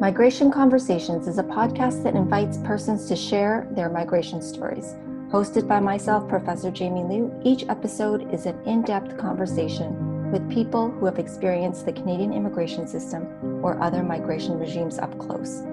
Migration 0.00 0.50
Conversations 0.50 1.28
is 1.28 1.36
a 1.36 1.42
podcast 1.42 2.02
that 2.04 2.14
invites 2.14 2.56
persons 2.64 3.06
to 3.06 3.14
share 3.14 3.68
their 3.72 3.90
migration 3.90 4.40
stories. 4.40 4.94
Hosted 5.30 5.68
by 5.68 5.78
myself, 5.78 6.26
Professor 6.26 6.70
Jamie 6.70 7.04
Liu, 7.04 7.30
each 7.44 7.68
episode 7.68 8.32
is 8.32 8.46
an 8.46 8.58
in 8.64 8.80
depth 8.80 9.18
conversation 9.18 10.32
with 10.32 10.50
people 10.50 10.90
who 10.90 11.04
have 11.04 11.18
experienced 11.18 11.84
the 11.84 11.92
Canadian 11.92 12.32
immigration 12.32 12.88
system 12.88 13.28
or 13.62 13.78
other 13.82 14.02
migration 14.02 14.58
regimes 14.58 14.98
up 14.98 15.18
close. 15.18 15.64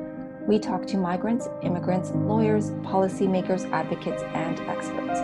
We 0.45 0.59
talk 0.59 0.85
to 0.87 0.97
migrants, 0.97 1.47
immigrants, 1.63 2.11
lawyers, 2.11 2.71
policymakers, 2.83 3.71
advocates, 3.71 4.23
and 4.23 4.59
experts. 4.67 5.21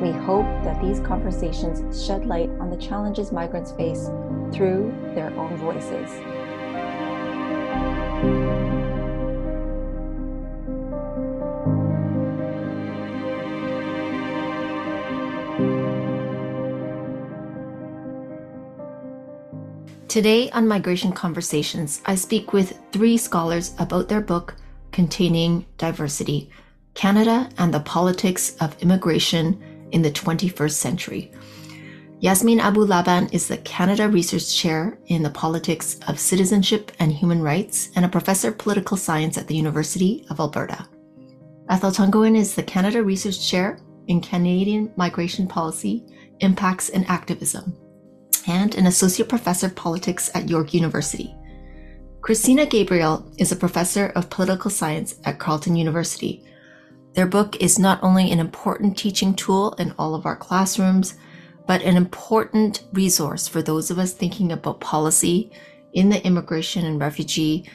We 0.00 0.12
hope 0.24 0.46
that 0.64 0.80
these 0.80 1.00
conversations 1.00 2.06
shed 2.06 2.24
light 2.24 2.48
on 2.58 2.70
the 2.70 2.78
challenges 2.78 3.32
migrants 3.32 3.72
face 3.72 4.06
through 4.50 4.94
their 5.14 5.30
own 5.34 5.58
voices. 5.58 6.10
Today 20.16 20.48
on 20.52 20.66
Migration 20.66 21.12
Conversations, 21.12 22.00
I 22.06 22.14
speak 22.14 22.54
with 22.54 22.80
three 22.90 23.18
scholars 23.18 23.74
about 23.78 24.08
their 24.08 24.22
book, 24.22 24.56
Containing 24.90 25.66
Diversity 25.76 26.48
Canada 26.94 27.50
and 27.58 27.74
the 27.74 27.80
Politics 27.80 28.56
of 28.62 28.82
Immigration 28.82 29.62
in 29.90 30.00
the 30.00 30.10
21st 30.10 30.70
Century. 30.70 31.32
Yasmeen 32.22 32.60
Abu-Laban 32.60 33.28
is 33.30 33.46
the 33.46 33.58
Canada 33.58 34.08
Research 34.08 34.56
Chair 34.56 34.98
in 35.08 35.22
the 35.22 35.28
Politics 35.28 36.00
of 36.08 36.18
Citizenship 36.18 36.92
and 36.98 37.12
Human 37.12 37.42
Rights 37.42 37.90
and 37.94 38.06
a 38.06 38.08
professor 38.08 38.48
of 38.48 38.56
political 38.56 38.96
science 38.96 39.36
at 39.36 39.46
the 39.48 39.54
University 39.54 40.24
of 40.30 40.40
Alberta. 40.40 40.88
Ethel 41.68 41.90
Tungohan 41.90 42.38
is 42.38 42.54
the 42.54 42.62
Canada 42.62 43.02
Research 43.02 43.46
Chair 43.46 43.80
in 44.06 44.22
Canadian 44.22 44.90
Migration 44.96 45.46
Policy, 45.46 46.06
Impacts 46.40 46.88
and 46.88 47.04
Activism 47.06 47.76
and 48.46 48.74
an 48.74 48.86
associate 48.86 49.28
professor 49.28 49.66
of 49.66 49.74
politics 49.74 50.30
at 50.34 50.48
York 50.48 50.72
University. 50.74 51.34
Christina 52.20 52.66
Gabriel 52.66 53.30
is 53.38 53.52
a 53.52 53.56
professor 53.56 54.08
of 54.16 54.30
political 54.30 54.70
science 54.70 55.16
at 55.24 55.38
Carleton 55.38 55.76
University. 55.76 56.44
Their 57.14 57.26
book 57.26 57.56
is 57.62 57.78
not 57.78 58.02
only 58.02 58.30
an 58.30 58.40
important 58.40 58.98
teaching 58.98 59.34
tool 59.34 59.72
in 59.74 59.94
all 59.98 60.14
of 60.14 60.26
our 60.26 60.36
classrooms, 60.36 61.14
but 61.66 61.82
an 61.82 61.96
important 61.96 62.84
resource 62.92 63.48
for 63.48 63.62
those 63.62 63.90
of 63.90 63.98
us 63.98 64.12
thinking 64.12 64.52
about 64.52 64.80
policy 64.80 65.50
in 65.94 66.08
the 66.10 66.24
immigration 66.26 66.84
and 66.84 67.00
refugee 67.00 67.68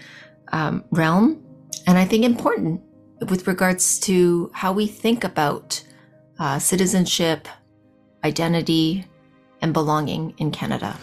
um, 0.52 0.84
realm. 0.92 1.44
And 1.88 1.98
I 1.98 2.06
think 2.06 2.24
important 2.24 2.82
with 3.30 3.48
regards 3.48 4.00
to 4.02 4.52
how 4.54 4.72
we 4.72 4.88
think 4.88 5.24
about 5.24 5.84
uh, 6.40 6.60
citizenship, 6.60 7.48
identity, 8.24 9.06
and 9.62 9.74
belonging 9.74 10.34
in 10.38 10.52
Canada. 10.52 10.98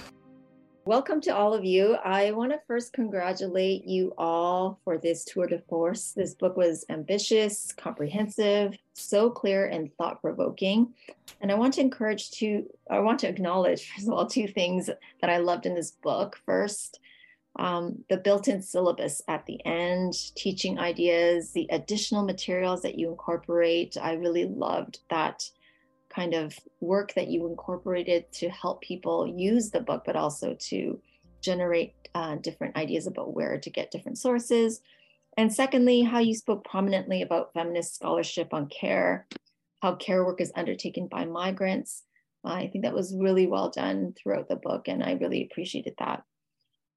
Welcome 0.89 1.21
to 1.21 1.37
all 1.37 1.53
of 1.53 1.67
you. 1.67 1.97
I 1.97 2.31
want 2.31 2.51
to 2.53 2.61
first 2.67 2.95
congratulate 2.95 3.85
you 3.85 4.15
all 4.17 4.81
for 4.85 4.97
this 4.97 5.23
tour 5.23 5.47
de 5.47 5.59
force. 5.69 6.13
This 6.13 6.33
book 6.33 6.57
was 6.57 6.87
ambitious, 6.89 7.75
comprehensive, 7.77 8.75
so 8.95 9.29
clear 9.29 9.67
and 9.67 9.93
thought 9.99 10.23
provoking. 10.23 10.95
And 11.43 11.53
I 11.53 11.57
want 11.57 11.75
to 11.75 11.83
encourage 11.83 12.31
to, 12.33 12.65
I 12.91 13.01
want 13.01 13.19
to 13.19 13.29
acknowledge, 13.29 13.91
first 13.95 14.07
of 14.09 14.15
all, 14.15 14.27
two 14.27 14.49
things 14.49 14.89
that 15.21 15.29
I 15.29 15.37
loved 15.37 15.67
in 15.67 15.75
this 15.75 15.91
book. 15.91 16.41
First, 16.47 17.01
um, 17.59 18.03
the 18.09 18.17
built 18.17 18.49
in 18.49 18.63
syllabus 18.63 19.21
at 19.29 19.45
the 19.45 19.63
end, 19.67 20.15
teaching 20.37 20.79
ideas, 20.79 21.53
the 21.53 21.69
additional 21.71 22.25
materials 22.25 22.81
that 22.81 22.99
you 22.99 23.11
incorporate. 23.11 23.99
I 24.01 24.15
really 24.15 24.47
loved 24.47 25.01
that 25.11 25.51
kind 26.19 26.35
of 26.35 26.59
work 26.81 27.15
that 27.15 27.29
you 27.29 27.47
incorporated 27.47 28.25
to 28.33 28.49
help 28.49 28.81
people 28.81 29.25
use 29.27 29.71
the 29.71 29.81
book, 29.81 30.03
but 30.05 30.17
also 30.17 30.57
to 30.59 31.01
generate 31.41 31.95
uh, 32.17 32.35
different 32.37 32.77
ideas 32.77 33.07
about 33.07 33.35
where 33.35 33.61
to 33.61 33.71
get 33.71 33.93
different 33.93 34.19
sources. 34.19 34.81
And 35.37 35.53
secondly, 35.53 36.03
how 36.03 36.19
you 36.19 36.35
spoke 36.35 36.65
prominently 36.65 37.23
about 37.23 37.53
feminist 37.55 37.95
scholarship 37.95 38.53
on 38.53 38.67
care, 38.67 39.29
how 39.81 39.95
care 39.95 40.25
work 40.25 40.41
is 40.41 40.51
undertaken 40.57 41.07
by 41.07 41.25
migrants. 41.25 42.03
I 42.45 42.67
think 42.67 42.83
that 42.83 42.95
was 42.95 43.15
really 43.17 43.47
well 43.47 43.71
done 43.71 44.13
throughout 44.17 44.49
the 44.49 44.57
book, 44.57 44.89
and 44.89 45.05
I 45.05 45.13
really 45.13 45.45
appreciated 45.45 45.95
that. 46.01 46.25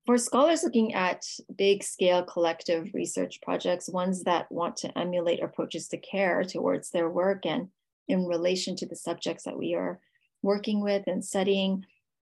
For 0.07 0.17
scholars 0.17 0.63
looking 0.63 0.95
at 0.95 1.27
big 1.55 1.83
scale 1.83 2.23
collective 2.23 2.89
research 2.95 3.39
projects, 3.43 3.87
ones 3.87 4.23
that 4.23 4.51
want 4.51 4.77
to 4.77 4.97
emulate 4.97 5.43
approaches 5.43 5.87
to 5.89 5.97
care 5.97 6.43
towards 6.43 6.89
their 6.89 7.07
work 7.07 7.45
and 7.45 7.67
in 8.11 8.25
relation 8.25 8.75
to 8.75 8.85
the 8.85 8.95
subjects 8.95 9.44
that 9.45 9.57
we 9.57 9.73
are 9.73 9.99
working 10.41 10.81
with 10.81 11.03
and 11.07 11.23
studying. 11.23 11.85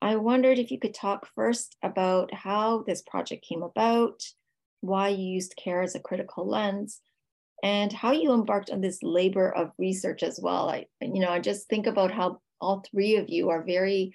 I 0.02 0.16
wondered 0.16 0.58
if 0.58 0.70
you 0.70 0.78
could 0.78 0.94
talk 0.94 1.28
first 1.34 1.76
about 1.82 2.32
how 2.32 2.84
this 2.86 3.02
project 3.02 3.44
came 3.44 3.62
about, 3.62 4.22
why 4.80 5.08
you 5.08 5.24
used 5.24 5.56
care 5.56 5.82
as 5.82 5.94
a 5.94 6.00
critical 6.00 6.46
lens, 6.48 7.00
and 7.62 7.92
how 7.92 8.12
you 8.12 8.32
embarked 8.32 8.70
on 8.70 8.80
this 8.80 9.02
labor 9.02 9.50
of 9.50 9.72
research 9.78 10.22
as 10.22 10.38
well. 10.42 10.68
I, 10.68 10.86
you 11.00 11.20
know, 11.20 11.30
I 11.30 11.40
just 11.40 11.68
think 11.68 11.86
about 11.86 12.10
how 12.10 12.40
all 12.60 12.84
three 12.90 13.16
of 13.16 13.28
you 13.28 13.50
are 13.50 13.62
very 13.62 14.14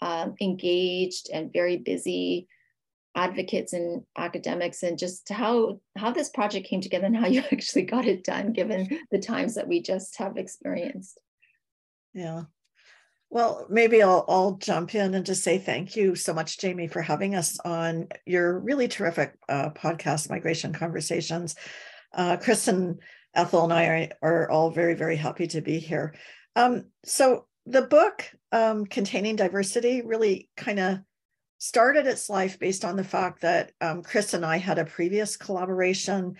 um, 0.00 0.34
engaged 0.40 1.30
and 1.32 1.52
very 1.52 1.76
busy 1.76 2.48
advocates 3.14 3.72
and 3.72 4.02
academics 4.16 4.82
and 4.82 4.98
just 4.98 5.28
how 5.28 5.80
how 5.96 6.10
this 6.10 6.30
project 6.30 6.66
came 6.66 6.80
together 6.80 7.06
and 7.06 7.16
how 7.16 7.26
you 7.26 7.42
actually 7.52 7.82
got 7.82 8.06
it 8.06 8.24
done 8.24 8.52
given 8.52 9.00
the 9.10 9.18
times 9.18 9.54
that 9.54 9.68
we 9.68 9.82
just 9.82 10.16
have 10.18 10.36
experienced. 10.36 11.20
Yeah. 12.14 12.44
Well 13.30 13.66
maybe 13.70 14.02
i'll, 14.02 14.24
I'll 14.28 14.52
jump 14.56 14.94
in 14.94 15.14
and 15.14 15.24
just 15.24 15.42
say 15.42 15.58
thank 15.58 15.96
you 15.96 16.14
so 16.14 16.34
much 16.34 16.58
jamie 16.58 16.88
for 16.88 17.00
having 17.00 17.34
us 17.34 17.58
on 17.60 18.08
your 18.26 18.58
really 18.58 18.88
terrific 18.88 19.38
uh, 19.48 19.70
podcast 19.70 20.28
migration 20.30 20.72
conversations. 20.72 21.54
Uh, 22.14 22.36
chris 22.36 22.68
and 22.68 23.00
ethel 23.34 23.64
and 23.64 23.72
i 23.72 23.84
are, 23.86 24.08
are 24.22 24.50
all 24.50 24.70
very 24.70 24.94
very 24.94 25.16
happy 25.16 25.46
to 25.48 25.60
be 25.60 25.78
here. 25.78 26.14
Um, 26.56 26.86
so 27.04 27.46
the 27.64 27.82
book 27.82 28.30
um, 28.50 28.84
containing 28.86 29.36
diversity 29.36 30.02
really 30.02 30.50
kind 30.56 30.78
of 30.78 30.98
started 31.62 32.08
its 32.08 32.28
life 32.28 32.58
based 32.58 32.84
on 32.84 32.96
the 32.96 33.04
fact 33.04 33.42
that 33.42 33.70
um, 33.80 34.02
Chris 34.02 34.34
and 34.34 34.44
I 34.44 34.56
had 34.56 34.80
a 34.80 34.84
previous 34.84 35.36
collaboration 35.36 36.34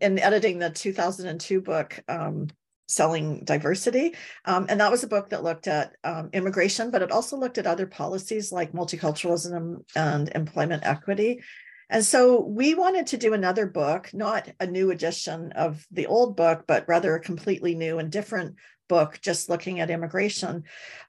in 0.00 0.18
editing 0.18 0.58
the 0.58 0.68
2002 0.68 1.60
book, 1.60 2.02
um, 2.08 2.48
Selling 2.88 3.44
Diversity. 3.44 4.16
Um, 4.46 4.66
and 4.68 4.80
that 4.80 4.90
was 4.90 5.04
a 5.04 5.08
book 5.08 5.30
that 5.30 5.44
looked 5.44 5.68
at 5.68 5.94
um, 6.02 6.30
immigration, 6.32 6.90
but 6.90 7.02
it 7.02 7.12
also 7.12 7.36
looked 7.36 7.58
at 7.58 7.68
other 7.68 7.86
policies 7.86 8.50
like 8.50 8.72
multiculturalism 8.72 9.84
and 9.94 10.28
employment 10.34 10.82
equity. 10.84 11.40
And 11.88 12.04
so 12.04 12.44
we 12.44 12.74
wanted 12.74 13.06
to 13.08 13.16
do 13.16 13.32
another 13.32 13.66
book, 13.66 14.10
not 14.12 14.48
a 14.58 14.66
new 14.66 14.90
edition 14.90 15.52
of 15.52 15.86
the 15.92 16.08
old 16.08 16.36
book, 16.36 16.64
but 16.66 16.88
rather 16.88 17.14
a 17.14 17.20
completely 17.20 17.76
new 17.76 18.00
and 18.00 18.10
different 18.10 18.56
book 18.90 19.20
just 19.22 19.48
looking 19.48 19.78
at 19.78 19.88
immigration. 19.88 20.64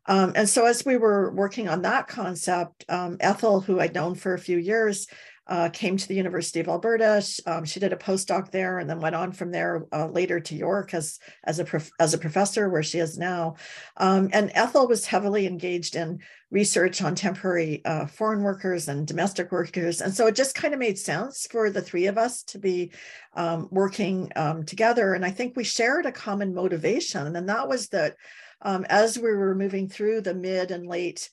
Um, 0.06 0.34
and 0.36 0.48
so 0.48 0.66
as 0.68 0.86
we 0.86 0.98
were 0.98 1.32
working 1.32 1.68
on 1.68 1.82
that 1.82 2.08
concept, 2.08 2.86
um, 2.88 3.18
Ethel, 3.20 3.60
who 3.60 3.80
I'd 3.80 3.96
known 3.96 4.14
for 4.14 4.36
a 4.36 4.40
few 4.40 4.60
years, 4.60 5.08
uh, 5.52 5.68
came 5.68 5.98
to 5.98 6.08
the 6.08 6.16
University 6.16 6.62
of 6.62 6.70
Alberta. 6.70 7.22
Um, 7.46 7.66
she 7.66 7.82
did 7.82 7.92
a 7.92 7.98
postdoc 7.98 8.52
there, 8.52 8.80
and 8.80 8.90
then 8.90 9.02
went 9.02 9.16
on 9.16 9.34
from 9.34 9.52
there 9.52 9.86
uh, 9.92 10.08
later 10.08 10.40
to 10.40 10.56
York 10.56 10.94
as 10.94 11.20
as 11.44 11.60
a 11.60 11.66
prof- 11.66 11.92
as 12.00 12.14
a 12.14 12.18
professor, 12.18 12.70
where 12.70 12.82
she 12.82 13.00
is 13.00 13.18
now. 13.18 13.56
Um, 13.98 14.30
and 14.32 14.50
Ethel 14.56 14.88
was 14.88 15.06
heavily 15.06 15.46
engaged 15.48 15.98
in 15.98 16.20
research 16.52 17.02
on 17.02 17.16
temporary 17.16 17.84
uh, 17.84 18.06
foreign 18.06 18.44
workers 18.44 18.88
and 18.88 19.06
domestic 19.06 19.52
workers, 19.52 20.00
and 20.00 20.14
so 20.14 20.26
it 20.28 20.36
just 20.36 20.56
kind 20.56 20.74
of 20.74 20.80
made 20.80 20.98
sense 20.98 21.46
for 21.52 21.70
the 21.70 21.82
three 21.82 22.06
of 22.06 22.18
us 22.18 22.44
to 22.44 22.58
be 22.58 22.94
um, 23.36 23.68
working 23.72 24.32
um, 24.38 24.64
together. 24.64 25.14
And 25.14 25.26
I 25.26 25.32
think 25.32 25.58
we 25.58 25.66
shared 25.66 26.06
a 26.06 26.14
common 26.14 26.54
motivation, 26.54 27.36
and 27.36 27.50
that 27.50 27.68
was 27.68 27.90
that 27.90 28.16
um, 28.62 28.86
as 28.88 29.18
we 29.20 29.34
were 29.34 29.54
moving 29.54 29.90
through 29.90 30.22
the 30.22 30.34
mid 30.34 30.72
and 30.72 30.88
late 30.88 31.30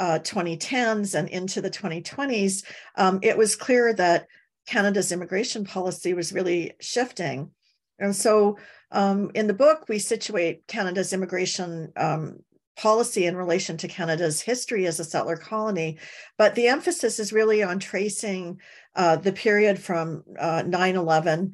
uh, 0.00 0.18
2010s 0.20 1.14
and 1.14 1.28
into 1.28 1.60
the 1.60 1.70
2020s, 1.70 2.64
um, 2.96 3.20
it 3.22 3.36
was 3.36 3.54
clear 3.54 3.92
that 3.92 4.26
Canada's 4.66 5.12
immigration 5.12 5.64
policy 5.64 6.14
was 6.14 6.32
really 6.32 6.72
shifting. 6.80 7.50
And 7.98 8.16
so 8.16 8.56
um, 8.90 9.30
in 9.34 9.46
the 9.46 9.54
book, 9.54 9.84
we 9.88 9.98
situate 9.98 10.66
Canada's 10.66 11.12
immigration 11.12 11.92
um, 11.96 12.38
policy 12.76 13.26
in 13.26 13.36
relation 13.36 13.76
to 13.76 13.88
Canada's 13.88 14.40
history 14.40 14.86
as 14.86 14.98
a 14.98 15.04
settler 15.04 15.36
colony. 15.36 15.98
But 16.38 16.54
the 16.54 16.68
emphasis 16.68 17.18
is 17.18 17.32
really 17.32 17.62
on 17.62 17.78
tracing 17.78 18.58
uh, 18.96 19.16
the 19.16 19.32
period 19.32 19.78
from 19.78 20.24
uh, 20.38 20.62
9 20.66 20.96
11 20.96 21.52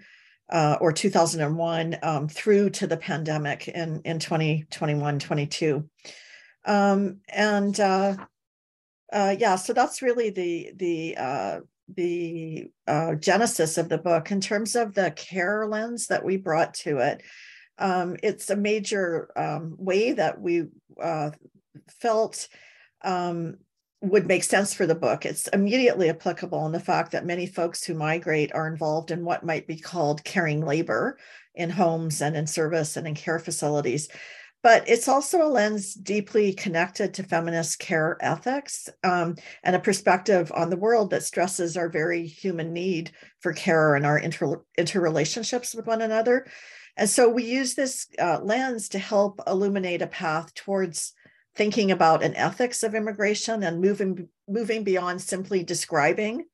uh, 0.51 0.77
or 0.81 0.93
2001 0.93 1.99
um, 2.03 2.29
through 2.29 2.71
to 2.71 2.87
the 2.87 2.97
pandemic 2.97 3.67
in, 3.67 4.03
in 4.05 4.21
2021 4.21 5.19
22. 5.19 5.89
Um, 6.65 7.19
and 7.29 7.79
uh, 9.17 9.35
yeah, 9.39 9.57
so 9.57 9.73
that's 9.73 10.03
really 10.03 10.29
the 10.29 10.73
the 10.77 11.17
uh, 11.17 11.61
the 11.97 12.67
uh, 12.87 13.15
genesis 13.15 13.79
of 13.79 13.89
the 13.89 13.97
book 13.97 14.31
in 14.31 14.43
terms 14.43 14.77
of 14.77 14.93
the 14.93 15.11
care 15.13 15.67
lens 15.67 16.09
that 16.09 16.23
we 16.23 16.37
brought 16.37 16.75
to 16.75 16.99
it. 16.99 17.23
Um, 17.79 18.17
it's 18.23 18.51
a 18.51 18.57
major 18.57 19.31
um, 19.35 19.75
way 19.79 20.13
that 20.13 20.39
we 20.39 20.65
uh, 21.03 21.31
felt 21.89 22.47
um, 23.03 23.57
would 24.03 24.27
make 24.27 24.45
sense 24.45 24.75
for 24.75 24.87
the 24.87 24.95
book. 24.95 25.25
It's 25.25 25.49
immediately 25.49 26.11
applicable 26.11 26.67
in 26.67 26.73
the 26.73 26.81
fact 26.81 27.13
that 27.13 27.25
many 27.25 27.47
folks 27.47 27.83
who 27.83 27.95
migrate 27.95 28.55
are 28.55 28.69
involved 28.69 29.11
in 29.11 29.25
what 29.25 29.47
might 29.47 29.67
be 29.67 29.79
called 29.79 30.25
caring 30.25 30.61
labor 30.61 31.19
in 31.55 31.71
homes 31.71 32.21
and 32.21 32.37
in 32.37 32.47
service 32.47 32.99
and 32.99 33.07
in 33.07 33.15
care 33.15 33.39
facilities. 33.39 34.11
But 34.67 34.89
it's 34.89 35.07
also 35.07 35.47
a 35.47 35.47
lens 35.47 35.95
deeply 35.95 36.53
connected 36.53 37.15
to 37.15 37.23
feminist 37.23 37.79
care 37.79 38.19
ethics 38.21 38.89
um, 39.05 39.37
and 39.63 39.77
a 39.77 39.79
perspective 39.79 40.51
on 40.53 40.71
the 40.71 40.77
world 40.77 41.11
that 41.11 41.23
stresses 41.23 41.77
our 41.77 41.89
very 41.89 42.27
human 42.27 42.73
need 42.73 43.13
for 43.39 43.53
care 43.53 43.95
and 43.95 44.05
our 44.05 44.19
inter- 44.19 44.65
interrelationships 44.77 45.77
with 45.77 45.87
one 45.87 46.03
another. 46.03 46.49
And 46.97 47.09
so 47.09 47.29
we 47.29 47.45
use 47.45 47.77
this 47.77 48.09
uh, 48.19 48.41
lens 48.43 48.89
to 48.89 48.99
help 48.99 49.41
illuminate 49.47 50.03
a 50.03 50.09
path 50.09 50.53
towards 50.55 51.13
thinking 51.55 51.93
about 51.93 52.25
an 52.25 52.35
ethics 52.35 52.83
of 52.83 52.97
immigration 52.97 53.63
and 53.63 53.81
moving 53.81 54.29
moving 54.49 54.83
beyond 54.83 55.23
simply 55.23 55.63
describing 55.63 56.45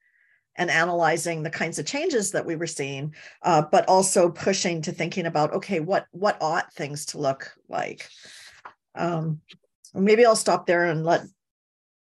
and 0.56 0.70
analyzing 0.70 1.42
the 1.42 1.50
kinds 1.50 1.78
of 1.78 1.86
changes 1.86 2.32
that 2.32 2.44
we 2.44 2.56
were 2.56 2.66
seeing, 2.66 3.14
uh, 3.42 3.62
but 3.70 3.88
also 3.88 4.30
pushing 4.30 4.82
to 4.82 4.92
thinking 4.92 5.26
about 5.26 5.54
okay, 5.54 5.80
what 5.80 6.06
what 6.12 6.36
ought 6.40 6.72
things 6.72 7.06
to 7.06 7.18
look 7.18 7.52
like. 7.68 8.08
Um, 8.94 9.40
maybe 9.94 10.26
I'll 10.26 10.36
stop 10.36 10.66
there 10.66 10.84
and 10.84 11.04
let 11.04 11.22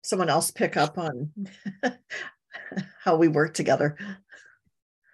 someone 0.03 0.30
else 0.30 0.51
pick 0.51 0.77
up 0.77 0.97
on 0.97 1.31
how 3.03 3.15
we 3.15 3.27
work 3.27 3.53
together. 3.53 3.97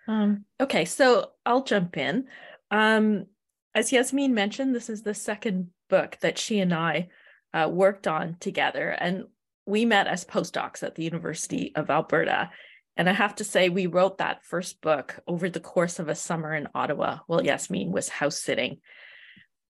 Um, 0.07 0.45
okay, 0.60 0.86
so 0.86 1.31
I'll 1.45 1.63
jump 1.63 1.98
in. 1.98 2.25
Um, 2.71 3.25
as 3.74 3.92
Yasmeen 3.92 4.31
mentioned, 4.31 4.74
this 4.74 4.89
is 4.89 5.01
the 5.01 5.13
second 5.13 5.69
book 5.89 6.18
that 6.21 6.38
she 6.38 6.60
and 6.60 6.74
I 6.74 7.10
uh, 7.54 7.69
worked 7.71 8.07
on 8.07 8.38
together. 8.39 8.89
And 8.89 9.25
we 9.66 9.86
met 9.86 10.07
as 10.07 10.25
postdocs 10.25 10.83
at 10.83 10.95
the 10.95 11.04
University 11.04 11.74
of 11.75 11.89
Alberta. 11.89 12.51
And 12.97 13.09
I 13.09 13.13
have 13.13 13.36
to 13.36 13.44
say, 13.44 13.69
we 13.69 13.88
wrote 13.88 14.19
that 14.19 14.44
first 14.44 14.81
book 14.81 15.19
over 15.27 15.50
the 15.50 15.59
course 15.59 16.00
of 16.00 16.07
a 16.07 16.15
summer 16.15 16.53
in 16.53 16.69
Ottawa 16.74 17.19
while 17.27 17.42
Yasmeen 17.42 17.92
was 17.92 18.07
house 18.07 18.39
sitting. 18.39 18.80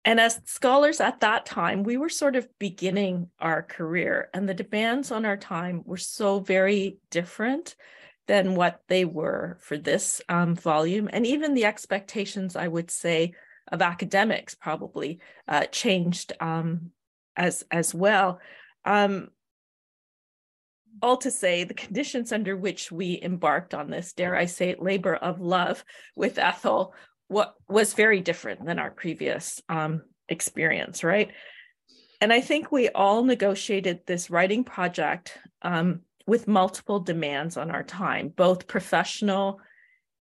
And 0.04 0.18
as 0.18 0.40
scholars 0.46 1.00
at 1.00 1.20
that 1.20 1.44
time, 1.44 1.82
we 1.82 1.98
were 1.98 2.08
sort 2.08 2.34
of 2.34 2.48
beginning 2.58 3.28
our 3.38 3.62
career, 3.62 4.30
and 4.32 4.48
the 4.48 4.54
demands 4.54 5.10
on 5.10 5.26
our 5.26 5.36
time 5.36 5.82
were 5.84 5.98
so 5.98 6.40
very 6.40 6.98
different 7.10 7.74
than 8.26 8.54
what 8.54 8.80
they 8.88 9.04
were 9.04 9.58
for 9.60 9.76
this 9.76 10.22
um, 10.28 10.54
volume. 10.54 11.10
And 11.12 11.26
even 11.26 11.52
the 11.52 11.66
expectations, 11.66 12.56
I 12.56 12.68
would 12.68 12.90
say, 12.90 13.34
of 13.70 13.82
academics 13.82 14.54
probably 14.54 15.20
uh, 15.46 15.66
changed 15.66 16.32
um, 16.40 16.92
as 17.36 17.64
as 17.70 17.94
well. 17.94 18.40
Um, 18.84 19.28
all 21.02 21.16
to 21.18 21.30
say, 21.30 21.64
the 21.64 21.74
conditions 21.74 22.32
under 22.32 22.56
which 22.56 22.92
we 22.92 23.20
embarked 23.22 23.74
on 23.74 23.90
this, 23.90 24.12
dare 24.12 24.36
I 24.36 24.46
say, 24.46 24.70
it, 24.70 24.82
labor 24.82 25.14
of 25.14 25.40
love 25.40 25.84
with 26.14 26.38
Ethel, 26.38 26.94
what 27.28 27.54
was 27.68 27.94
very 27.94 28.20
different 28.20 28.64
than 28.64 28.78
our 28.78 28.90
previous 28.90 29.60
um, 29.68 30.02
experience, 30.28 31.04
right? 31.04 31.30
And 32.20 32.32
I 32.32 32.40
think 32.40 32.70
we 32.70 32.88
all 32.90 33.24
negotiated 33.24 34.00
this 34.06 34.30
writing 34.30 34.64
project 34.64 35.38
um, 35.62 36.00
with 36.26 36.48
multiple 36.48 37.00
demands 37.00 37.56
on 37.56 37.70
our 37.70 37.82
time, 37.82 38.28
both 38.28 38.66
professional 38.66 39.60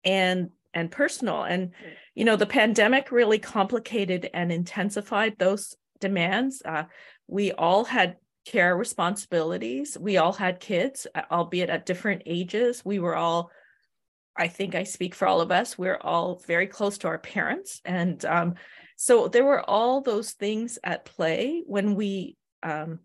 and 0.03 0.49
and 0.73 0.91
personal. 0.91 1.43
And 1.43 1.71
you 2.15 2.25
know, 2.25 2.35
the 2.35 2.45
pandemic 2.45 3.11
really 3.11 3.39
complicated 3.39 4.29
and 4.33 4.51
intensified 4.51 5.35
those 5.37 5.75
demands. 5.99 6.61
Uh, 6.63 6.83
we 7.27 7.51
all 7.51 7.85
had 7.85 8.17
care 8.49 8.75
responsibilities. 8.75 9.97
We 9.99 10.17
all 10.17 10.33
had 10.33 10.59
kids, 10.59 11.05
albeit 11.31 11.69
at 11.69 11.85
different 11.85 12.23
ages. 12.25 12.83
We 12.83 12.97
were 12.99 13.15
all, 13.15 13.51
I 14.35 14.47
think 14.47 14.73
I 14.73 14.83
speak 14.83 15.13
for 15.13 15.27
all 15.27 15.39
of 15.39 15.51
us, 15.51 15.77
we're 15.77 15.99
all 16.01 16.41
very 16.47 16.67
close 16.67 16.97
to 16.99 17.07
our 17.07 17.19
parents. 17.19 17.79
And 17.85 18.23
um, 18.25 18.55
so 18.95 19.27
there 19.27 19.45
were 19.45 19.61
all 19.69 20.01
those 20.01 20.31
things 20.31 20.79
at 20.83 21.05
play 21.05 21.61
when 21.65 21.93
we 21.95 22.37
um, 22.63 22.99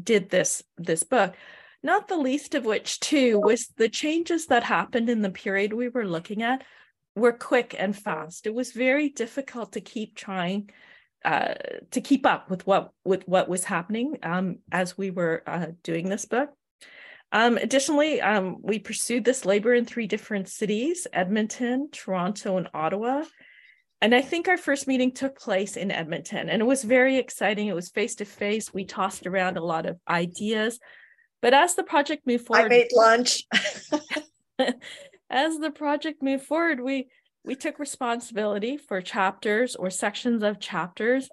did 0.00 0.30
this 0.30 0.62
this 0.76 1.02
book 1.04 1.34
not 1.82 2.08
the 2.08 2.16
least 2.16 2.54
of 2.54 2.64
which 2.64 2.98
too 2.98 3.38
was 3.38 3.68
the 3.76 3.88
changes 3.88 4.46
that 4.46 4.64
happened 4.64 5.08
in 5.08 5.22
the 5.22 5.30
period 5.30 5.72
we 5.72 5.88
were 5.88 6.06
looking 6.06 6.42
at 6.42 6.64
were 7.14 7.32
quick 7.32 7.76
and 7.78 7.96
fast 7.96 8.46
it 8.46 8.54
was 8.54 8.72
very 8.72 9.08
difficult 9.08 9.72
to 9.72 9.80
keep 9.80 10.16
trying 10.16 10.68
uh, 11.24 11.54
to 11.90 12.00
keep 12.00 12.26
up 12.26 12.50
with 12.50 12.66
what 12.66 12.90
with 13.04 13.26
what 13.26 13.48
was 13.48 13.64
happening 13.64 14.18
um, 14.22 14.58
as 14.70 14.98
we 14.98 15.10
were 15.10 15.42
uh, 15.46 15.66
doing 15.82 16.08
this 16.08 16.26
book. 16.26 16.50
Um, 17.32 17.56
additionally, 17.56 18.20
um, 18.20 18.58
we 18.62 18.78
pursued 18.78 19.24
this 19.24 19.44
labor 19.44 19.74
in 19.74 19.84
three 19.84 20.06
different 20.06 20.48
cities: 20.48 21.06
Edmonton, 21.12 21.88
Toronto, 21.90 22.58
and 22.58 22.68
Ottawa. 22.74 23.24
And 24.00 24.14
I 24.14 24.20
think 24.20 24.48
our 24.48 24.58
first 24.58 24.86
meeting 24.86 25.12
took 25.12 25.38
place 25.38 25.76
in 25.76 25.90
Edmonton, 25.90 26.50
and 26.50 26.60
it 26.60 26.66
was 26.66 26.84
very 26.84 27.16
exciting. 27.16 27.68
It 27.68 27.74
was 27.74 27.88
face 27.88 28.16
to 28.16 28.26
face. 28.26 28.74
We 28.74 28.84
tossed 28.84 29.26
around 29.26 29.56
a 29.56 29.64
lot 29.64 29.86
of 29.86 29.98
ideas, 30.06 30.78
but 31.40 31.54
as 31.54 31.74
the 31.74 31.84
project 31.84 32.26
moved 32.26 32.46
forward, 32.46 32.66
I 32.66 32.68
made 32.68 32.88
lunch. 32.92 33.44
as 35.30 35.58
the 35.58 35.70
project 35.74 36.22
moved 36.22 36.44
forward, 36.44 36.80
we 36.80 37.08
we 37.44 37.54
took 37.54 37.78
responsibility 37.78 38.76
for 38.76 39.00
chapters 39.00 39.76
or 39.76 39.90
sections 39.90 40.42
of 40.42 40.58
chapters. 40.58 41.28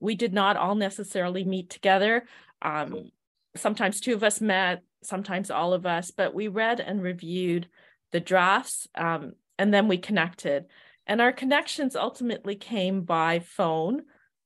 We 0.00 0.14
did 0.14 0.32
not 0.32 0.56
all 0.56 0.74
necessarily 0.74 1.44
meet 1.44 1.68
together. 1.68 2.24
Um, 2.62 3.10
sometimes 3.56 4.00
two 4.00 4.14
of 4.14 4.24
us 4.24 4.40
met, 4.40 4.82
sometimes 5.02 5.50
all 5.50 5.74
of 5.74 5.84
us, 5.84 6.10
but 6.10 6.34
we 6.34 6.48
read 6.48 6.80
and 6.80 7.02
reviewed 7.02 7.68
the 8.12 8.20
drafts 8.20 8.88
um, 8.94 9.34
and 9.58 9.72
then 9.72 9.88
we 9.88 9.98
connected. 9.98 10.64
And 11.06 11.20
our 11.20 11.32
connections 11.32 11.96
ultimately 11.96 12.54
came 12.54 13.02
by 13.02 13.40
phone 13.40 14.02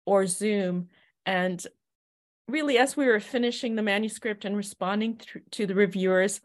or 0.06 0.26
Zoom. 0.26 0.88
And 1.24 1.64
really, 2.48 2.78
as 2.78 2.96
we 2.96 3.06
were 3.06 3.20
finishing 3.20 3.76
the 3.76 3.82
manuscript 3.82 4.44
and 4.44 4.56
responding 4.56 5.20
to 5.52 5.66
the 5.66 5.74
reviewers, 5.74 6.40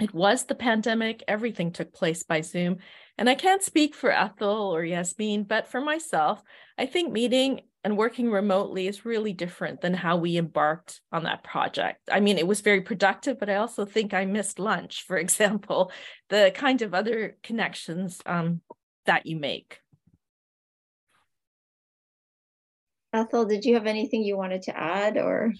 it 0.00 0.14
was 0.14 0.44
the 0.44 0.54
pandemic. 0.54 1.22
Everything 1.28 1.72
took 1.72 1.92
place 1.92 2.22
by 2.22 2.40
Zoom. 2.40 2.78
And 3.20 3.28
I 3.28 3.34
can't 3.34 3.62
speak 3.62 3.94
for 3.94 4.10
Ethel 4.10 4.74
or 4.74 4.82
Yasmeen, 4.82 5.46
but 5.46 5.68
for 5.68 5.82
myself, 5.82 6.42
I 6.78 6.86
think 6.86 7.12
meeting 7.12 7.60
and 7.84 7.98
working 7.98 8.30
remotely 8.30 8.88
is 8.88 9.04
really 9.04 9.34
different 9.34 9.82
than 9.82 9.92
how 9.92 10.16
we 10.16 10.38
embarked 10.38 11.02
on 11.12 11.24
that 11.24 11.44
project. 11.44 12.00
I 12.10 12.20
mean, 12.20 12.38
it 12.38 12.46
was 12.46 12.62
very 12.62 12.80
productive, 12.80 13.38
but 13.38 13.50
I 13.50 13.56
also 13.56 13.84
think 13.84 14.14
I 14.14 14.24
missed 14.24 14.58
lunch, 14.58 15.04
for 15.06 15.18
example, 15.18 15.92
the 16.30 16.50
kind 16.54 16.80
of 16.80 16.94
other 16.94 17.36
connections 17.42 18.22
um, 18.24 18.62
that 19.04 19.26
you 19.26 19.36
make. 19.36 19.80
Ethel, 23.12 23.44
did 23.44 23.66
you 23.66 23.74
have 23.74 23.86
anything 23.86 24.22
you 24.22 24.38
wanted 24.38 24.62
to 24.62 24.74
add 24.74 25.18
or? 25.18 25.52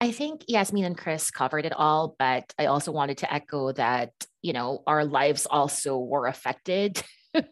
I 0.00 0.12
think 0.12 0.44
Yasmin 0.48 0.84
and 0.84 0.96
Chris 0.96 1.30
covered 1.30 1.66
it 1.66 1.74
all, 1.74 2.16
but 2.18 2.54
I 2.58 2.66
also 2.66 2.92
wanted 2.92 3.18
to 3.18 3.30
echo 3.30 3.72
that, 3.72 4.12
you 4.42 4.52
know, 4.52 4.82
our 4.86 5.04
lives 5.04 5.46
also 5.46 5.98
were 5.98 6.26
affected 6.26 7.02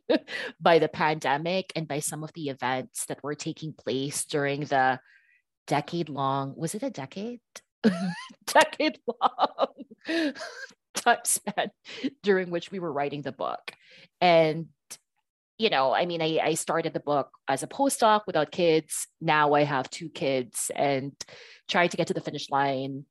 by 0.61 0.79
the 0.79 0.89
pandemic 0.89 1.73
and 1.77 1.87
by 1.87 2.01
some 2.01 2.25
of 2.25 2.33
the 2.35 2.49
events 2.49 3.07
that 3.07 3.23
were 3.23 3.35
taking 3.35 3.73
place 3.73 4.25
during 4.25 4.61
the 4.63 4.99
decade 5.67 6.09
long, 6.09 6.55
was 6.57 6.75
it 6.75 6.83
a 6.83 6.91
decade? 6.91 7.41
Mm-hmm. 7.85 8.09
decade 8.47 8.99
long 9.07 9.69
time 10.95 11.19
span 11.25 11.71
during 12.23 12.51
which 12.51 12.73
we 12.73 12.79
were 12.79 12.93
writing 12.93 13.23
the 13.23 13.33
book. 13.33 13.73
And 14.21 14.67
you 15.59 15.71
know, 15.71 15.93
I 15.93 16.07
mean, 16.07 16.23
I, 16.23 16.39
I 16.41 16.55
started 16.55 16.93
the 16.93 17.01
book 17.01 17.31
as 17.49 17.65
a 17.65 17.67
postdoc 17.67 18.23
without 18.29 18.53
kids. 18.53 19.09
Now 19.21 19.55
I 19.55 19.65
have 19.65 19.91
two 19.91 20.09
kids 20.09 20.71
and 20.75 21.13
trying 21.69 21.89
to 21.89 21.97
get 21.97 22.07
to 22.09 22.15
the 22.15 22.21
finish 22.21 22.49
line 22.49 23.07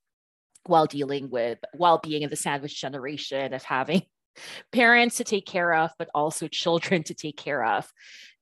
while 0.68 0.86
dealing 0.86 1.30
with, 1.30 1.58
while 1.74 1.98
being 1.98 2.22
in 2.22 2.30
the 2.30 2.36
sandwich 2.36 2.80
generation 2.80 3.54
of 3.54 3.62
having 3.62 4.02
parents 4.72 5.16
to 5.16 5.24
take 5.24 5.46
care 5.46 5.74
of, 5.74 5.90
but 5.98 6.08
also 6.14 6.48
children 6.48 7.02
to 7.04 7.14
take 7.14 7.36
care 7.36 7.64
of. 7.64 7.90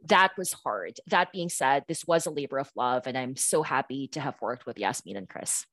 That 0.08 0.32
was 0.36 0.52
hard. 0.52 0.98
That 1.06 1.32
being 1.32 1.48
said, 1.48 1.84
this 1.88 2.06
was 2.06 2.26
a 2.26 2.30
labor 2.30 2.58
of 2.58 2.70
love, 2.76 3.06
and 3.06 3.16
I'm 3.16 3.36
so 3.36 3.62
happy 3.62 4.08
to 4.08 4.20
have 4.20 4.40
worked 4.40 4.66
with 4.66 4.76
Yasmeen 4.76 5.16
and 5.16 5.28
Chris. 5.28 5.64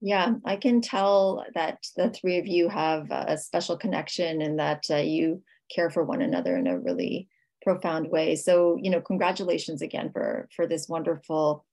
Yeah, 0.00 0.34
I 0.44 0.56
can 0.56 0.80
tell 0.80 1.46
that 1.54 1.78
the 1.96 2.10
three 2.10 2.38
of 2.38 2.46
you 2.46 2.68
have 2.68 3.08
a 3.12 3.38
special 3.38 3.76
connection 3.76 4.42
and 4.42 4.58
that 4.58 4.84
uh, 4.90 4.96
you 4.96 5.42
care 5.72 5.90
for 5.90 6.02
one 6.02 6.22
another 6.22 6.56
in 6.56 6.66
a 6.66 6.78
really 6.78 7.28
profound 7.62 8.10
way. 8.10 8.34
So, 8.34 8.76
you 8.80 8.90
know, 8.90 9.00
congratulations 9.00 9.80
again 9.80 10.10
for 10.12 10.48
for 10.56 10.66
this 10.66 10.88
wonderful 10.88 11.64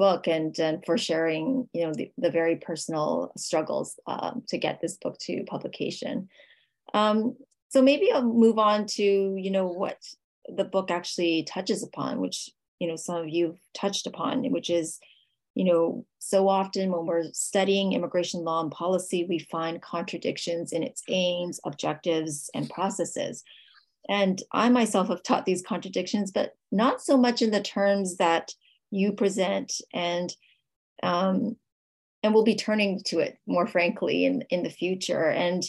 book 0.00 0.26
and, 0.26 0.58
and 0.58 0.82
for 0.86 0.96
sharing, 0.96 1.68
you 1.74 1.82
know, 1.84 1.92
the, 1.92 2.10
the 2.16 2.30
very 2.30 2.56
personal 2.56 3.32
struggles 3.36 4.00
um, 4.06 4.42
to 4.48 4.56
get 4.56 4.80
this 4.80 4.96
book 4.96 5.16
to 5.26 5.44
publication. 5.44 6.26
Um, 6.94 7.36
so 7.68 7.82
maybe 7.82 8.10
I'll 8.10 8.24
move 8.46 8.58
on 8.58 8.86
to, 8.96 9.06
you 9.44 9.50
know, 9.50 9.66
what 9.66 9.98
the 10.48 10.64
book 10.64 10.90
actually 10.90 11.44
touches 11.44 11.82
upon, 11.82 12.18
which, 12.18 12.48
you 12.80 12.88
know, 12.88 12.96
some 12.96 13.16
of 13.16 13.28
you've 13.28 13.60
touched 13.74 14.06
upon, 14.06 14.50
which 14.50 14.70
is, 14.70 14.98
you 15.54 15.64
know, 15.64 16.06
so 16.18 16.48
often 16.48 16.90
when 16.90 17.04
we're 17.04 17.30
studying 17.32 17.92
immigration 17.92 18.40
law 18.40 18.62
and 18.62 18.72
policy, 18.72 19.26
we 19.28 19.38
find 19.38 19.82
contradictions 19.82 20.72
in 20.72 20.82
its 20.82 21.02
aims, 21.08 21.60
objectives, 21.66 22.48
and 22.54 22.70
processes. 22.70 23.44
And 24.08 24.42
I 24.52 24.70
myself 24.70 25.08
have 25.08 25.22
taught 25.22 25.44
these 25.44 25.62
contradictions, 25.72 26.30
but 26.32 26.56
not 26.72 27.02
so 27.02 27.18
much 27.18 27.42
in 27.42 27.50
the 27.50 27.60
terms 27.60 28.16
that 28.16 28.54
you 28.90 29.12
present 29.12 29.72
and 29.92 30.34
um, 31.02 31.56
and 32.22 32.34
we'll 32.34 32.44
be 32.44 32.56
turning 32.56 33.00
to 33.06 33.18
it 33.20 33.38
more 33.46 33.66
frankly 33.66 34.26
in, 34.26 34.42
in 34.50 34.62
the 34.62 34.70
future. 34.70 35.30
And 35.30 35.64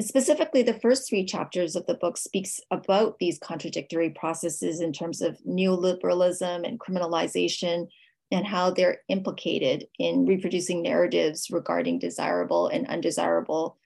specifically 0.00 0.62
the 0.62 0.78
first 0.78 1.08
three 1.08 1.24
chapters 1.24 1.74
of 1.74 1.86
the 1.86 1.94
book 1.94 2.16
speaks 2.16 2.60
about 2.70 3.18
these 3.18 3.38
contradictory 3.38 4.10
processes 4.10 4.80
in 4.80 4.92
terms 4.92 5.20
of 5.20 5.38
neoliberalism 5.48 6.66
and 6.66 6.78
criminalization 6.78 7.88
and 8.30 8.46
how 8.46 8.70
they're 8.70 8.98
implicated 9.08 9.86
in 9.98 10.26
reproducing 10.26 10.82
narratives 10.82 11.50
regarding 11.50 11.98
desirable 11.98 12.68
and 12.68 12.86
undesirable 12.86 13.78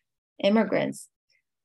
immigrants. 0.43 1.09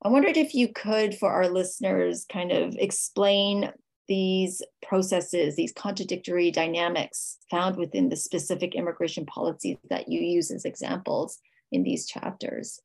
I 0.02 0.08
wondered 0.08 0.36
if 0.36 0.54
you 0.54 0.68
could, 0.68 1.16
for 1.16 1.30
our 1.30 1.48
listeners, 1.48 2.24
kind 2.30 2.52
of 2.52 2.76
explain 2.78 3.72
these 4.08 4.62
processes, 4.82 5.54
these 5.54 5.72
contradictory 5.72 6.50
dynamics 6.50 7.38
found 7.50 7.76
within 7.76 8.08
the 8.08 8.16
specific 8.16 8.74
immigration 8.74 9.26
policies 9.26 9.76
that 9.90 10.08
you 10.08 10.20
use 10.20 10.50
as 10.50 10.64
examples 10.64 11.38
in 11.70 11.82
these 11.82 12.06
chapters. 12.06 12.80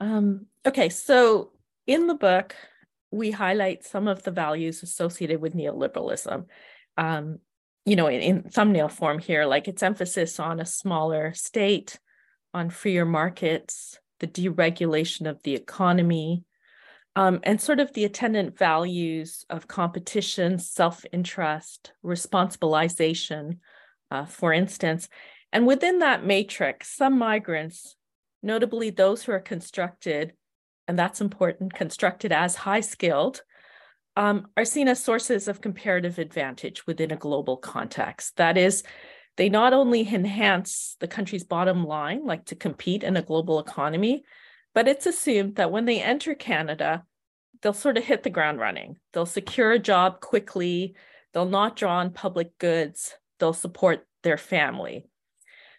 Um, 0.00 0.46
okay, 0.66 0.88
so 0.88 1.50
in 1.86 2.06
the 2.06 2.14
book, 2.14 2.54
we 3.10 3.30
highlight 3.30 3.84
some 3.84 4.06
of 4.06 4.22
the 4.22 4.30
values 4.30 4.82
associated 4.82 5.40
with 5.40 5.54
neoliberalism. 5.54 6.44
Um, 6.96 7.38
you 7.86 7.96
know, 7.96 8.06
in, 8.06 8.20
in 8.20 8.42
thumbnail 8.42 8.88
form 8.88 9.18
here, 9.18 9.46
like 9.46 9.66
its 9.66 9.82
emphasis 9.82 10.38
on 10.38 10.60
a 10.60 10.66
smaller 10.66 11.32
state, 11.32 11.98
on 12.52 12.68
freer 12.68 13.06
markets, 13.06 13.98
the 14.20 14.26
deregulation 14.26 15.28
of 15.28 15.42
the 15.42 15.54
economy, 15.54 16.44
um, 17.16 17.40
and 17.42 17.60
sort 17.60 17.80
of 17.80 17.92
the 17.92 18.04
attendant 18.04 18.56
values 18.56 19.44
of 19.50 19.68
competition, 19.68 20.58
self 20.58 21.04
interest, 21.12 21.92
responsibilization, 22.04 23.58
uh, 24.10 24.24
for 24.24 24.52
instance. 24.52 25.08
And 25.52 25.66
within 25.66 26.00
that 26.00 26.24
matrix, 26.24 26.94
some 26.94 27.18
migrants, 27.18 27.96
notably 28.42 28.90
those 28.90 29.22
who 29.22 29.32
are 29.32 29.40
constructed, 29.40 30.34
and 30.86 30.98
that's 30.98 31.20
important, 31.20 31.74
constructed 31.74 32.32
as 32.32 32.54
high 32.54 32.80
skilled, 32.80 33.42
um, 34.16 34.48
are 34.56 34.64
seen 34.64 34.88
as 34.88 35.02
sources 35.02 35.48
of 35.48 35.60
comparative 35.60 36.18
advantage 36.18 36.86
within 36.86 37.12
a 37.12 37.16
global 37.16 37.56
context. 37.56 38.36
That 38.36 38.58
is, 38.58 38.82
they 39.36 39.48
not 39.48 39.72
only 39.72 40.00
enhance 40.12 40.96
the 40.98 41.08
country's 41.08 41.44
bottom 41.44 41.84
line, 41.84 42.26
like 42.26 42.46
to 42.46 42.56
compete 42.56 43.04
in 43.04 43.16
a 43.16 43.22
global 43.22 43.60
economy, 43.60 44.24
but 44.78 44.86
it's 44.86 45.06
assumed 45.06 45.56
that 45.56 45.72
when 45.72 45.86
they 45.86 46.00
enter 46.00 46.36
Canada, 46.36 47.02
they'll 47.60 47.72
sort 47.72 47.98
of 47.98 48.04
hit 48.04 48.22
the 48.22 48.30
ground 48.30 48.60
running. 48.60 48.96
They'll 49.12 49.26
secure 49.26 49.72
a 49.72 49.78
job 49.80 50.20
quickly, 50.20 50.94
they'll 51.34 51.46
not 51.46 51.74
draw 51.74 51.98
on 51.98 52.12
public 52.12 52.56
goods, 52.58 53.16
they'll 53.40 53.52
support 53.52 54.06
their 54.22 54.36
family. 54.36 55.04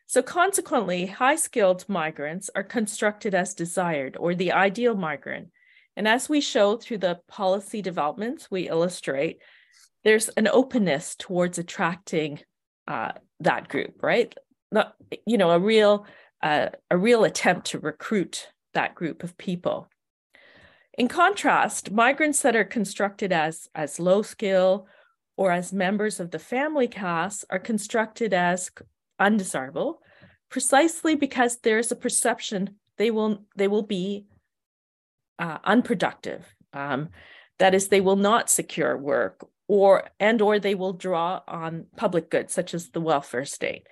So, 0.05 0.21
consequently, 0.21 1.05
high 1.05 1.37
skilled 1.37 1.87
migrants 1.87 2.49
are 2.53 2.61
constructed 2.61 3.33
as 3.33 3.53
desired 3.53 4.17
or 4.19 4.35
the 4.35 4.51
ideal 4.51 4.95
migrant. 4.95 5.47
And 5.95 6.05
as 6.05 6.27
we 6.27 6.41
show 6.41 6.75
through 6.75 6.97
the 6.97 7.21
policy 7.29 7.81
developments 7.81 8.51
we 8.51 8.67
illustrate, 8.67 9.39
there's 10.03 10.27
an 10.27 10.49
openness 10.49 11.15
towards 11.15 11.57
attracting 11.57 12.41
uh, 12.85 13.13
that 13.39 13.69
group, 13.69 14.03
right? 14.03 14.35
Not, 14.73 14.95
you 15.25 15.37
know, 15.37 15.51
a 15.51 15.59
real 15.59 16.05
uh, 16.43 16.71
a 16.91 16.97
real 16.97 17.23
attempt 17.23 17.67
to 17.67 17.79
recruit 17.79 18.49
that 18.79 18.95
group 18.95 19.23
of 19.23 19.37
people. 19.37 19.89
In 20.97 21.09
contrast, 21.09 21.91
migrants 21.91 22.41
that 22.43 22.55
are 22.55 22.63
constructed 22.63 23.33
as 23.33 23.67
as 23.75 23.99
low 23.99 24.21
skill 24.21 24.87
or 25.35 25.51
as 25.51 25.73
members 25.73 26.21
of 26.21 26.31
the 26.31 26.39
family 26.39 26.87
caste 26.87 27.43
are 27.49 27.59
constructed 27.59 28.33
as 28.33 28.71
undesirable, 29.19 30.01
precisely 30.49 31.15
because 31.15 31.57
there's 31.57 31.91
a 31.91 32.03
perception 32.05 32.75
they 32.95 33.11
will 33.11 33.45
they 33.57 33.67
will 33.67 33.87
be 33.99 34.27
uh, 35.39 35.57
unproductive. 35.65 36.45
Um, 36.71 37.09
that 37.57 37.73
is, 37.73 37.89
they 37.89 38.01
will 38.01 38.21
not 38.29 38.49
secure 38.49 38.97
work 38.97 39.45
or 39.67 40.09
and 40.21 40.41
or 40.41 40.57
they 40.57 40.75
will 40.75 40.93
draw 40.93 41.41
on 41.47 41.87
public 41.97 42.29
goods 42.29 42.53
such 42.53 42.73
as 42.73 42.89
the 42.89 43.01
welfare 43.01 43.45
state. 43.45 43.87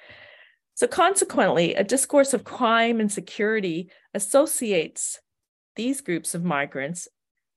So 0.77 0.85
consequently, 0.85 1.73
a 1.73 1.83
discourse 1.83 2.35
of 2.35 2.43
crime 2.43 2.99
and 2.99 3.11
security 3.11 3.89
associates 4.17 5.19
these 5.75 6.01
groups 6.01 6.33
of 6.33 6.43
migrants 6.43 7.07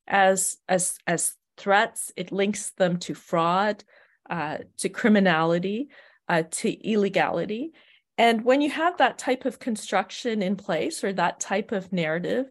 as 0.07 0.59
as 0.69 0.99
as 1.07 1.35
threats. 1.57 2.13
It 2.17 2.31
links 2.31 2.71
them 2.71 2.99
to 2.99 3.15
fraud, 3.15 3.83
uh, 4.29 4.59
to 4.79 4.89
criminality, 4.89 5.89
uh, 6.29 6.45
to 6.59 6.71
illegality. 6.87 7.73
And 8.19 8.45
when 8.45 8.61
you 8.61 8.71
have 8.71 8.99
that 8.99 9.19
type 9.19 9.47
of 9.47 9.59
construction 9.59 10.43
in 10.43 10.57
place 10.57 11.03
or 11.03 11.13
that 11.15 11.41
type 11.41 11.73
of 11.73 11.93
narrative, 11.93 12.51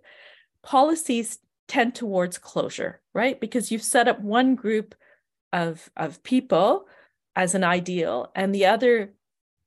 policies 0.63 1.37
tend 1.67 1.93
towards 1.93 2.39
closure, 2.39 3.01
right? 3.13 3.39
Because 3.39 3.71
you've 3.71 3.83
set 3.83 4.07
up 4.07 4.19
one 4.19 4.55
group 4.55 4.95
of 5.53 5.89
of 5.95 6.23
people 6.23 6.87
as 7.35 7.53
an 7.53 7.63
ideal 7.63 8.31
and 8.35 8.53
the 8.53 8.65
other 8.65 9.13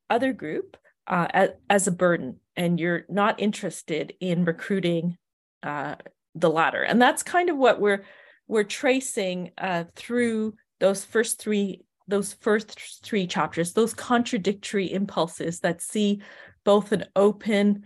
other 0.09 0.33
group 0.33 0.75
uh, 1.07 1.27
as, 1.31 1.49
as 1.69 1.87
a 1.87 1.91
burden 1.91 2.39
and 2.55 2.79
you're 2.79 3.05
not 3.09 3.39
interested 3.39 4.13
in 4.19 4.45
recruiting 4.45 5.17
uh, 5.63 5.95
the 6.35 6.49
latter. 6.49 6.81
And 6.81 7.01
that's 7.01 7.23
kind 7.23 7.49
of 7.49 7.57
what 7.57 7.79
we're 7.79 8.03
we're 8.47 8.63
tracing 8.63 9.51
uh, 9.57 9.85
through 9.95 10.55
those 10.79 11.05
first 11.05 11.39
three 11.39 11.81
those 12.07 12.33
first 12.33 13.01
three 13.03 13.25
chapters 13.25 13.71
those 13.73 13.93
contradictory 13.93 14.91
impulses 14.91 15.61
that 15.61 15.81
see 15.81 16.21
both 16.65 16.91
an 16.91 17.05
open 17.15 17.83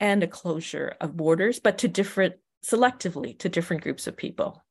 and 0.00 0.22
a 0.22 0.26
closure 0.26 0.96
of 1.00 1.16
borders 1.16 1.60
but 1.60 1.78
to 1.78 1.86
different 1.86 2.34
selectively 2.66 3.38
to 3.38 3.48
different 3.48 3.82
groups 3.82 4.08
of 4.08 4.16
people 4.16 4.64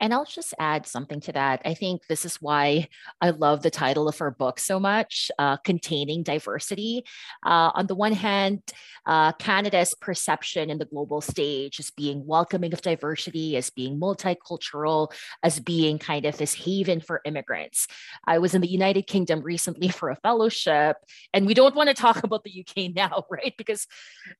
and 0.00 0.12
I'll 0.12 0.24
just 0.24 0.54
add 0.58 0.86
something 0.86 1.20
to 1.20 1.32
that. 1.32 1.62
I 1.64 1.74
think 1.74 2.06
this 2.06 2.24
is 2.24 2.36
why 2.36 2.88
I 3.20 3.30
love 3.30 3.62
the 3.62 3.70
title 3.70 4.08
of 4.08 4.18
her 4.18 4.30
book 4.30 4.58
so 4.58 4.80
much, 4.80 5.30
uh, 5.38 5.56
Containing 5.58 6.22
Diversity. 6.22 7.04
Uh, 7.44 7.70
on 7.74 7.86
the 7.86 7.94
one 7.94 8.12
hand, 8.12 8.62
uh, 9.06 9.32
Canada's 9.32 9.94
perception 9.94 10.70
in 10.70 10.78
the 10.78 10.84
global 10.84 11.20
stage 11.20 11.78
as 11.78 11.90
being 11.90 12.26
welcoming 12.26 12.72
of 12.72 12.82
diversity, 12.82 13.56
as 13.56 13.70
being 13.70 13.98
multicultural, 13.98 15.12
as 15.42 15.60
being 15.60 15.98
kind 15.98 16.26
of 16.26 16.36
this 16.38 16.54
haven 16.54 17.00
for 17.00 17.20
immigrants. 17.24 17.86
I 18.26 18.38
was 18.38 18.54
in 18.54 18.60
the 18.60 18.68
United 18.68 19.06
Kingdom 19.06 19.42
recently 19.42 19.88
for 19.98 20.10
a 20.10 20.16
fellowship, 20.16 20.96
and 21.32 21.46
we 21.46 21.54
don't 21.54 21.74
want 21.74 21.88
to 21.88 21.94
talk 21.94 22.24
about 22.24 22.44
the 22.44 22.66
UK 22.66 22.92
now, 22.94 23.24
right? 23.30 23.54
Because 23.56 23.86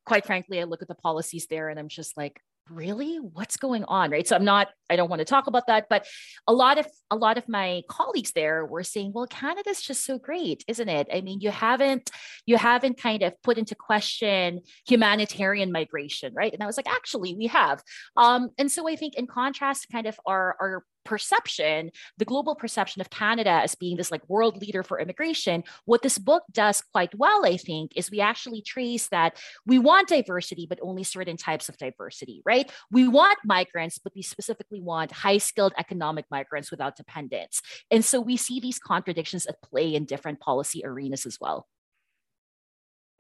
quite 0.05 0.27
frankly, 0.27 0.61
I 0.61 0.65
look 0.65 0.83
at 0.83 0.89
the 0.89 0.95
policies 0.95 1.47
there 1.49 1.69
and 1.69 1.79
I'm 1.79 1.89
just 1.89 2.17
like, 2.17 2.41
really? 2.71 3.17
What's 3.17 3.57
going 3.57 3.85
on? 3.85 4.11
Right? 4.11 4.27
So 4.27 4.37
i'm 4.37 4.45
not 4.45 4.69
i 4.91 4.97
don't 4.97 5.09
want 5.09 5.21
to 5.21 5.25
talk 5.25 5.47
about 5.47 5.67
that 5.67 5.87
but 5.89 6.07
a 6.47 6.53
lot 6.53 6.79
of 6.79 6.87
a 7.11 7.17
lot 7.17 7.39
of 7.39 7.49
my 7.49 7.83
colleagues 7.89 8.33
there 8.33 8.67
were 8.67 8.85
saying 8.85 9.13
well 9.15 9.27
canada's 9.27 9.81
just 9.81 10.05
so 10.05 10.19
great 10.19 10.65
isn't 10.69 10.89
it? 10.89 11.09
I 11.13 11.21
mean 11.21 11.41
you 11.41 11.51
haven't 11.51 12.11
you 12.47 12.57
haven't 12.57 12.99
kind 12.99 13.23
of 13.23 13.41
put 13.43 13.59
into 13.59 13.75
question 13.75 14.61
humanitarian 14.87 15.73
migration 15.73 16.33
right? 16.35 16.53
And 16.53 16.63
i 16.63 16.67
was 16.67 16.77
like 16.77 16.89
actually 16.89 17.35
we 17.35 17.47
have. 17.49 17.83
Um 18.17 18.51
and 18.59 18.71
so 18.71 18.89
i 18.89 18.97
think 18.97 19.15
in 19.15 19.27
contrast 19.27 19.89
kind 19.91 20.07
of 20.07 20.19
our 20.27 20.57
our 20.61 20.85
perception, 21.05 21.91
the 22.19 22.25
global 22.25 22.55
perception 22.55 23.01
of 23.01 23.11
Canada 23.11 23.51
as 23.51 23.75
being 23.75 23.97
this 23.97 24.11
like 24.11 24.29
world 24.29 24.61
leader 24.61 24.83
for 24.83 24.99
immigration, 24.99 25.65
what 25.85 26.03
this 26.03 26.19
book 26.19 26.43
does 26.53 26.81
quite 26.81 27.15
well, 27.15 27.45
I 27.47 27.57
think, 27.57 27.93
is 27.97 28.11
we 28.11 28.21
actually 28.21 28.63
trace 28.63 29.09
that 29.09 29.39
we 29.67 29.79
want 29.79 30.09
diversity, 30.09 30.67
but 30.69 30.79
only 30.83 31.05
certain 31.05 31.37
types 31.37 31.69
of 31.69 31.77
diversity, 31.77 32.43
right? 32.45 32.71
We 32.91 33.09
want 33.09 33.39
migrants, 33.45 33.99
but 33.99 34.13
we 34.15 34.23
specifically 34.23 34.81
want 34.81 35.13
high 35.13 35.39
skilled 35.39 35.73
economic 35.79 36.27
migrants 36.31 36.71
without 36.71 36.97
dependence. 36.97 37.63
And 37.91 38.05
so 38.05 38.21
we 38.21 38.37
see 38.37 38.61
these 38.61 38.79
contradictions 38.79 39.47
at 39.47 39.63
play 39.63 39.95
in 39.95 40.05
different 40.05 40.41
policy 40.41 40.83
arenas 40.85 41.27
as 41.27 41.39
well. 41.41 41.67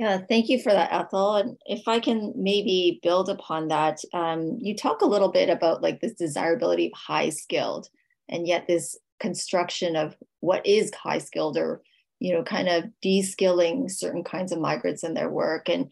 Yeah, 0.05 0.19
thank 0.19 0.51
you 0.51 0.61
for 0.61 0.71
that, 0.71 0.93
Ethel. 0.93 1.37
And 1.37 1.57
if 1.65 1.89
I 1.89 1.99
can 1.99 2.35
maybe 2.37 3.01
build 3.03 3.31
upon 3.31 3.69
that, 3.69 4.01
um, 4.13 4.59
you 4.61 4.77
talk 4.77 5.01
a 5.01 5.07
little 5.07 5.31
bit 5.31 5.49
about 5.49 5.81
like 5.81 6.03
this 6.03 6.13
desirability 6.13 6.89
of 6.89 6.93
high 6.93 7.31
skilled 7.31 7.89
and 8.29 8.47
yet 8.47 8.67
this 8.67 8.99
construction 9.19 9.97
of 9.97 10.15
what 10.41 10.67
is 10.67 10.93
high 10.93 11.17
skilled 11.17 11.57
or 11.57 11.81
you 12.21 12.35
know 12.35 12.43
kind 12.43 12.69
of 12.69 12.85
de-skilling 13.01 13.89
certain 13.89 14.23
kinds 14.23 14.53
of 14.53 14.59
migrants 14.59 15.05
in 15.05 15.15
their 15.15 15.31
work 15.31 15.71
and 15.71 15.91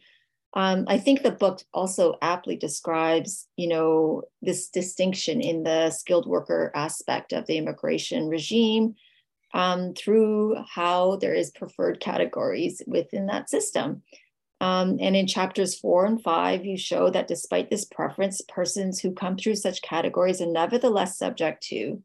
um, 0.52 0.84
I 0.88 0.98
think 0.98 1.22
the 1.22 1.30
book 1.30 1.62
also 1.72 2.16
aptly 2.20 2.56
describes, 2.56 3.48
you 3.56 3.68
know, 3.68 4.24
this 4.42 4.68
distinction 4.68 5.40
in 5.40 5.62
the 5.62 5.90
skilled 5.90 6.26
worker 6.26 6.70
aspect 6.74 7.32
of 7.32 7.46
the 7.46 7.56
immigration 7.56 8.28
regime 8.28 8.94
um, 9.52 9.94
through 9.94 10.56
how 10.68 11.16
there 11.16 11.34
is 11.34 11.50
preferred 11.50 12.00
categories 12.00 12.82
within 12.86 13.26
that 13.26 13.50
system. 13.50 14.02
Um, 14.60 14.98
and 15.00 15.16
in 15.16 15.26
chapters 15.26 15.78
four 15.78 16.06
and 16.06 16.22
five, 16.22 16.64
you 16.64 16.76
show 16.76 17.10
that 17.10 17.26
despite 17.26 17.68
this 17.68 17.84
preference, 17.84 18.40
persons 18.42 19.00
who 19.00 19.12
come 19.12 19.36
through 19.36 19.56
such 19.56 19.82
categories 19.82 20.40
are 20.40 20.46
nevertheless 20.46 21.18
subject 21.18 21.64
to, 21.64 22.00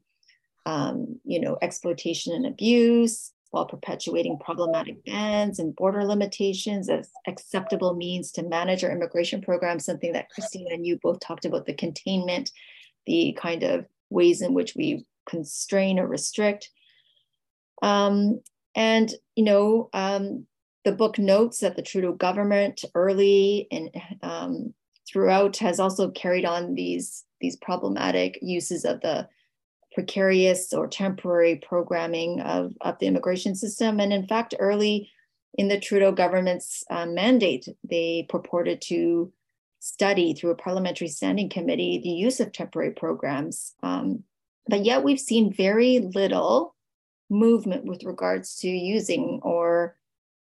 um, 0.66 1.20
you 1.24 1.40
know, 1.40 1.58
exploitation 1.62 2.34
and 2.34 2.48
abuse, 2.48 3.32
while 3.52 3.66
perpetuating 3.66 4.38
problematic 4.40 5.04
bans 5.06 5.60
and 5.60 5.76
border 5.76 6.04
limitations 6.04 6.90
as 6.90 7.10
acceptable 7.28 7.96
means 7.96 8.32
to 8.32 8.44
manage 8.44 8.84
our 8.84 8.92
immigration 8.92 9.42
program, 9.42 9.80
something 9.80 10.14
that 10.14 10.30
Christina 10.30 10.72
and 10.72 10.86
you 10.86 11.00
both 11.02 11.20
talked 11.20 11.46
about 11.46 11.66
the 11.66 11.74
containment, 11.74 12.52
the 13.06 13.38
kind 13.40 13.64
of 13.64 13.86
ways 14.10 14.42
in 14.42 14.54
which 14.54 14.76
we 14.76 15.06
constrain 15.30 16.00
or 16.00 16.08
restrict. 16.08 16.72
Um, 17.82 18.42
and, 18.76 19.14
you 19.36 19.44
know, 19.44 19.90
um, 19.94 20.46
the 20.86 20.92
book 20.92 21.20
notes 21.20 21.60
that 21.60 21.76
the 21.76 21.82
Trudeau 21.82 22.14
government 22.14 22.86
early 22.96 23.68
and 23.72 23.90
um, 24.22 24.74
throughout 25.12 25.58
has 25.58 25.80
also 25.80 26.10
carried 26.12 26.46
on 26.46 26.76
these, 26.76 27.26
these 27.42 27.56
problematic 27.58 28.40
uses 28.42 28.86
of 28.86 29.02
the 29.02 29.28
precarious 29.94 30.74
or 30.74 30.88
temporary 30.88 31.56
programming 31.56 32.40
of, 32.42 32.74
of 32.82 33.00
the 33.00 33.08
immigration 33.08 33.56
system. 33.56 34.00
And 34.00 34.14
in 34.14 34.28
fact, 34.28 34.54
early 34.60 35.10
in 35.58 35.70
the 35.70 35.80
Trudeau 35.80 36.12
government's 36.12 36.84
uh, 36.92 37.08
mandate, 37.08 37.68
they 37.84 38.28
purported 38.30 38.80
to 38.84 39.34
study 39.80 40.34
through 40.34 40.52
a 40.52 40.56
parliamentary 40.56 41.08
standing 41.08 41.50
committee 41.50 42.00
the 42.04 42.10
use 42.10 42.40
of 42.40 42.52
temporary 42.52 42.92
programs. 42.92 43.74
Um, 43.82 44.24
but 44.68 44.86
yet 44.86 45.04
we've 45.04 45.20
seen 45.20 45.52
very 45.52 46.00
little 46.14 46.76
movement 47.30 47.86
with 47.86 48.04
regards 48.04 48.56
to 48.58 48.68
using 48.68 49.40
or 49.44 49.96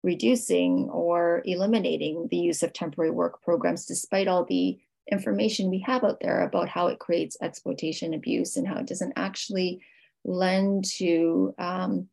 reducing 0.03 0.89
or 0.89 1.41
eliminating 1.45 2.27
the 2.29 2.37
use 2.37 2.61
of 2.61 2.73
temporary 2.73 3.11
work 3.11 3.41
programs, 3.41 3.85
despite 3.85 4.27
all 4.27 4.43
the 4.43 4.77
information 5.11 5.69
we 5.69 5.79
have 5.79 6.03
out 6.03 6.19
there 6.21 6.41
about 6.41 6.69
how 6.69 6.87
it 6.87 6.99
creates 6.99 7.37
exploitation, 7.41 8.13
abuse, 8.13 8.57
and 8.57 8.67
how 8.67 8.77
it 8.77 8.87
doesn't 8.87 9.13
actually 9.15 9.81
lend 10.25 10.85
to 10.85 11.53
um, 11.57 12.07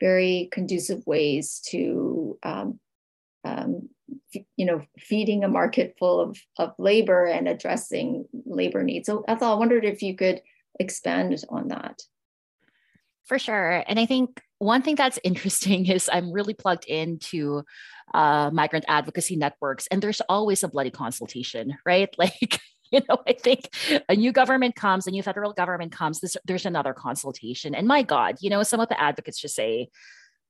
very 0.00 0.48
conducive 0.52 1.04
ways 1.06 1.60
to, 1.66 2.38
um, 2.42 2.78
um, 3.44 3.88
you 4.56 4.66
know, 4.66 4.82
feeding 4.98 5.44
a 5.44 5.48
market 5.48 5.96
full 5.98 6.20
of, 6.20 6.38
of 6.58 6.74
labor 6.78 7.26
and 7.26 7.48
addressing 7.48 8.26
labor 8.46 8.82
needs. 8.82 9.06
So 9.06 9.24
Ethel, 9.26 9.52
I 9.52 9.54
wondered 9.54 9.84
if 9.84 10.02
you 10.02 10.14
could 10.14 10.40
expand 10.78 11.44
on 11.48 11.68
that. 11.68 12.02
For 13.28 13.38
sure. 13.38 13.84
And 13.86 14.00
I 14.00 14.06
think 14.06 14.42
one 14.58 14.82
thing 14.82 14.96
that's 14.96 15.18
interesting 15.24 15.86
is 15.86 16.10
I'm 16.12 16.32
really 16.32 16.54
plugged 16.54 16.86
into 16.86 17.62
uh, 18.14 18.50
migrant 18.52 18.86
advocacy 18.88 19.36
networks, 19.36 19.86
and 19.88 20.02
there's 20.02 20.22
always 20.28 20.64
a 20.64 20.68
bloody 20.68 20.90
consultation, 20.90 21.76
right? 21.84 22.08
Like, 22.18 22.60
you 22.90 23.02
know, 23.06 23.18
I 23.26 23.34
think 23.34 23.68
a 24.08 24.16
new 24.16 24.32
government 24.32 24.74
comes, 24.74 25.06
a 25.06 25.10
new 25.10 25.22
federal 25.22 25.52
government 25.52 25.92
comes, 25.92 26.20
there's, 26.20 26.38
there's 26.46 26.64
another 26.64 26.94
consultation. 26.94 27.74
And 27.74 27.86
my 27.86 28.02
God, 28.02 28.36
you 28.40 28.48
know, 28.48 28.62
some 28.62 28.80
of 28.80 28.88
the 28.88 28.98
advocates 28.98 29.38
just 29.38 29.54
say, 29.54 29.90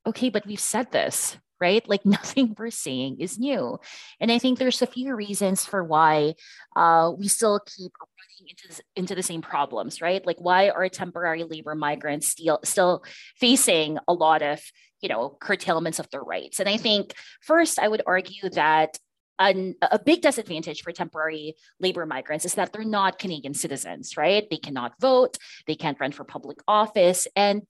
okay, 0.06 0.28
but 0.28 0.46
we've 0.46 0.60
said 0.60 0.92
this, 0.92 1.36
right? 1.60 1.86
Like 1.88 2.04
nothing 2.06 2.54
we're 2.58 2.70
seeing 2.70 3.20
is 3.20 3.38
new. 3.38 3.78
And 4.20 4.30
I 4.30 4.38
think 4.38 4.58
there's 4.58 4.82
a 4.82 4.86
few 4.86 5.14
reasons 5.14 5.64
for 5.64 5.82
why 5.82 6.34
uh, 6.76 7.12
we 7.16 7.28
still 7.28 7.60
keep 7.60 7.92
running 8.00 8.50
into, 8.50 8.82
into 8.96 9.14
the 9.14 9.22
same 9.22 9.42
problems, 9.42 10.00
right? 10.00 10.24
Like 10.26 10.38
why 10.38 10.70
are 10.70 10.88
temporary 10.88 11.44
labor 11.44 11.74
migrants 11.74 12.28
still, 12.28 12.60
still 12.64 13.04
facing 13.36 13.98
a 14.06 14.12
lot 14.12 14.42
of, 14.42 14.60
you 15.00 15.08
know, 15.08 15.36
curtailments 15.40 15.98
of 15.98 16.08
their 16.10 16.22
rights? 16.22 16.60
And 16.60 16.68
I 16.68 16.76
think 16.76 17.14
first, 17.40 17.78
I 17.78 17.88
would 17.88 18.02
argue 18.06 18.48
that 18.50 18.98
an, 19.38 19.76
a 19.82 19.98
big 19.98 20.22
disadvantage 20.22 20.82
for 20.82 20.92
temporary 20.92 21.54
labor 21.80 22.06
migrants 22.06 22.44
is 22.44 22.54
that 22.54 22.72
they're 22.72 22.84
not 22.84 23.18
Canadian 23.18 23.54
citizens, 23.54 24.16
right? 24.16 24.48
They 24.50 24.56
cannot 24.56 24.94
vote, 25.00 25.38
they 25.66 25.76
can't 25.76 26.00
run 26.00 26.12
for 26.12 26.24
public 26.24 26.58
office. 26.66 27.28
And, 27.36 27.62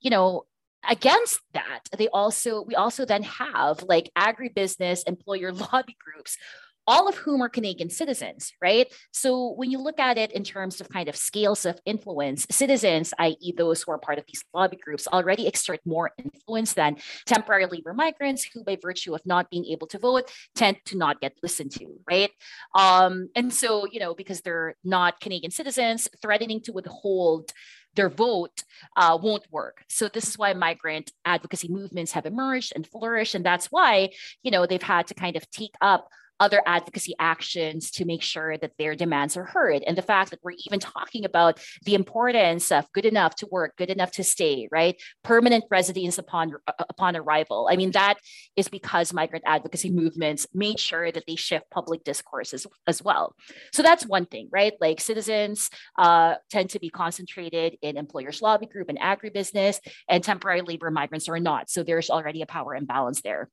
you 0.00 0.10
know, 0.10 0.44
against 0.88 1.40
that 1.52 1.80
they 1.98 2.08
also 2.08 2.62
we 2.62 2.74
also 2.74 3.04
then 3.04 3.22
have 3.22 3.82
like 3.82 4.10
agribusiness 4.16 5.02
employer 5.06 5.52
lobby 5.72 5.96
groups 6.02 6.36
all 6.90 7.08
of 7.08 7.16
whom 7.16 7.40
are 7.40 7.48
Canadian 7.48 7.88
citizens, 7.88 8.52
right? 8.60 8.92
So 9.12 9.52
when 9.52 9.70
you 9.70 9.78
look 9.78 10.00
at 10.00 10.18
it 10.18 10.32
in 10.32 10.42
terms 10.42 10.80
of 10.80 10.88
kind 10.88 11.08
of 11.08 11.14
scales 11.14 11.64
of 11.64 11.78
influence, 11.84 12.48
citizens, 12.50 13.14
i.e., 13.18 13.52
those 13.56 13.82
who 13.82 13.92
are 13.92 13.98
part 13.98 14.18
of 14.18 14.24
these 14.26 14.42
lobby 14.52 14.76
groups, 14.76 15.06
already 15.06 15.46
exert 15.46 15.78
more 15.84 16.10
influence 16.18 16.72
than 16.72 16.96
temporary 17.26 17.66
labor 17.66 17.94
migrants 17.94 18.42
who, 18.42 18.64
by 18.64 18.76
virtue 18.82 19.14
of 19.14 19.20
not 19.24 19.50
being 19.50 19.66
able 19.66 19.86
to 19.86 19.98
vote, 19.98 20.32
tend 20.56 20.78
to 20.86 20.96
not 20.96 21.20
get 21.20 21.34
listened 21.44 21.70
to, 21.70 21.86
right? 22.10 22.30
Um, 22.74 23.28
and 23.36 23.54
so, 23.54 23.86
you 23.86 24.00
know, 24.00 24.12
because 24.12 24.40
they're 24.40 24.74
not 24.82 25.20
Canadian 25.20 25.52
citizens, 25.52 26.08
threatening 26.20 26.60
to 26.62 26.72
withhold 26.72 27.52
their 27.94 28.08
vote 28.08 28.62
uh, 28.96 29.18
won't 29.20 29.50
work. 29.50 29.84
So 29.88 30.08
this 30.08 30.28
is 30.28 30.38
why 30.38 30.52
migrant 30.52 31.12
advocacy 31.24 31.68
movements 31.68 32.12
have 32.12 32.26
emerged 32.26 32.72
and 32.74 32.86
flourished, 32.86 33.34
and 33.34 33.44
that's 33.44 33.66
why 33.66 34.10
you 34.42 34.50
know 34.50 34.66
they've 34.66 34.82
had 34.82 35.06
to 35.08 35.14
kind 35.14 35.36
of 35.36 35.48
take 35.50 35.74
up 35.80 36.08
other 36.40 36.62
advocacy 36.66 37.14
actions 37.18 37.90
to 37.92 38.04
make 38.04 38.22
sure 38.22 38.56
that 38.58 38.72
their 38.78 38.96
demands 38.96 39.36
are 39.36 39.44
heard. 39.44 39.82
And 39.86 39.96
the 39.96 40.02
fact 40.02 40.30
that 40.30 40.40
we're 40.42 40.56
even 40.66 40.80
talking 40.80 41.24
about 41.24 41.60
the 41.84 41.94
importance 41.94 42.72
of 42.72 42.90
good 42.92 43.04
enough 43.04 43.36
to 43.36 43.48
work, 43.50 43.76
good 43.76 43.90
enough 43.90 44.10
to 44.12 44.24
stay, 44.24 44.68
right? 44.72 45.00
Permanent 45.22 45.64
residence 45.70 46.18
upon 46.18 46.54
upon 46.88 47.16
arrival. 47.16 47.68
I 47.70 47.76
mean, 47.76 47.92
that 47.92 48.14
is 48.56 48.68
because 48.68 49.12
migrant 49.12 49.44
advocacy 49.46 49.90
movements 49.90 50.46
made 50.54 50.80
sure 50.80 51.12
that 51.12 51.24
they 51.26 51.36
shift 51.36 51.70
public 51.70 52.02
discourse 52.04 52.54
as, 52.54 52.66
as 52.86 53.02
well. 53.02 53.34
So 53.72 53.82
that's 53.82 54.06
one 54.06 54.26
thing, 54.26 54.48
right? 54.50 54.72
Like 54.80 55.00
citizens 55.00 55.70
uh, 55.98 56.36
tend 56.50 56.70
to 56.70 56.80
be 56.80 56.88
concentrated 56.88 57.76
in 57.82 57.96
employers 57.96 58.42
lobby 58.42 58.66
group 58.66 58.88
and 58.88 58.98
agribusiness, 58.98 59.78
and 60.08 60.24
temporary 60.24 60.62
labor 60.62 60.90
migrants 60.90 61.28
are 61.28 61.38
not. 61.38 61.68
So 61.70 61.82
there's 61.82 62.10
already 62.10 62.42
a 62.42 62.46
power 62.46 62.74
imbalance 62.74 63.20
there. 63.20 63.50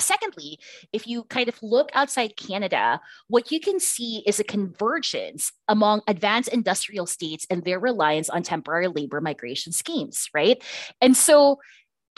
Secondly, 0.00 0.58
if 0.92 1.06
you 1.06 1.24
kind 1.24 1.48
of 1.48 1.62
look 1.62 1.90
outside 1.94 2.36
Canada, 2.36 3.00
what 3.28 3.50
you 3.52 3.60
can 3.60 3.78
see 3.78 4.22
is 4.26 4.40
a 4.40 4.44
convergence 4.44 5.52
among 5.68 6.02
advanced 6.08 6.48
industrial 6.48 7.06
states 7.06 7.46
and 7.50 7.64
their 7.64 7.78
reliance 7.78 8.28
on 8.28 8.42
temporary 8.42 8.88
labor 8.88 9.20
migration 9.20 9.72
schemes, 9.72 10.28
right? 10.34 10.62
And 11.00 11.16
so 11.16 11.58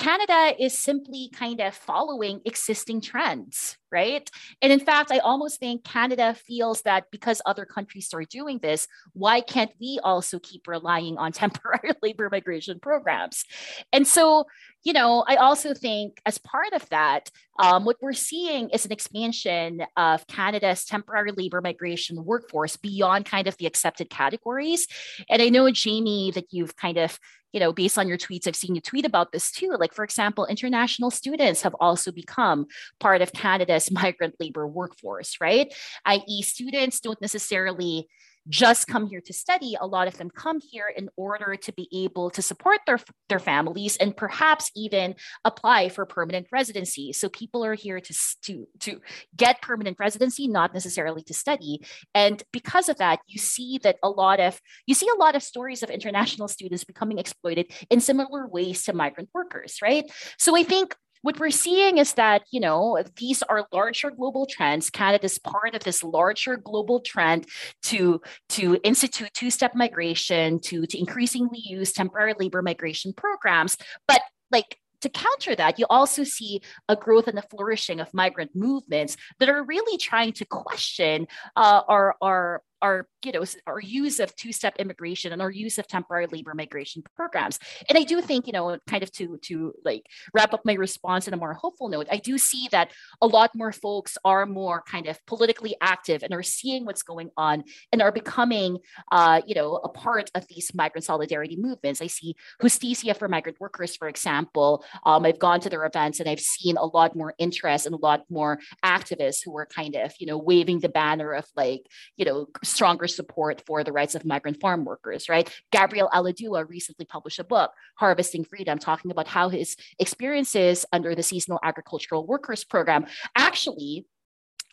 Canada 0.03 0.53
is 0.59 0.77
simply 0.77 1.31
kind 1.33 1.61
of 1.61 1.77
following 1.77 2.41
existing 2.45 3.01
trends, 3.01 3.77
right? 3.93 4.29
And 4.61 4.73
in 4.73 4.81
fact, 4.81 5.13
I 5.13 5.19
almost 5.19 5.61
think 5.61 5.85
Canada 5.85 6.35
feels 6.35 6.83
that 6.83 7.05
because 7.13 7.41
other 7.47 7.65
countries 7.65 8.13
are 8.13 8.25
doing 8.25 8.59
this, 8.59 8.89
why 9.13 9.41
can't 9.41 9.71
we 9.81 10.01
also 10.03 10.41
keep 10.41 10.67
relying 10.67 11.19
on 11.19 11.31
temporary 11.43 11.93
labor 12.03 12.29
migration 12.33 12.81
programs? 12.81 13.45
And 13.93 14.05
so, 14.05 14.47
you 14.83 14.93
know, 14.93 15.25
I 15.29 15.37
also 15.37 15.73
think 15.73 16.21
as 16.27 16.37
part 16.39 16.73
of 16.73 16.89
that, 16.89 17.31
um, 17.61 17.85
what 17.85 17.99
we're 18.03 18.13
seeing 18.13 18.71
is 18.71 18.85
an 18.85 18.91
expansion 18.91 19.85
of 19.97 20.27
Canada's 20.27 20.85
temporary 20.85 21.31
labor 21.31 21.61
migration 21.61 22.25
workforce 22.25 22.77
beyond 22.77 23.27
kind 23.27 23.47
of 23.47 23.57
the 23.59 23.67
accepted 23.67 24.11
categories. 24.11 24.89
And 25.31 25.41
I 25.41 25.49
know, 25.49 25.71
Jamie, 25.71 26.33
that 26.33 26.47
you've 26.51 26.75
kind 26.75 26.99
of 26.99 27.21
you 27.53 27.61
know, 27.61 27.73
based 27.73 27.99
on 27.99 28.09
your 28.09 28.19
tweets, 28.19 28.47
I've 28.47 28.57
seen 28.57 28.75
you 28.75 28.81
tweet 28.81 29.05
about 29.05 29.33
this 29.33 29.51
too. 29.51 29.77
Like, 29.79 29.93
for 29.93 30.05
example, 30.05 30.47
international 30.47 31.11
students 31.11 31.63
have 31.63 31.77
also 31.81 32.11
become 32.11 32.67
part 32.99 33.23
of 33.23 33.33
Canada's 33.33 33.91
migrant 33.93 34.35
labor 34.41 34.67
workforce, 34.67 35.41
right? 35.41 35.73
I.e., 36.05 36.43
students 36.43 37.01
don't 37.01 37.21
necessarily 37.21 38.09
just 38.49 38.87
come 38.87 39.07
here 39.07 39.21
to 39.21 39.33
study. 39.33 39.77
A 39.81 39.87
lot 39.87 40.09
of 40.09 40.19
them 40.19 40.31
come 40.31 40.61
here 40.61 40.93
in 40.95 41.09
order 41.17 41.57
to 41.57 41.73
be 41.73 41.89
able 41.93 42.31
to 42.31 42.43
support 42.43 42.81
their, 42.87 42.99
their 43.29 43.39
families 43.39 43.97
and 43.97 44.17
perhaps 44.17 44.71
even 44.75 45.15
apply 45.45 45.89
for 45.89 46.05
permanent 46.07 46.47
residency. 46.51 47.13
So 47.13 47.29
people 47.29 47.65
are 47.65 47.75
here 47.75 48.01
to, 48.01 48.15
to, 48.43 48.67
to 48.81 49.01
get 49.37 49.63
permanent 49.63 49.99
residency, 49.99 50.49
not 50.49 50.75
necessarily 50.75 51.23
to 51.25 51.35
study. 51.35 51.81
And 52.15 52.43
because 52.53 52.89
of 52.89 52.99
that, 52.99 53.21
you 53.27 53.39
see 53.39 53.79
that 53.83 53.97
a 54.03 54.09
lot 54.09 54.41
of 54.41 54.61
you 54.87 54.95
see 54.95 55.09
a 55.09 55.19
lot 55.19 55.37
of 55.37 55.43
stories 55.43 55.83
of 55.83 55.91
international 55.91 56.49
students 56.49 56.85
becoming 56.85 57.19
exploited 57.19 57.71
in 57.91 58.01
similar 58.01 58.47
ways 58.47 58.83
to 58.85 58.93
migrant 58.93 59.31
workers, 59.33 59.79
right? 59.83 60.11
So 60.39 60.57
I 60.57 60.63
think 60.63 60.97
what 61.23 61.39
we're 61.39 61.51
seeing 61.51 61.99
is 61.99 62.15
that, 62.15 62.43
you 62.51 62.61
know, 62.61 63.03
these 63.17 63.43
are 63.43 63.67
larger 63.73 64.11
global 64.11 64.47
trends. 64.47 64.91
Canada 64.91 65.25
is 65.25 65.39
part 65.39 65.75
of 65.75 65.83
this 65.83 66.03
larger 66.03 66.57
global 66.57 67.01
trend 67.01 67.47
to, 67.85 68.21
to 68.51 68.79
institute 68.85 69.31
two-step 69.35 69.75
migration, 69.75 70.61
to, 70.61 70.87
to 70.87 70.99
increasingly 70.99 71.61
use 71.65 71.93
temporary 71.93 72.35
labor 72.39 72.63
migration 72.63 73.13
programs. 73.13 73.77
But 74.07 74.21
like 74.51 74.79
to 75.01 75.09
counter 75.09 75.57
that, 75.57 75.79
you 75.79 75.87
also 75.91 76.23
see 76.25 76.61
a 76.89 76.97
growth 76.97 77.27
and 77.27 77.39
a 77.39 77.43
flourishing 77.43 78.01
of 78.01 78.13
migrant 78.13 78.53
movements 78.55 79.17
that 79.41 79.49
are 79.49 79.65
really 79.65 79.99
trying 79.99 80.33
to 80.35 80.45
question 80.45 81.27
uh, 81.57 81.83
our, 81.89 82.15
our 82.21 82.63
our 82.83 83.07
you 83.25 83.33
know 83.33 83.45
our 83.67 83.81
use 83.81 84.21
of 84.21 84.35
two-step 84.37 84.75
immigration 84.79 85.33
and 85.33 85.41
our 85.41 85.51
use 85.51 85.79
of 85.79 85.87
temporary 85.87 86.27
labor 86.27 86.55
migration 86.55 87.03
programs. 87.17 87.59
And 87.89 87.97
i 87.97 88.03
do 88.03 88.21
think 88.21 88.47
you 88.47 88.53
know 88.53 88.79
kind 88.87 89.03
of 89.03 89.11
to 89.13 89.39
to 89.43 89.73
like 89.85 90.05
wrap 90.35 90.53
up 90.53 90.63
my 90.65 90.75
response 90.75 91.29
in 91.29 91.35
a 91.35 91.37
more 91.37 91.55
hopeful 91.55 91.89
note 91.89 92.07
i 92.11 92.17
do 92.17 92.37
see 92.39 92.69
that 92.73 92.91
a 93.21 93.27
lot 93.27 93.51
more 93.55 93.73
folks 93.73 94.19
are 94.25 94.47
more 94.47 94.83
kind 94.83 95.07
of 95.07 95.19
politically 95.27 95.75
active 95.81 96.23
and 96.23 96.35
are 96.35 96.43
seeing 96.43 96.85
what's 96.85 97.03
going 97.03 97.31
on 97.37 97.65
and 97.93 98.03
are 98.03 98.13
becoming 98.13 98.79
uh, 99.11 99.41
you 99.47 99.55
know 99.55 99.77
a 99.77 99.89
part 99.89 100.31
of 100.35 100.47
these 100.49 100.73
migrant 100.75 101.05
solidarity 101.05 101.57
movements. 101.57 102.01
I 102.01 102.07
see 102.07 102.35
justicia 102.61 103.15
for 103.15 103.29
migrant 103.29 103.61
workers 103.61 103.97
for 103.97 104.09
example. 104.09 104.85
Um, 105.07 105.25
i've 105.25 105.39
gone 105.39 105.61
to 105.61 105.71
their 105.71 105.85
events 105.85 106.21
and 106.21 106.29
i've 106.29 106.41
seen 106.41 106.77
a 106.77 106.85
lot 106.85 107.15
more 107.17 107.35
interest 107.39 107.87
and 107.87 107.95
a 107.95 107.99
lot 107.99 108.25
more 108.31 108.59
activists 108.85 109.41
who 109.45 109.57
are 109.57 109.67
kind 109.67 109.95
of 109.95 110.13
you 110.19 110.27
know 110.27 110.39
waving 110.39 110.81
the 110.81 110.89
banner 110.89 111.33
of 111.33 111.47
like 111.57 111.87
you 112.17 112.25
know 112.25 112.47
stronger 112.73 113.07
support 113.07 113.63
for 113.67 113.85
the 113.85 113.93
rights 113.93 114.15
of 114.15 114.25
migrant 114.25 114.61
farm 114.61 114.85
workers, 114.85 115.29
right? 115.29 115.49
Gabriel 115.71 116.11
Allahdua 116.13 116.69
recently 116.69 117.05
published 117.05 117.39
a 117.39 117.45
book, 117.45 117.73
Harvesting 117.97 118.45
Freedom, 118.45 118.79
talking 118.79 119.11
about 119.11 119.29
how 119.29 119.49
his 119.49 119.77
experiences 119.99 120.85
under 120.93 121.15
the 121.15 121.23
Seasonal 121.23 121.61
Agricultural 121.63 122.27
Workers 122.27 122.65
Program 122.65 123.07
actually 123.37 124.07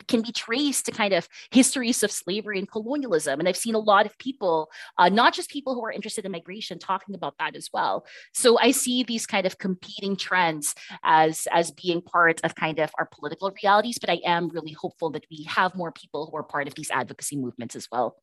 can 0.08 0.22
be 0.22 0.32
traced 0.32 0.86
to 0.86 0.92
kind 0.92 1.14
of 1.14 1.28
histories 1.52 2.04
of 2.04 2.12
slavery 2.12 2.60
and 2.60 2.70
colonialism. 2.70 3.40
And 3.40 3.48
I've 3.48 3.58
seen 3.58 3.76
a 3.76 3.80
lot 3.80 4.06
of 4.06 4.18
people, 4.18 4.70
uh, 4.98 5.10
not 5.10 5.34
just 5.34 5.50
people 5.50 5.76
who 5.76 5.84
are 5.86 5.92
interested 5.92 6.26
in 6.26 6.32
migration, 6.32 6.80
talking 6.80 7.16
about 7.16 7.36
that 7.40 7.56
as 7.56 7.70
well. 7.74 8.06
So 8.34 8.58
I 8.60 8.72
see 8.72 9.04
these 9.04 9.26
kind 9.26 9.46
of 9.46 9.58
competing 9.58 10.16
trends 10.16 10.76
as, 11.04 11.48
as 11.52 11.72
being 11.72 12.02
part 12.02 12.42
of 12.44 12.56
kind 12.56 12.80
of 12.80 12.92
our 12.98 13.06
political 13.12 13.52
realities, 13.62 13.98
but 14.00 14.10
I 14.10 14.20
am 14.26 14.50
really 14.50 14.74
hopeful 14.74 15.10
that 15.12 15.26
we 15.30 15.44
have 15.44 15.76
more 15.76 15.92
people 15.92 16.28
who 16.30 16.38
are 16.38 16.44
part 16.44 16.68
of 16.68 16.76
these 16.76 16.92
advocacy 16.92 17.38
movements 17.38 17.76
as 17.76 17.88
well. 17.92 18.18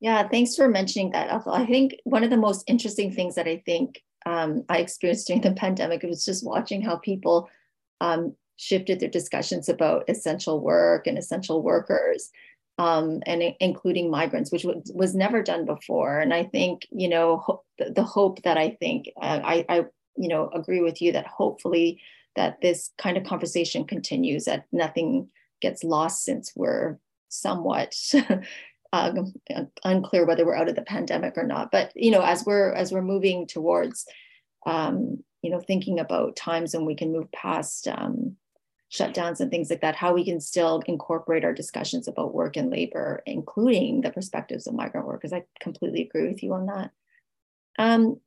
Yeah, 0.00 0.28
thanks 0.28 0.54
for 0.54 0.68
mentioning 0.68 1.10
that, 1.12 1.30
Ethel. 1.30 1.54
I 1.54 1.64
think 1.64 1.96
one 2.04 2.22
of 2.22 2.30
the 2.30 2.36
most 2.36 2.64
interesting 2.66 3.12
things 3.12 3.34
that 3.36 3.48
I 3.48 3.62
think 3.64 4.02
um, 4.26 4.64
I 4.68 4.78
experienced 4.78 5.26
during 5.26 5.42
the 5.42 5.52
pandemic 5.56 6.02
was 6.02 6.24
just 6.24 6.44
watching 6.44 6.82
how 6.82 6.96
people 6.96 7.48
um, 8.00 8.36
shifted 8.56 9.00
their 9.00 9.08
discussions 9.08 9.68
about 9.68 10.08
essential 10.08 10.60
work 10.60 11.06
and 11.06 11.18
essential 11.18 11.62
workers 11.62 12.30
um, 12.78 13.22
and 13.26 13.42
including 13.60 14.10
migrants, 14.10 14.52
which 14.52 14.64
was, 14.64 15.14
never 15.14 15.42
done 15.42 15.64
before. 15.64 16.18
And 16.18 16.34
I 16.34 16.44
think, 16.44 16.86
you 16.90 17.08
know, 17.08 17.62
the, 17.78 18.02
hope 18.02 18.42
that 18.42 18.58
I 18.58 18.70
think 18.70 19.10
uh, 19.20 19.40
I, 19.42 19.64
I, 19.68 19.76
you 20.16 20.28
know, 20.28 20.50
agree 20.52 20.80
with 20.80 21.00
you 21.00 21.12
that 21.12 21.26
hopefully 21.26 22.00
that 22.34 22.60
this 22.60 22.90
kind 22.98 23.16
of 23.16 23.24
conversation 23.24 23.84
continues, 23.84 24.44
that 24.44 24.66
nothing 24.72 25.30
gets 25.62 25.82
lost 25.84 26.24
since 26.24 26.52
we're 26.54 26.98
somewhat 27.28 27.94
um, 28.92 29.32
unclear 29.84 30.26
whether 30.26 30.44
we're 30.44 30.54
out 30.54 30.68
of 30.68 30.76
the 30.76 30.82
pandemic 30.82 31.38
or 31.38 31.44
not. 31.44 31.70
But 31.70 31.92
you 31.94 32.10
know, 32.10 32.22
as 32.22 32.44
we're 32.44 32.72
as 32.72 32.92
we're 32.92 33.02
moving 33.02 33.46
towards, 33.46 34.04
um, 34.66 35.24
you 35.40 35.50
know, 35.50 35.60
thinking 35.60 35.98
about 35.98 36.36
times 36.36 36.74
when 36.74 36.84
we 36.84 36.94
can 36.94 37.12
move 37.12 37.32
past 37.32 37.88
um, 37.88 38.35
shutdowns 38.92 39.40
and 39.40 39.50
things 39.50 39.68
like 39.70 39.80
that, 39.80 39.96
how 39.96 40.12
we 40.12 40.24
can 40.24 40.40
still 40.40 40.82
incorporate 40.86 41.44
our 41.44 41.52
discussions 41.52 42.06
about 42.06 42.34
work 42.34 42.56
and 42.56 42.70
labor, 42.70 43.22
including 43.26 44.00
the 44.00 44.10
perspectives 44.10 44.66
of 44.66 44.74
migrant 44.74 45.06
workers. 45.06 45.32
I 45.32 45.44
completely 45.60 46.02
agree 46.02 46.28
with 46.28 46.42
you 46.42 46.54
on 46.54 46.66
that. 46.66 46.90
Um, 47.78 48.20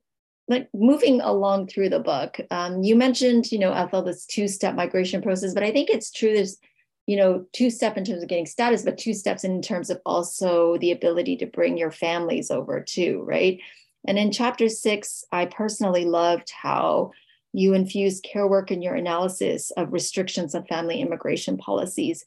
like 0.47 0.67
moving 0.73 1.21
along 1.21 1.67
through 1.67 1.89
the 1.89 1.99
book, 1.99 2.39
um, 2.51 2.83
you 2.83 2.95
mentioned, 2.95 3.51
you 3.51 3.59
know, 3.59 3.71
Ethel, 3.71 4.01
this 4.01 4.25
two-step 4.25 4.75
migration 4.75 5.21
process, 5.21 5.53
but 5.53 5.63
I 5.63 5.71
think 5.71 5.89
it's 5.89 6.11
true 6.11 6.33
there's, 6.33 6.57
you 7.05 7.17
know, 7.17 7.45
two 7.53 7.69
step 7.69 7.97
in 7.97 8.03
terms 8.03 8.21
of 8.21 8.29
getting 8.29 8.45
status, 8.45 8.83
but 8.83 8.97
two 8.97 9.13
steps 9.13 9.43
in 9.43 9.61
terms 9.61 9.89
of 9.89 10.01
also 10.05 10.77
the 10.77 10.91
ability 10.91 11.37
to 11.37 11.45
bring 11.45 11.77
your 11.77 11.91
families 11.91 12.51
over 12.51 12.81
too, 12.81 13.23
right? 13.25 13.59
And 14.07 14.17
in 14.17 14.31
chapter 14.31 14.69
six, 14.69 15.23
I 15.31 15.45
personally 15.45 16.05
loved 16.05 16.51
how 16.51 17.11
you 17.53 17.73
infused 17.73 18.23
care 18.23 18.47
work 18.47 18.71
in 18.71 18.81
your 18.81 18.95
analysis 18.95 19.71
of 19.71 19.93
restrictions 19.93 20.53
on 20.53 20.65
family 20.65 21.01
immigration 21.01 21.57
policies. 21.57 22.25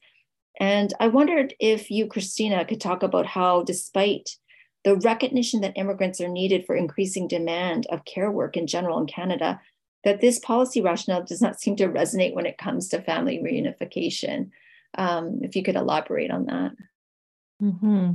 And 0.60 0.92
I 1.00 1.08
wondered 1.08 1.54
if 1.60 1.90
you, 1.90 2.06
Christina, 2.06 2.64
could 2.64 2.80
talk 2.80 3.02
about 3.02 3.26
how, 3.26 3.62
despite 3.62 4.30
the 4.84 4.96
recognition 4.96 5.60
that 5.60 5.76
immigrants 5.76 6.20
are 6.20 6.28
needed 6.28 6.66
for 6.66 6.74
increasing 6.74 7.28
demand 7.28 7.86
of 7.90 8.04
care 8.04 8.30
work 8.30 8.56
in 8.56 8.66
general 8.66 8.98
in 8.98 9.06
Canada, 9.06 9.60
that 10.04 10.20
this 10.20 10.40
policy 10.40 10.80
rationale 10.80 11.22
does 11.22 11.40
not 11.40 11.60
seem 11.60 11.76
to 11.76 11.88
resonate 11.88 12.34
when 12.34 12.46
it 12.46 12.58
comes 12.58 12.88
to 12.88 13.00
family 13.00 13.38
reunification. 13.38 14.50
Um, 14.98 15.40
if 15.42 15.56
you 15.56 15.62
could 15.62 15.76
elaborate 15.76 16.30
on 16.30 16.46
that. 16.46 16.72
Mm-hmm. 17.62 18.12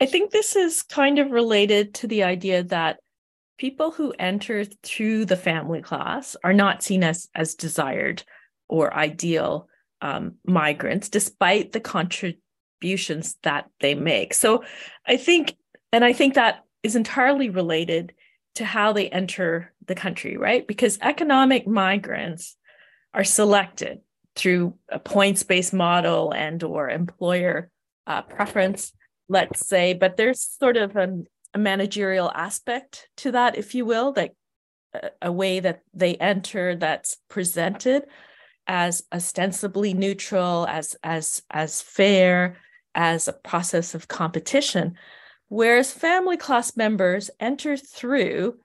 I 0.00 0.06
think 0.06 0.30
this 0.30 0.56
is 0.56 0.82
kind 0.82 1.18
of 1.18 1.30
related 1.30 1.94
to 1.94 2.08
the 2.08 2.22
idea 2.24 2.62
that 2.64 2.98
people 3.60 3.90
who 3.90 4.14
enter 4.18 4.64
through 4.64 5.26
the 5.26 5.36
family 5.36 5.82
class 5.82 6.34
are 6.42 6.54
not 6.54 6.82
seen 6.82 7.04
as 7.04 7.28
as 7.34 7.54
desired 7.54 8.22
or 8.68 8.94
ideal 8.94 9.68
um, 10.00 10.36
migrants, 10.46 11.10
despite 11.10 11.72
the 11.72 11.80
contributions 11.80 13.36
that 13.42 13.68
they 13.80 13.94
make. 13.94 14.32
So 14.32 14.64
I 15.06 15.18
think, 15.18 15.56
and 15.92 16.02
I 16.04 16.14
think 16.14 16.34
that 16.34 16.64
is 16.82 16.96
entirely 16.96 17.50
related 17.50 18.14
to 18.54 18.64
how 18.64 18.94
they 18.94 19.10
enter 19.10 19.74
the 19.86 19.94
country, 19.94 20.38
right? 20.38 20.66
Because 20.66 20.98
economic 21.02 21.66
migrants 21.66 22.56
are 23.12 23.24
selected 23.24 23.98
through 24.36 24.74
a 24.88 24.98
points-based 24.98 25.74
model 25.74 26.32
and 26.32 26.62
or 26.62 26.88
employer 26.88 27.70
uh, 28.06 28.22
preference, 28.22 28.92
let's 29.28 29.66
say, 29.66 29.92
but 29.92 30.16
there's 30.16 30.40
sort 30.40 30.78
of 30.78 30.96
an 30.96 31.26
a 31.54 31.58
managerial 31.58 32.30
aspect 32.34 33.08
to 33.18 33.32
that, 33.32 33.56
if 33.58 33.74
you 33.74 33.84
will, 33.84 34.12
that 34.12 34.32
a 35.22 35.30
way 35.30 35.60
that 35.60 35.82
they 35.94 36.16
enter 36.16 36.74
that's 36.76 37.16
presented 37.28 38.04
as 38.66 39.02
ostensibly 39.12 39.94
neutral, 39.94 40.66
as 40.68 40.96
as 41.02 41.42
as 41.50 41.82
fair, 41.82 42.56
as 42.94 43.28
a 43.28 43.32
process 43.32 43.94
of 43.94 44.08
competition, 44.08 44.94
whereas 45.48 45.92
family 45.92 46.36
class 46.36 46.76
members 46.76 47.30
enter 47.40 47.76
through 47.76 48.58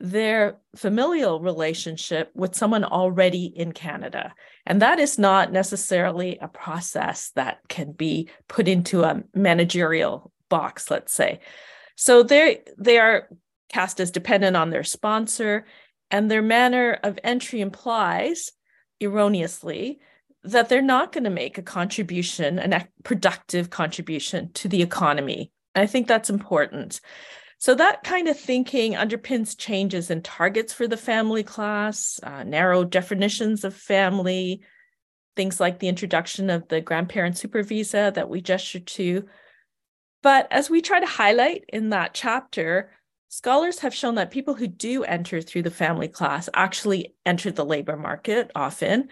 their 0.00 0.58
familial 0.76 1.40
relationship 1.40 2.30
with 2.34 2.54
someone 2.54 2.84
already 2.84 3.46
in 3.46 3.72
Canada. 3.72 4.34
And 4.66 4.82
that 4.82 4.98
is 4.98 5.18
not 5.18 5.52
necessarily 5.52 6.38
a 6.40 6.48
process 6.48 7.30
that 7.36 7.60
can 7.68 7.92
be 7.92 8.28
put 8.48 8.66
into 8.66 9.04
a 9.04 9.22
managerial 9.34 10.32
box, 10.48 10.90
let's 10.90 11.12
say. 11.12 11.40
So 11.96 12.22
they 12.22 12.62
they 12.78 12.98
are 12.98 13.28
cast 13.68 14.00
as 14.00 14.10
dependent 14.10 14.56
on 14.56 14.70
their 14.70 14.84
sponsor, 14.84 15.66
and 16.10 16.30
their 16.30 16.42
manner 16.42 16.98
of 17.02 17.18
entry 17.24 17.60
implies, 17.60 18.52
erroneously, 19.00 20.00
that 20.44 20.68
they're 20.68 20.82
not 20.82 21.12
going 21.12 21.24
to 21.24 21.30
make 21.30 21.58
a 21.58 21.62
contribution, 21.62 22.58
a 22.58 22.86
productive 23.02 23.70
contribution 23.70 24.52
to 24.52 24.68
the 24.68 24.82
economy. 24.82 25.50
And 25.74 25.82
I 25.82 25.86
think 25.86 26.06
that's 26.06 26.30
important. 26.30 27.00
So 27.58 27.74
that 27.74 28.04
kind 28.04 28.28
of 28.28 28.38
thinking 28.38 28.92
underpins 28.92 29.56
changes 29.56 30.10
in 30.10 30.20
targets 30.20 30.72
for 30.72 30.86
the 30.86 30.98
family 30.98 31.42
class, 31.42 32.20
uh, 32.22 32.44
narrow 32.44 32.84
definitions 32.84 33.64
of 33.64 33.74
family, 33.74 34.60
things 35.34 35.60
like 35.60 35.78
the 35.78 35.88
introduction 35.88 36.50
of 36.50 36.68
the 36.68 36.80
grandparent 36.80 37.38
super 37.38 37.62
visa 37.62 38.12
that 38.14 38.28
we 38.28 38.42
gestured 38.42 38.86
to, 38.88 39.26
but 40.24 40.48
as 40.50 40.70
we 40.70 40.80
try 40.80 41.00
to 41.00 41.06
highlight 41.06 41.66
in 41.68 41.90
that 41.90 42.14
chapter, 42.14 42.90
scholars 43.28 43.80
have 43.80 43.94
shown 43.94 44.14
that 44.14 44.30
people 44.30 44.54
who 44.54 44.66
do 44.66 45.04
enter 45.04 45.42
through 45.42 45.62
the 45.62 45.70
family 45.70 46.08
class 46.08 46.48
actually 46.54 47.14
enter 47.26 47.50
the 47.50 47.64
labor 47.64 47.98
market 47.98 48.50
often. 48.54 49.10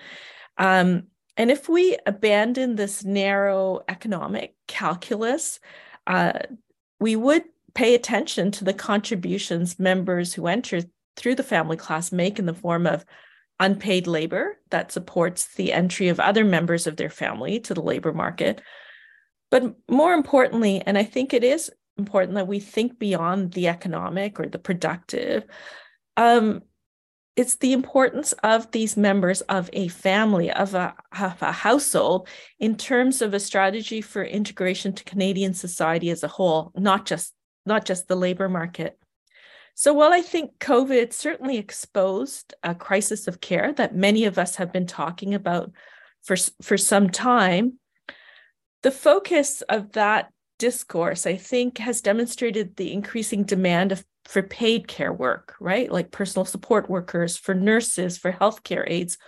Um, 0.57 1.09
and 1.37 1.51
if 1.51 1.68
we 1.68 1.98
abandon 2.07 2.77
this 2.77 3.05
narrow 3.05 3.83
economic 3.88 4.55
calculus, 4.66 5.61
uh, 6.07 6.33
we 6.98 7.14
would 7.14 7.44
pay 7.75 7.94
attention 7.94 8.51
to 8.53 8.64
the 8.64 8.72
contributions 8.72 9.79
members 9.79 10.33
who 10.33 10.46
enter 10.46 10.81
through 11.16 11.35
the 11.35 11.42
family 11.42 11.77
class 11.77 12.11
make 12.11 12.38
in 12.38 12.46
the 12.46 12.55
form 12.55 12.87
of 12.87 13.05
unpaid 13.61 14.07
labor 14.07 14.59
that 14.70 14.90
supports 14.90 15.55
the 15.57 15.75
entry 15.75 16.09
of 16.09 16.18
other 16.18 16.42
members 16.44 16.87
of 16.87 16.96
their 16.96 17.11
family 17.11 17.61
to 17.61 17.75
the 17.75 17.83
labor 17.83 18.14
market, 18.14 18.62
but 19.53 19.75
more 19.87 20.15
importantly, 20.15 20.83
and 20.87 20.97
I 20.97 21.05
think 21.05 21.35
it 21.35 21.45
is 21.45 21.71
important 21.99 22.37
that 22.37 22.49
we 22.49 22.59
think 22.59 22.99
beyond 22.99 23.53
the 23.53 23.69
economic 23.69 24.41
or 24.41 24.49
the 24.49 24.59
productive, 24.59 25.45
um, 26.17 26.62
it's 27.37 27.57
the 27.57 27.75
importance 27.75 28.33
of 28.43 28.71
these 28.71 28.97
members 28.97 29.43
of 29.43 29.69
a 29.75 29.88
family, 29.88 30.51
of 30.51 30.75
a, 30.75 30.95
of 31.21 31.43
a 31.43 31.53
household, 31.53 32.29
in 32.61 32.77
terms 32.77 33.21
of 33.21 33.35
a 33.35 33.41
strategy 33.41 34.01
for 34.01 34.25
integration 34.25 34.95
to 34.95 35.05
Canadian 35.05 35.53
society 35.53 36.09
as 36.09 36.23
a 36.23 36.29
whole, 36.29 36.73
not 36.75 37.05
just 37.05 37.35
not 37.67 37.85
just 37.85 38.09
the 38.09 38.17
labor 38.17 38.49
market. 38.49 38.99
So 39.75 39.93
while 39.93 40.15
I 40.15 40.23
think 40.23 40.61
COVID 40.61 41.12
certainly 41.12 41.59
exposed 41.59 42.55
a 42.62 42.75
crisis 42.75 43.29
of 43.29 43.43
care 43.43 43.75
that 43.75 43.95
many 43.95 44.25
of 44.25 44.38
us 44.38 44.57
have 44.57 44.73
been 44.73 44.87
talking 44.87 45.35
about 45.35 45.73
for, 46.23 46.37
for 46.62 46.79
some 46.79 47.11
time, 47.11 47.79
the 48.83 48.90
focus 48.90 49.62
of 49.62 49.92
that 49.92 50.33
discourse, 50.59 51.27
I 51.27 51.37
think, 51.37 51.79
has 51.79 52.01
demonstrated 52.01 52.77
the 52.77 52.92
increasing 52.92 53.45
demand 53.45 53.92
of, 53.92 54.05
for 54.25 54.42
paid 54.42 54.87
care 54.87 55.12
work, 55.12 55.55
right? 55.61 55.90
Like 55.90 56.11
personal 56.11 56.45
support 56.45 56.88
workers, 56.88 57.37
for 57.37 57.55
nurses, 57.55 58.18
for 58.18 58.33
healthcare 58.33 58.85
aides, 58.87 59.18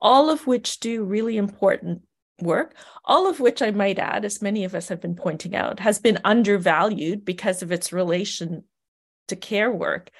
all 0.00 0.28
of 0.30 0.46
which 0.46 0.80
do 0.80 1.04
really 1.04 1.36
important 1.36 2.02
work, 2.42 2.74
all 3.04 3.28
of 3.28 3.40
which 3.40 3.62
I 3.62 3.70
might 3.70 3.98
add, 3.98 4.24
as 4.24 4.42
many 4.42 4.64
of 4.64 4.74
us 4.74 4.88
have 4.88 5.00
been 5.00 5.16
pointing 5.16 5.54
out, 5.56 5.80
has 5.80 5.98
been 5.98 6.18
undervalued 6.24 7.24
because 7.24 7.62
of 7.62 7.72
its 7.72 7.92
relation 7.92 8.64
to 9.28 9.36
care 9.36 9.72
work. 9.72 10.10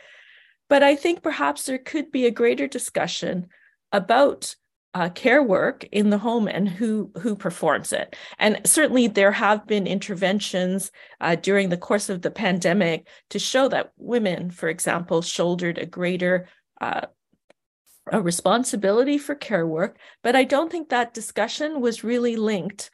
But 0.68 0.82
I 0.82 0.96
think 0.96 1.22
perhaps 1.22 1.66
there 1.66 1.78
could 1.78 2.10
be 2.10 2.26
a 2.26 2.30
greater 2.30 2.66
discussion 2.66 3.48
about 3.92 4.56
uh, 4.96 5.10
care 5.10 5.42
work 5.42 5.84
in 5.92 6.08
the 6.08 6.16
home 6.16 6.48
and 6.48 6.66
who 6.66 7.10
who 7.20 7.36
performs 7.36 7.92
it. 7.92 8.16
And 8.38 8.62
certainly 8.64 9.08
there 9.08 9.32
have 9.32 9.66
been 9.66 9.86
interventions 9.86 10.90
uh, 11.20 11.34
during 11.34 11.68
the 11.68 11.76
course 11.76 12.08
of 12.08 12.22
the 12.22 12.30
pandemic 12.30 13.06
to 13.28 13.38
show 13.38 13.68
that 13.68 13.92
women, 13.98 14.50
for 14.50 14.70
example, 14.70 15.20
shouldered 15.20 15.76
a 15.76 15.84
greater 15.84 16.48
uh, 16.80 17.02
a 18.10 18.22
responsibility 18.22 19.18
for 19.18 19.34
care 19.34 19.66
work. 19.66 19.98
But 20.22 20.34
I 20.34 20.44
don't 20.44 20.72
think 20.72 20.88
that 20.88 21.12
discussion 21.12 21.82
was 21.82 22.02
really 22.02 22.36
linked 22.36 22.90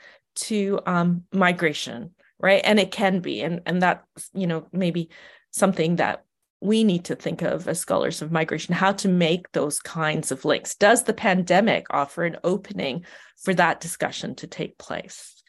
to 0.46 0.80
um, 0.86 1.22
migration, 1.32 2.10
right? 2.40 2.62
And 2.64 2.80
it 2.80 2.90
can 2.90 3.20
be, 3.20 3.42
and 3.42 3.60
and 3.64 3.80
that 3.82 4.02
you 4.34 4.48
know 4.48 4.66
maybe 4.72 5.08
something 5.52 5.96
that 5.96 6.24
we 6.62 6.84
need 6.84 7.04
to 7.04 7.16
think 7.16 7.42
of 7.42 7.66
as 7.66 7.80
scholars 7.80 8.22
of 8.22 8.30
migration 8.30 8.74
how 8.74 8.92
to 8.92 9.08
make 9.08 9.50
those 9.52 9.80
kinds 9.80 10.30
of 10.30 10.44
links. 10.44 10.74
Does 10.74 11.02
the 11.02 11.12
pandemic 11.12 11.86
offer 11.90 12.24
an 12.24 12.36
opening 12.44 13.04
for 13.42 13.52
that 13.54 13.80
discussion 13.80 14.34
to 14.36 14.46
take 14.46 14.78
place? 14.78 15.42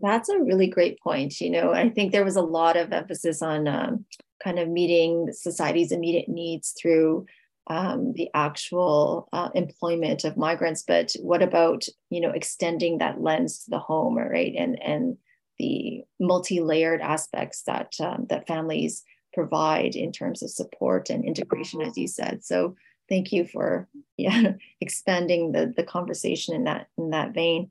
That's 0.00 0.28
a 0.28 0.38
really 0.38 0.68
great 0.68 1.00
point. 1.00 1.40
You 1.40 1.50
know, 1.50 1.72
I 1.72 1.88
think 1.88 2.12
there 2.12 2.24
was 2.24 2.36
a 2.36 2.42
lot 2.42 2.76
of 2.76 2.92
emphasis 2.92 3.42
on 3.42 3.66
um, 3.66 4.04
kind 4.44 4.58
of 4.58 4.68
meeting 4.68 5.28
society's 5.32 5.90
immediate 5.90 6.28
needs 6.28 6.74
through 6.80 7.26
um, 7.68 8.12
the 8.14 8.28
actual 8.34 9.28
uh, 9.32 9.48
employment 9.54 10.24
of 10.24 10.36
migrants, 10.36 10.84
but 10.86 11.12
what 11.20 11.42
about 11.42 11.84
you 12.10 12.20
know 12.20 12.30
extending 12.30 12.98
that 12.98 13.20
lens 13.20 13.64
to 13.64 13.70
the 13.70 13.78
home, 13.78 14.18
right? 14.18 14.54
And 14.56 14.80
and 14.82 15.16
the 15.58 16.02
multi-layered 16.18 17.00
aspects 17.00 17.62
that 17.66 17.92
um, 18.00 18.26
that 18.28 18.46
families 18.46 19.04
provide 19.32 19.94
in 19.94 20.12
terms 20.12 20.42
of 20.42 20.50
support 20.50 21.10
and 21.10 21.24
integration, 21.24 21.80
as 21.80 21.96
you 21.96 22.08
said. 22.08 22.44
So 22.44 22.76
thank 23.08 23.32
you 23.32 23.44
for 23.44 23.88
yeah, 24.16 24.52
expanding 24.80 25.52
the, 25.52 25.72
the 25.76 25.84
conversation 25.84 26.54
in 26.54 26.64
that 26.64 26.88
in 26.96 27.10
that 27.10 27.34
vein. 27.34 27.70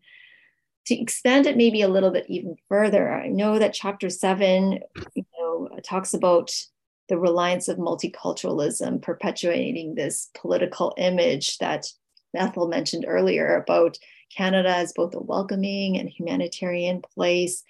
To 0.86 1.00
expand 1.00 1.45
it 1.45 1.58
maybe 1.58 1.82
a 1.82 1.88
little 1.88 2.10
bit 2.10 2.26
even 2.30 2.56
further, 2.67 3.13
I 3.13 3.28
know 3.28 3.60
that 3.60 3.74
chapter 3.74 4.10
seven, 4.10 4.80
you 5.13 5.26
know, 5.38 5.69
talks 5.84 6.13
about 6.13 6.52
the 7.10 7.17
reliance 7.17 7.67
of 7.67 7.78
multiculturalism 7.78 9.02
perpetuating 9.02 9.95
this 9.95 10.30
political 10.36 10.93
image 10.98 11.58
that 11.58 11.86
Ethel 12.36 12.67
mentioned 12.67 13.06
earlier 13.08 13.56
about 13.56 13.98
Canada 14.36 14.69
as 14.69 14.93
both 14.93 15.15
a 15.15 15.19
welcoming 15.19 15.98
and 15.98 16.10
humanitarian 16.10 17.02
place, 17.02 17.63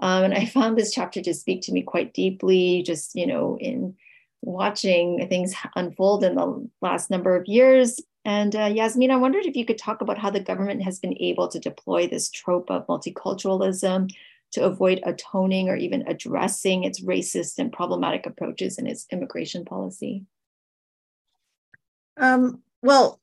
um, 0.00 0.24
and 0.24 0.34
I 0.34 0.46
found 0.46 0.76
this 0.76 0.92
chapter 0.92 1.20
to 1.22 1.34
speak 1.34 1.62
to 1.62 1.72
me 1.72 1.82
quite 1.82 2.14
deeply, 2.14 2.82
just, 2.82 3.14
you 3.14 3.26
know, 3.26 3.58
in 3.60 3.96
watching 4.42 5.26
things 5.28 5.54
unfold 5.76 6.24
in 6.24 6.36
the 6.36 6.68
last 6.80 7.10
number 7.10 7.34
of 7.36 7.46
years. 7.46 8.00
And 8.24 8.54
uh, 8.54 8.68
Yasmeen, 8.68 9.10
I 9.10 9.16
wondered 9.16 9.46
if 9.46 9.56
you 9.56 9.64
could 9.64 9.78
talk 9.78 10.00
about 10.00 10.18
how 10.18 10.30
the 10.30 10.40
government 10.40 10.82
has 10.82 10.98
been 10.98 11.16
able 11.20 11.48
to 11.48 11.58
deploy 11.58 12.06
this 12.06 12.30
trope 12.30 12.70
of 12.70 12.86
multiculturalism 12.86 14.10
to 14.52 14.64
avoid 14.64 15.00
atoning 15.04 15.68
or 15.68 15.76
even 15.76 16.06
addressing 16.06 16.84
its 16.84 17.00
racist 17.00 17.58
and 17.58 17.72
problematic 17.72 18.26
approaches 18.26 18.78
in 18.78 18.86
its 18.86 19.06
immigration 19.10 19.64
policy. 19.64 20.24
Um, 22.16 22.62
well, 22.82 23.20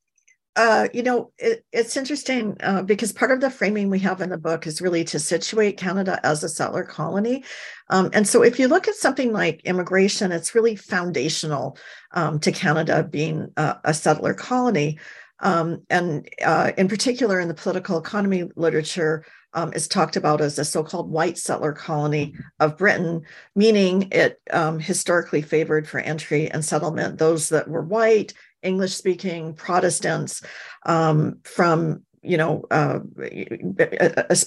uh, 0.56 0.88
you 0.94 1.04
know, 1.04 1.32
it, 1.38 1.66
it's 1.74 1.98
interesting 1.98 2.56
uh, 2.64 2.82
because 2.82 3.12
part 3.12 3.32
of 3.32 3.42
the 3.42 3.50
framing 3.50 3.90
we 3.90 4.00
have 4.00 4.22
in 4.22 4.30
the 4.30 4.38
book 4.38 4.66
is 4.66 4.82
really 4.82 5.04
to 5.04 5.20
situate 5.20 5.78
Canada 5.78 6.20
as 6.24 6.44
a 6.44 6.50
settler 6.50 6.84
colony. 6.84 7.44
Um, 7.90 8.10
and 8.14 8.28
so 8.28 8.42
if 8.42 8.58
you 8.58 8.68
look 8.68 8.88
at 8.88 8.96
something 8.96 9.34
like 9.34 9.62
immigration, 9.66 10.32
it's 10.32 10.56
really 10.56 10.78
foundational 10.78 11.78
um, 12.14 12.40
to 12.40 12.52
Canada 12.52 13.04
being 13.04 13.52
a, 13.58 13.94
settler 13.94 14.34
colony. 14.34 14.98
Um, 15.42 15.84
and 15.90 16.28
uh, 16.44 16.72
in 16.78 16.88
particular, 16.88 17.42
in 17.42 17.50
the 17.50 17.54
political 17.54 17.98
economy 17.98 18.50
literature, 18.56 19.26
um, 19.54 19.72
is 19.74 19.88
talked 19.88 20.18
about 20.18 20.42
as 20.42 20.60
a 20.60 20.66
so-called 20.66 21.10
white 21.10 21.38
settler 21.38 21.72
colony 21.72 22.34
of 22.60 22.78
Britain, 22.78 23.24
meaning 23.56 24.10
it 24.12 24.42
um, 24.52 24.80
historically 24.80 25.42
favored 25.42 25.88
for 25.88 26.00
entry 26.00 26.52
and 26.52 26.64
settlement 26.64 27.18
those 27.18 27.50
that 27.50 27.68
were 27.68 27.82
white 27.82 28.34
English 28.66 28.96
speaking 28.96 29.54
Protestants 29.54 30.42
um, 30.86 31.40
from 31.44 32.02
you 32.26 32.38
know, 32.38 32.66
uh, 32.72 33.00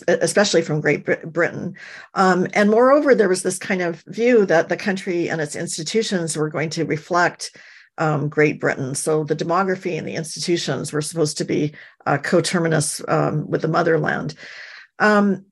especially 0.09 0.63
from 0.63 0.81
Great 0.81 1.07
Britain. 1.33 1.77
Um, 2.15 2.49
and 2.53 2.71
moreover, 2.71 3.15
there 3.15 3.29
was 3.29 3.45
this 3.45 3.59
kind 3.59 3.83
of 3.83 4.03
view 4.09 4.45
that 4.47 4.69
the 4.69 4.77
country 4.77 5.31
and 5.31 5.41
its 5.41 5.55
institutions 5.55 6.37
were 6.37 6.49
going 6.49 6.71
to 6.71 6.85
reflect 6.85 7.57
um, 7.99 8.29
Great 8.29 8.61
Britain. 8.61 8.95
So 8.95 9.25
the 9.25 9.37
demography 9.37 9.97
and 9.97 10.07
the 10.07 10.15
institutions 10.15 10.93
were 10.93 11.03
supposed 11.03 11.39
to 11.39 11.45
be 11.45 11.75
uh, 12.07 12.19
coterminous 12.19 13.01
um, 13.07 13.49
with 13.49 13.63
the 13.63 13.69
motherland. 13.69 14.35
Um, 14.99 15.47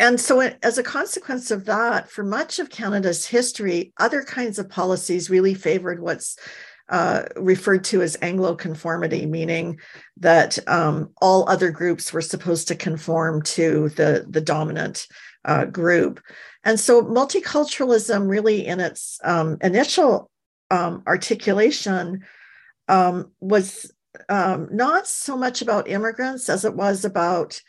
and 0.00 0.20
so, 0.20 0.40
it, 0.40 0.58
as 0.62 0.78
a 0.78 0.82
consequence 0.82 1.50
of 1.50 1.66
that, 1.66 2.10
for 2.10 2.24
much 2.24 2.58
of 2.58 2.70
Canada's 2.70 3.26
history, 3.26 3.92
other 3.98 4.22
kinds 4.22 4.58
of 4.58 4.68
policies 4.68 5.30
really 5.30 5.54
favored 5.54 6.00
what's 6.00 6.36
uh, 6.88 7.24
referred 7.36 7.84
to 7.84 8.02
as 8.02 8.16
Anglo 8.22 8.54
conformity, 8.54 9.26
meaning 9.26 9.78
that 10.18 10.58
um, 10.68 11.10
all 11.20 11.48
other 11.48 11.70
groups 11.70 12.12
were 12.12 12.20
supposed 12.20 12.68
to 12.68 12.74
conform 12.74 13.42
to 13.42 13.88
the, 13.90 14.26
the 14.28 14.40
dominant 14.40 15.06
uh, 15.44 15.64
group. 15.64 16.20
And 16.64 16.78
so 16.78 17.02
multiculturalism, 17.02 18.28
really, 18.28 18.66
in 18.66 18.80
its 18.80 19.18
um, 19.24 19.58
initial 19.62 20.30
um, 20.70 21.02
articulation, 21.06 22.24
um, 22.88 23.32
was 23.40 23.92
um, 24.28 24.68
not 24.70 25.06
so 25.06 25.36
much 25.36 25.62
about 25.62 25.88
immigrants 25.88 26.48
as 26.48 26.64
it 26.64 26.74
was 26.74 27.04
about 27.04 27.60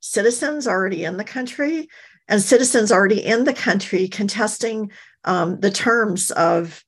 citizens 0.00 0.66
already 0.66 1.04
in 1.04 1.16
the 1.16 1.24
country 1.24 1.88
and 2.28 2.40
citizens 2.40 2.90
already 2.90 3.24
in 3.24 3.44
the 3.44 3.52
country 3.52 4.08
contesting 4.08 4.90
um, 5.24 5.60
the 5.60 5.70
terms 5.70 6.30
of 6.30 6.82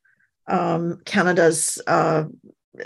um, 0.47 1.01
Canada's 1.05 1.81
uh, 1.87 2.25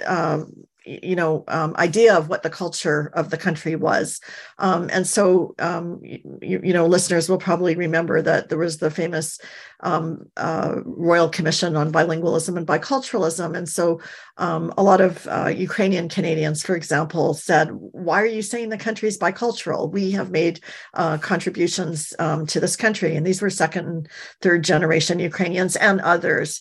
uh, 0.06 0.44
you 0.86 1.16
know 1.16 1.44
um, 1.48 1.74
idea 1.78 2.16
of 2.16 2.28
what 2.28 2.42
the 2.44 2.50
culture 2.50 3.10
of 3.14 3.30
the 3.30 3.36
country 3.36 3.74
was. 3.74 4.20
Um, 4.58 4.88
and 4.92 5.06
so 5.06 5.54
um, 5.58 6.00
you, 6.02 6.60
you, 6.62 6.72
know 6.72 6.86
listeners 6.86 7.28
will 7.28 7.38
probably 7.38 7.74
remember 7.74 8.22
that 8.22 8.48
there 8.48 8.58
was 8.58 8.78
the 8.78 8.90
famous 8.90 9.40
um, 9.80 10.26
uh, 10.36 10.76
royal 10.84 11.28
commission 11.28 11.76
on 11.76 11.92
bilingualism 11.92 12.56
and 12.56 12.66
biculturalism. 12.66 13.56
And 13.56 13.68
so 13.68 14.00
um, 14.36 14.72
a 14.78 14.82
lot 14.82 15.00
of 15.00 15.26
uh, 15.26 15.48
ukrainian 15.48 16.08
canadians 16.08 16.62
for 16.62 16.76
example 16.76 17.34
said 17.34 17.68
why 17.72 18.22
are 18.22 18.26
you 18.26 18.42
saying 18.42 18.68
the 18.68 18.78
country 18.78 19.08
is 19.08 19.18
bicultural? 19.18 19.90
We 19.90 20.12
have 20.12 20.30
made 20.30 20.60
uh, 20.94 21.18
contributions 21.18 22.10
to 22.18 22.60
this 22.60 22.76
country. 22.76 23.16
And 23.16 23.26
these 23.26 23.42
were 23.42 23.50
second 23.50 23.86
and 23.86 24.08
third 24.40 24.62
generation 24.62 25.18
ukrainians 25.18 25.74
and 25.76 26.00
others 26.00 26.60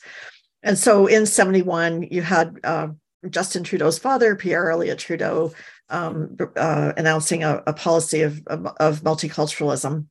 and 0.65 0.77
so 0.77 1.05
in 1.05 1.27
71, 1.27 2.07
you 2.09 2.23
had 2.23 2.59
uh, 2.63 2.87
Justin 3.29 3.63
Trudeau's 3.63 3.99
father, 3.99 4.35
Pierre 4.35 4.71
Elliott 4.71 4.97
Trudeau, 4.97 5.53
um, 5.89 6.35
uh, 6.55 6.91
announcing 6.97 7.43
a, 7.43 7.61
a 7.67 7.73
policy 7.73 8.23
of, 8.23 8.45
of, 8.47 9.01
multiculturalism. 9.01 10.07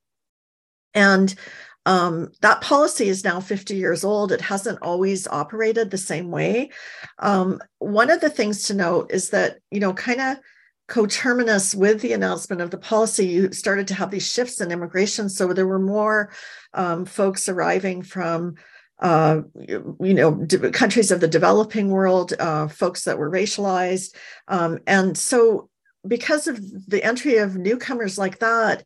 And 0.95 1.35
um, 1.87 2.31
that 2.41 2.61
policy 2.61 3.09
is 3.09 3.25
now 3.25 3.41
50 3.41 3.75
years 3.75 4.05
old. 4.05 4.31
It 4.31 4.41
hasn't 4.41 4.81
always 4.81 5.27
operated 5.27 5.91
the 5.91 5.99
same 5.99 6.31
way. 6.31 6.71
Um, 7.19 7.61
one 7.81 8.11
of 8.11 8.21
the 8.21 8.31
things 8.31 8.63
to 8.69 8.75
note 8.75 9.11
is 9.11 9.31
that, 9.31 9.59
you 9.73 9.81
know, 9.81 9.93
kind 9.93 10.21
of 10.21 10.39
coterminous 10.87 11.75
with 11.75 12.01
the 12.01 12.13
announcement 12.13 12.63
of 12.63 12.71
the 12.71 12.79
policy, 12.79 13.27
you 13.27 13.53
started 13.53 13.89
to 13.89 13.95
have 13.95 14.13
these 14.13 14.31
shifts 14.31 14.61
in 14.61 14.71
immigration. 14.71 15.29
So 15.29 15.53
there 15.53 15.67
were 15.67 15.81
more 15.81 16.31
um, 16.75 17.05
folks 17.07 17.49
arriving 17.49 18.03
from 18.03 18.55
uh, 19.01 19.43
you 19.55 20.15
know, 20.15 20.47
countries 20.73 21.11
of 21.11 21.21
the 21.21 21.29
developing 21.29 21.91
world, 21.91 22.33
uh, 22.39 22.69
folks 22.69 23.05
that 23.05 23.19
were 23.19 23.31
racialized. 23.31 24.15
Um, 24.49 24.79
and 24.87 25.17
so, 25.19 25.69
because 26.07 26.47
of 26.47 26.61
the 26.89 27.03
entry 27.03 27.39
of 27.39 27.57
newcomers 27.57 28.19
like 28.19 28.39
that, 28.39 28.85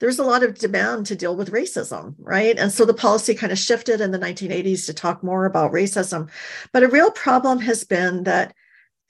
there's 0.00 0.18
a 0.18 0.24
lot 0.24 0.42
of 0.42 0.58
demand 0.58 1.06
to 1.06 1.16
deal 1.16 1.36
with 1.36 1.52
racism, 1.52 2.14
right? 2.18 2.58
And 2.58 2.72
so 2.72 2.84
the 2.84 2.94
policy 2.94 3.34
kind 3.34 3.52
of 3.52 3.58
shifted 3.58 4.00
in 4.00 4.10
the 4.10 4.18
1980s 4.18 4.86
to 4.86 4.94
talk 4.94 5.22
more 5.22 5.44
about 5.44 5.72
racism. 5.72 6.30
But 6.72 6.82
a 6.82 6.88
real 6.88 7.10
problem 7.10 7.60
has 7.60 7.84
been 7.84 8.24
that 8.24 8.54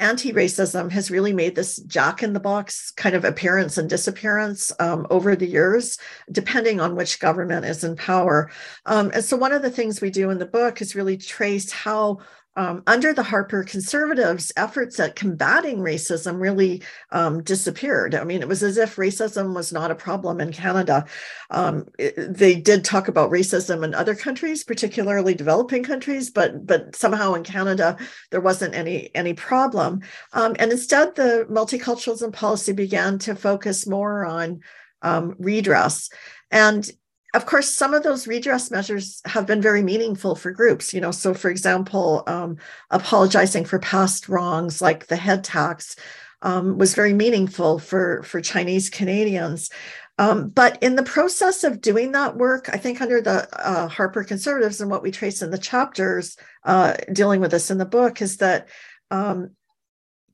anti-racism 0.01 0.91
has 0.91 1.11
really 1.11 1.33
made 1.33 1.55
this 1.55 1.77
jack 1.83 2.23
in 2.23 2.33
the 2.33 2.41
box 2.41 2.91
kind 2.91 3.15
of 3.15 3.25
appearance 3.25 3.79
and 3.79 3.89
disappearance 3.89 4.73
um, 4.81 5.07
over 5.09 5.37
the 5.37 5.47
years 5.47 5.99
depending 6.33 6.81
on 6.81 6.97
which 6.97 7.21
government 7.21 7.65
is 7.65 7.85
in 7.85 7.95
power. 7.95 8.51
Um, 8.87 9.11
and 9.15 9.25
so 9.25 9.37
one 9.37 9.53
of 9.53 9.63
the 9.63 9.71
things 9.71 10.01
we 10.01 10.11
do 10.11 10.31
in 10.31 10.39
the 10.39 10.47
book 10.47 10.83
is 10.83 10.97
really 10.97 11.17
trace 11.17 11.71
how 11.71 12.19
um, 12.57 12.83
under 12.87 13.13
the 13.13 13.23
Harper 13.23 13.65
conservatives, 13.65 14.53
efforts 14.57 15.01
at 15.01 15.17
combating 15.17 15.79
racism 15.79 16.41
really 16.41 16.83
um, 17.11 17.43
disappeared. 17.43 18.15
I 18.15 18.25
mean, 18.25 18.43
it 18.43 18.49
was 18.49 18.63
as 18.63 18.77
if 18.77 18.97
racism 18.97 19.55
was 19.55 19.73
not 19.73 19.91
a 19.91 19.97
problem 19.97 20.41
in 20.41 20.53
Canada. 20.53 21.05
Um, 21.51 21.87
it, 21.99 22.15
they 22.17 22.55
did 22.55 22.85
talk 22.85 23.09
about 23.09 23.31
racism 23.31 23.85
in 23.85 23.95
other 23.95 24.15
countries, 24.15 24.65
particularly 24.65 25.35
developing 25.35 25.83
countries, 25.83 26.31
but 26.31 26.67
but 26.67 26.95
somehow 26.95 27.35
in 27.35 27.43
Canada 27.43 27.97
there 28.31 28.41
wasn't 28.41 28.75
any 28.75 29.15
any 29.15 29.35
problem. 29.35 30.01
Um, 30.33 30.55
and 30.59 30.71
instead, 30.71 31.17
the 31.17 31.47
multiculturalism 31.51 32.33
policy 32.33 32.73
began 32.73 33.19
to 33.21 33.35
focus 33.35 33.87
more 33.87 34.25
on 34.25 34.61
um, 35.03 35.35
redress. 35.39 36.09
And 36.51 36.89
of 37.35 37.47
course, 37.47 37.69
some 37.69 37.95
of 37.95 38.03
those 38.03 38.27
redress 38.27 38.71
measures 38.71 39.21
have 39.25 39.47
been 39.47 39.61
very 39.61 39.83
meaningful 39.83 40.37
for 40.37 40.53
groups. 40.53 40.95
You 40.95 41.01
know, 41.01 41.11
so 41.11 41.35
for 41.35 41.51
example, 41.51 42.23
um, 42.27 42.57
apologizing 42.91 43.65
for 43.65 43.79
past 43.81 44.29
wrongs 44.29 44.81
like 44.81 45.09
the 45.09 45.17
head 45.17 45.45
tax 45.45 45.97
um, 46.43 46.79
was 46.79 46.95
very 46.95 47.13
meaningful 47.13 47.79
for 47.79 48.23
for 48.23 48.41
Chinese 48.41 48.89
Canadians. 48.89 49.71
Um, 50.17 50.51
but 50.51 50.81
in 50.81 50.95
the 50.95 51.03
process 51.03 51.65
of 51.65 51.81
doing 51.81 52.13
that 52.13 52.37
work, 52.37 52.71
I 52.73 52.77
think 52.77 53.01
under 53.01 53.21
the 53.21 53.49
uh, 53.53 53.89
Harper 53.89 54.23
Conservatives 54.23 54.81
and 54.81 54.89
what 54.89 55.03
we 55.03 55.11
trace 55.11 55.43
in 55.43 55.51
the 55.51 55.59
chapters 55.59 56.37
uh, 56.63 56.95
dealing 57.13 57.41
with 57.41 57.51
this 57.51 57.71
in 57.71 57.79
the 57.79 57.85
book 57.85 58.23
is 58.23 58.37
that 58.37 58.69
um, 59.11 59.51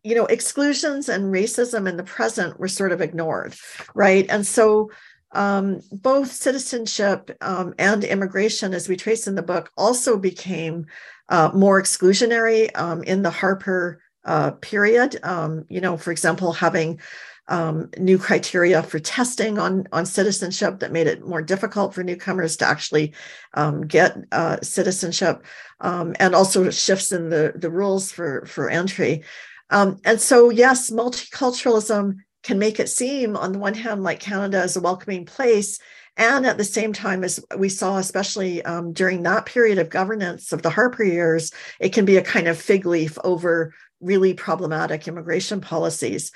you 0.02 0.14
know 0.14 0.26
exclusions 0.26 1.08
and 1.08 1.32
racism 1.32 1.88
in 1.88 1.96
the 1.96 2.04
present 2.04 2.60
were 2.60 2.68
sort 2.68 2.92
of 2.92 3.00
ignored, 3.00 3.54
right? 3.94 4.26
And 4.28 4.46
so 4.46 4.90
um, 5.33 5.81
both 5.93 6.33
citizenship 6.33 7.37
um, 7.40 7.75
and 7.79 8.05
immigration, 8.05 8.75
as 8.75 8.88
we 8.88 8.97
trace 8.97 9.27
in 9.27 9.35
the 9.35 9.43
book, 9.43 9.71
also 9.77 10.19
became 10.19 10.87
uh, 11.29 11.51
more 11.55 11.81
exclusionary 11.81 12.71
um, 12.77 13.03
in 13.05 13.23
the 13.23 13.31
Harper 13.31 14.03
uh, 14.25 14.53
period. 14.53 15.19
Um, 15.23 15.64
you 15.69 15.81
know, 15.81 15.97
for 15.97 16.11
example, 16.11 16.53
having 16.53 17.01
um, 17.49 17.90
new 17.99 18.19
criteria 18.19 18.83
for 18.83 18.99
testing 18.99 19.59
on, 19.59 19.87
on 19.93 20.07
citizenship 20.07 20.81
that 20.81 20.93
made 20.93 21.07
it 21.07 21.27
more 21.27 21.43
difficult 21.43 21.95
for 21.95 22.05
newcomers 22.05 22.57
to 22.59 22.66
actually 22.66 23.12
um, 23.55 23.87
get 23.87 24.16
uh, 24.31 24.59
citizenship, 24.62 25.45
and 25.81 26.35
also 26.35 26.71
shifts 26.71 27.12
in 27.12 27.31
the, 27.31 27.53
the 27.57 27.71
rules 27.71 28.12
for, 28.12 28.45
for 28.47 28.69
entry. 28.69 29.25
and 29.71 30.21
so, 30.21 30.51
yes, 30.51 30.90
multiculturalism 30.90 32.19
can 32.42 32.59
make 32.59 32.81
it 32.81 32.88
seem, 32.88 33.37
on 33.37 33.53
the 33.53 33.59
one 33.59 33.74
hand, 33.74 34.03
like 34.03 34.20
Canada 34.20 34.62
is 34.62 34.76
a 34.76 34.81
welcoming 34.81 35.26
place. 35.26 35.79
And 36.16 36.46
at 36.46 36.59
the 36.59 36.64
same 36.64 36.92
time, 36.92 37.24
as 37.24 37.44
we 37.57 37.68
saw, 37.68 37.98
especially 37.98 38.62
um, 38.64 38.92
during 38.92 39.22
that 39.22 39.46
period 39.46 39.79
of 39.79 39.90
governance 39.90 40.53
of 40.53 40.62
the 40.62 40.70
Harper 40.70 41.05
years, 41.05 41.53
it 41.79 41.92
can 41.92 42.05
be 42.05 42.16
a 42.16 42.22
kind 42.22 42.48
of 42.48 42.61
fig 42.61 42.87
leaf 42.87 43.16
over 43.24 43.74
really 44.00 44.35
problematic 44.35 45.07
immigration 45.07 45.61
policies. 45.61 46.33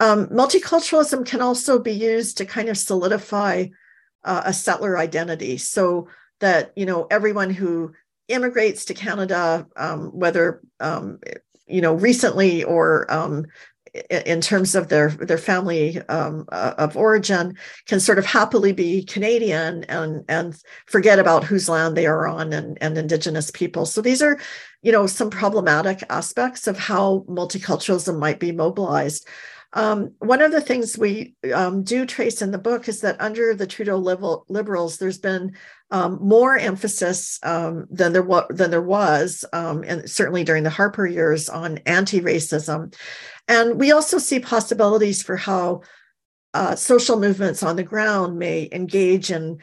Um, 0.00 0.26
multiculturalism 0.26 1.24
can 1.26 1.40
also 1.40 1.78
be 1.78 1.92
used 1.92 2.38
to 2.38 2.44
kind 2.44 2.68
of 2.68 2.76
solidify 2.76 3.66
uh, 4.24 4.42
a 4.44 4.52
settler 4.52 4.98
identity 4.98 5.58
so 5.58 6.08
that, 6.40 6.72
you 6.76 6.86
know, 6.86 7.06
everyone 7.10 7.50
who 7.50 7.92
immigrates 8.28 8.86
to 8.86 8.94
Canada, 8.94 9.66
um, 9.76 10.08
whether 10.08 10.60
um, 10.80 11.18
you 11.66 11.80
know 11.80 11.94
recently 11.94 12.64
or 12.64 13.10
um, 13.12 13.46
in 14.10 14.40
terms 14.40 14.74
of 14.74 14.88
their 14.88 15.10
their 15.10 15.38
family 15.38 16.00
um, 16.08 16.44
uh, 16.50 16.74
of 16.78 16.96
origin 16.96 17.56
can 17.86 18.00
sort 18.00 18.18
of 18.18 18.26
happily 18.26 18.72
be 18.72 19.04
Canadian 19.04 19.84
and 19.84 20.24
and 20.28 20.60
forget 20.86 21.18
about 21.18 21.44
whose 21.44 21.68
land 21.68 21.96
they 21.96 22.06
are 22.06 22.26
on 22.26 22.52
and, 22.52 22.76
and 22.80 22.98
indigenous 22.98 23.50
people. 23.52 23.86
So 23.86 24.00
these 24.00 24.20
are, 24.20 24.40
you 24.82 24.90
know, 24.90 25.06
some 25.06 25.30
problematic 25.30 26.02
aspects 26.10 26.66
of 26.66 26.76
how 26.76 27.24
multiculturalism 27.28 28.18
might 28.18 28.40
be 28.40 28.50
mobilized. 28.50 29.28
Um, 29.74 30.12
one 30.20 30.40
of 30.40 30.52
the 30.52 30.60
things 30.60 30.96
we 30.96 31.34
um, 31.52 31.82
do 31.82 32.06
trace 32.06 32.40
in 32.40 32.52
the 32.52 32.58
book 32.58 32.88
is 32.88 33.00
that 33.00 33.20
under 33.20 33.54
the 33.54 33.66
Trudeau 33.66 33.96
Liberals, 34.48 34.98
there's 34.98 35.18
been 35.18 35.56
um, 35.90 36.18
more 36.22 36.56
emphasis 36.56 37.40
um, 37.42 37.86
than 37.90 38.12
there 38.12 38.22
was 38.22 38.46
than 38.50 38.70
there 38.70 38.80
was, 38.80 39.44
and 39.52 40.08
certainly 40.08 40.44
during 40.44 40.62
the 40.62 40.70
Harper 40.70 41.06
years, 41.06 41.48
on 41.48 41.78
anti-racism. 41.86 42.94
And 43.48 43.78
we 43.78 43.92
also 43.92 44.18
see 44.18 44.38
possibilities 44.40 45.22
for 45.22 45.36
how 45.36 45.82
uh, 46.54 46.76
social 46.76 47.18
movements 47.18 47.62
on 47.62 47.76
the 47.76 47.82
ground 47.82 48.38
may 48.38 48.68
engage 48.70 49.30
in 49.30 49.58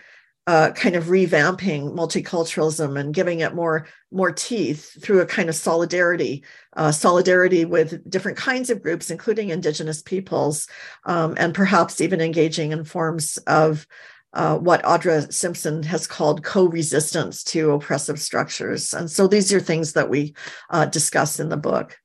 uh, 0.52 0.70
kind 0.74 0.98
of 0.98 1.06
revamping 1.06 1.96
multiculturalism 1.96 3.00
and 3.00 3.14
giving 3.14 3.40
it 3.40 3.56
more 3.56 3.88
more 4.12 4.34
teeth 4.34 5.02
through 5.02 5.22
a 5.22 5.26
kind 5.26 5.48
of 5.48 5.56
solidarity, 5.56 6.44
uh, 6.76 6.92
solidarity 6.92 7.64
with 7.64 8.10
different 8.10 8.38
kinds 8.38 8.70
of 8.70 8.84
groups, 8.84 9.10
including 9.10 9.48
Indigenous 9.48 10.02
peoples, 10.02 10.68
um, 11.06 11.36
and 11.38 11.54
perhaps 11.54 12.02
even 12.02 12.20
engaging 12.20 12.74
in 12.74 12.84
forms 12.84 13.38
of 13.48 13.88
uh, 14.34 14.58
what 14.58 14.84
Audra 14.84 15.32
Simpson 15.32 15.84
has 15.84 16.06
called 16.06 16.44
co-resistance 16.44 17.46
to 17.46 17.72
oppressive 17.72 18.20
structures. 18.20 18.94
And 18.94 19.10
so 19.10 19.28
these 19.28 19.54
are 19.54 19.62
things 19.62 19.94
that 19.94 20.10
we 20.10 20.36
uh, 20.70 20.86
discuss 20.86 21.40
in 21.40 21.48
the 21.48 21.56
book. 21.56 21.98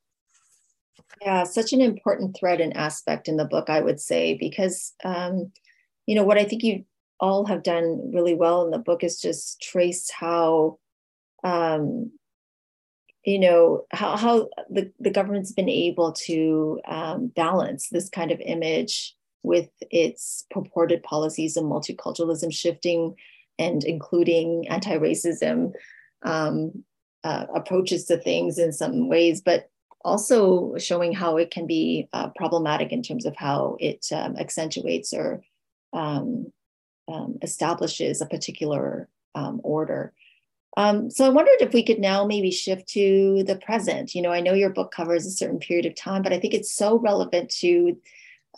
Yeah, 1.21 1.43
such 1.43 1.73
an 1.73 1.81
important 1.81 2.37
thread 2.39 2.61
and 2.61 2.77
aspect 2.77 3.27
in 3.27 3.37
the 3.39 3.45
book, 3.45 3.71
I 3.71 3.81
would 3.81 3.99
say, 4.01 4.37
because 4.39 4.95
um, 5.03 5.51
you 6.07 6.15
know 6.15 6.23
what 6.23 6.39
I 6.39 6.45
think 6.45 6.63
you 6.63 6.85
all 7.21 7.47
have 7.47 7.63
done 7.63 8.11
really 8.13 8.35
well 8.35 8.65
in 8.65 8.71
the 8.71 8.79
book 8.79 9.03
is 9.03 9.21
just 9.21 9.61
trace 9.61 10.11
how 10.11 10.79
um, 11.45 12.11
you 13.25 13.39
know 13.39 13.85
how 13.91 14.17
how 14.17 14.49
the, 14.71 14.93
the 15.01 15.11
government's 15.11 15.53
been 15.53 15.69
able 15.69 16.13
to 16.13 16.81
um, 16.87 17.29
balance 17.35 17.89
this 17.89 18.09
kind 18.09 18.31
of 18.31 18.41
image 18.41 19.15
with 19.43 19.69
its 19.91 20.45
purported 20.51 21.03
policies 21.03 21.57
of 21.57 21.65
multiculturalism 21.65 22.53
shifting 22.53 23.15
and 23.59 23.85
including 23.85 24.67
anti-racism 24.69 25.73
um, 26.23 26.85
uh, 27.25 27.47
approaches 27.55 28.05
to 28.05 28.17
things 28.17 28.59
in 28.59 28.73
some 28.73 29.09
ways 29.09 29.41
but 29.41 29.71
also 30.05 30.77
showing 30.79 31.13
how 31.13 31.37
it 31.37 31.51
can 31.51 31.67
be 31.67 32.09
uh, 32.13 32.29
problematic 32.37 32.93
in 32.93 33.03
terms 33.03 33.27
of 33.27 33.35
how 33.37 33.77
it 33.81 34.07
um, 34.13 34.37
accentuates 34.37 35.13
or 35.13 35.43
um, 35.93 36.53
um, 37.09 37.38
establishes 37.42 38.21
a 38.21 38.27
particular 38.27 39.09
um, 39.35 39.61
order. 39.62 40.12
Um, 40.77 41.11
so 41.11 41.25
I 41.25 41.31
wondered 41.31 41.61
if 41.61 41.73
we 41.73 41.83
could 41.83 41.99
now 41.99 42.27
maybe 42.27 42.51
shift 42.51 42.87
to 42.88 43.42
the 43.45 43.57
present. 43.57 44.14
You 44.14 44.23
know, 44.23 44.31
I 44.31 44.40
know 44.40 44.53
your 44.53 44.71
book 44.71 44.92
covers 44.92 45.25
a 45.25 45.31
certain 45.31 45.59
period 45.59 45.87
of 45.87 45.95
time, 45.95 46.23
but 46.23 46.33
I 46.33 46.38
think 46.38 46.53
it's 46.53 46.73
so 46.73 46.99
relevant 46.99 47.51
to 47.61 47.97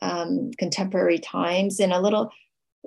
um, 0.03 0.51
contemporary 0.59 1.19
times 1.19 1.79
and 1.79 1.93
a 1.93 2.01
little, 2.01 2.33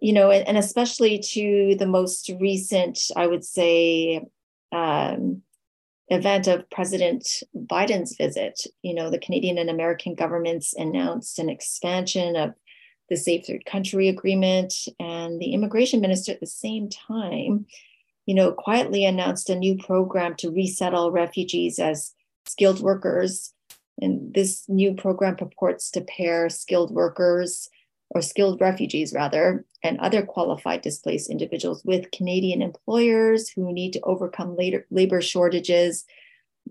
you 0.02 0.12
know, 0.12 0.32
and, 0.32 0.58
especially 0.58 1.20
to 1.20 1.76
the 1.80 1.86
most 1.86 2.30
recent, 2.40 3.00
I 3.16 3.28
would 3.28 3.46
say, 3.46 4.26
um, 4.74 5.42
event 6.10 6.48
of 6.48 6.70
President 6.70 7.42
Biden's 7.56 8.16
visit. 8.18 8.62
You 8.82 8.94
know, 8.94 9.10
the 9.10 9.20
Canadian 9.20 9.58
and 9.58 9.70
American 9.70 10.14
governments 10.14 10.74
announced 10.74 11.40
an 11.40 11.50
expansion 11.50 12.36
of 12.36 12.54
the 13.12 13.18
Safe 13.18 13.46
Third 13.46 13.66
Country 13.66 14.08
Agreement, 14.08 14.74
and 14.98 15.38
the 15.40 15.54
immigration 15.54 16.00
minister 16.00 16.32
at 16.32 16.40
the 16.40 16.48
same 16.48 16.88
time, 16.90 17.66
you 18.26 18.34
know, 18.34 18.54
quietly 18.54 19.04
announced 19.04 19.50
a 19.50 19.56
new 19.56 19.78
program 19.78 20.34
to 20.38 20.50
resettle 20.50 21.12
refugees 21.12 21.78
as 21.78 22.14
skilled 22.48 22.80
workers. 22.80 23.54
And 24.02 24.34
this 24.34 24.64
new 24.70 24.94
program 24.94 25.36
purports 25.36 25.92
to 25.92 26.02
pair 26.02 26.48
skilled 26.48 26.92
workers 26.92 27.70
or 28.12 28.22
skilled 28.22 28.62
refugees 28.62 29.12
rather, 29.14 29.66
and 29.84 30.00
other 30.00 30.22
qualified 30.22 30.82
displaced 30.82 31.30
individuals 31.30 31.84
with 31.84 32.12
Canadian 32.12 32.62
employers 32.62 33.50
who 33.50 33.74
need 33.74 33.92
to 33.92 34.02
overcome 34.04 34.56
later, 34.56 34.88
labor 34.90 35.20
shortages. 35.20 36.06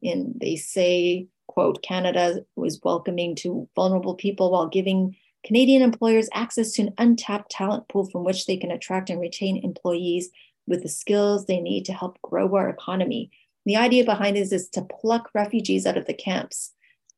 And 0.02 0.40
they 0.40 0.56
say, 0.56 1.26
quote, 1.48 1.82
Canada 1.82 2.46
was 2.56 2.80
welcoming 2.82 3.34
to 3.36 3.68
vulnerable 3.76 4.14
people 4.14 4.52
while 4.52 4.68
giving 4.68 5.16
Canadian 5.44 5.82
employers 5.82 6.28
access 6.32 6.72
to 6.72 6.82
an 6.82 6.94
untapped 6.98 7.50
talent 7.50 7.88
pool 7.88 8.08
from 8.08 8.24
which 8.24 8.46
they 8.46 8.56
can 8.56 8.70
attract 8.70 9.10
and 9.10 9.20
retain 9.20 9.64
employees 9.64 10.30
with 10.66 10.82
the 10.82 10.88
skills 10.88 11.46
they 11.46 11.60
need 11.60 11.84
to 11.86 11.92
help 11.92 12.20
grow 12.22 12.54
our 12.54 12.68
economy. 12.68 13.30
The 13.66 13.76
idea 13.76 14.04
behind 14.04 14.36
this 14.36 14.52
is 14.52 14.68
to 14.70 14.82
pluck 14.82 15.30
refugees 15.34 15.86
out 15.86 15.96
of 15.96 16.06
the 16.06 16.14
camps 16.14 16.72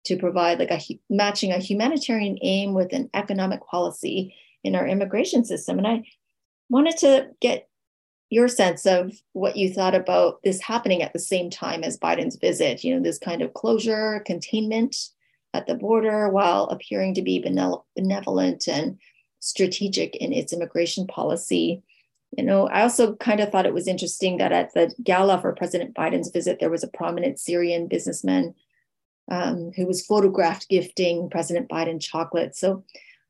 to 0.04 0.16
provide 0.16 0.58
like 0.58 0.70
a 0.70 0.80
matching 1.08 1.52
a 1.52 1.58
humanitarian 1.58 2.38
aim 2.42 2.74
with 2.74 2.92
an 2.92 3.08
economic 3.14 3.64
policy 3.66 4.34
in 4.64 4.74
our 4.74 4.86
immigration 4.86 5.44
system. 5.44 5.78
And 5.78 5.86
I 5.86 6.04
wanted 6.68 6.96
to 6.98 7.28
get 7.40 7.68
your 8.30 8.48
sense 8.48 8.86
of 8.86 9.12
what 9.34 9.56
you 9.56 9.72
thought 9.72 9.94
about 9.94 10.42
this 10.42 10.60
happening 10.60 11.02
at 11.02 11.12
the 11.12 11.18
same 11.18 11.50
time 11.50 11.84
as 11.84 11.98
Biden's 11.98 12.36
visit, 12.36 12.82
you 12.82 12.94
know, 12.94 13.02
this 13.02 13.18
kind 13.18 13.42
of 13.42 13.52
closure, 13.52 14.22
containment 14.24 14.96
at 15.54 15.66
the 15.66 15.74
border 15.74 16.28
while 16.28 16.64
appearing 16.64 17.14
to 17.14 17.22
be 17.22 17.38
benevolent 17.96 18.68
and 18.68 18.98
strategic 19.40 20.16
in 20.16 20.32
its 20.32 20.52
immigration 20.52 21.06
policy. 21.06 21.82
You 22.36 22.44
know, 22.44 22.68
I 22.68 22.82
also 22.82 23.14
kind 23.16 23.40
of 23.40 23.50
thought 23.50 23.66
it 23.66 23.74
was 23.74 23.88
interesting 23.88 24.38
that 24.38 24.52
at 24.52 24.72
the 24.72 24.94
gala 25.02 25.40
for 25.40 25.52
President 25.52 25.94
Biden's 25.94 26.30
visit, 26.30 26.58
there 26.60 26.70
was 26.70 26.82
a 26.82 26.88
prominent 26.88 27.38
Syrian 27.38 27.88
businessman 27.88 28.54
um, 29.30 29.72
who 29.76 29.86
was 29.86 30.06
photographed 30.06 30.68
gifting 30.68 31.28
President 31.28 31.68
Biden 31.68 32.00
chocolate. 32.00 32.56
So, 32.56 32.84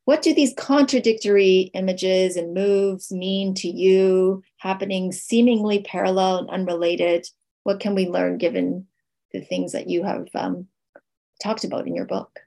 what 0.04 0.22
do 0.22 0.34
these 0.34 0.54
contradictory 0.54 1.70
images 1.74 2.36
and 2.36 2.54
moves 2.54 3.12
mean 3.12 3.54
to 3.54 3.68
you, 3.68 4.42
happening 4.56 5.12
seemingly 5.12 5.82
parallel 5.82 6.38
and 6.38 6.50
unrelated? 6.50 7.28
What 7.62 7.78
can 7.78 7.94
we 7.94 8.08
learn 8.08 8.38
given 8.38 8.86
the 9.32 9.40
things 9.40 9.72
that 9.72 9.88
you 9.88 10.02
have 10.02 10.28
um, 10.34 10.66
talked 11.42 11.64
about 11.64 11.86
in 11.86 11.94
your 11.94 12.06
book? 12.06 12.40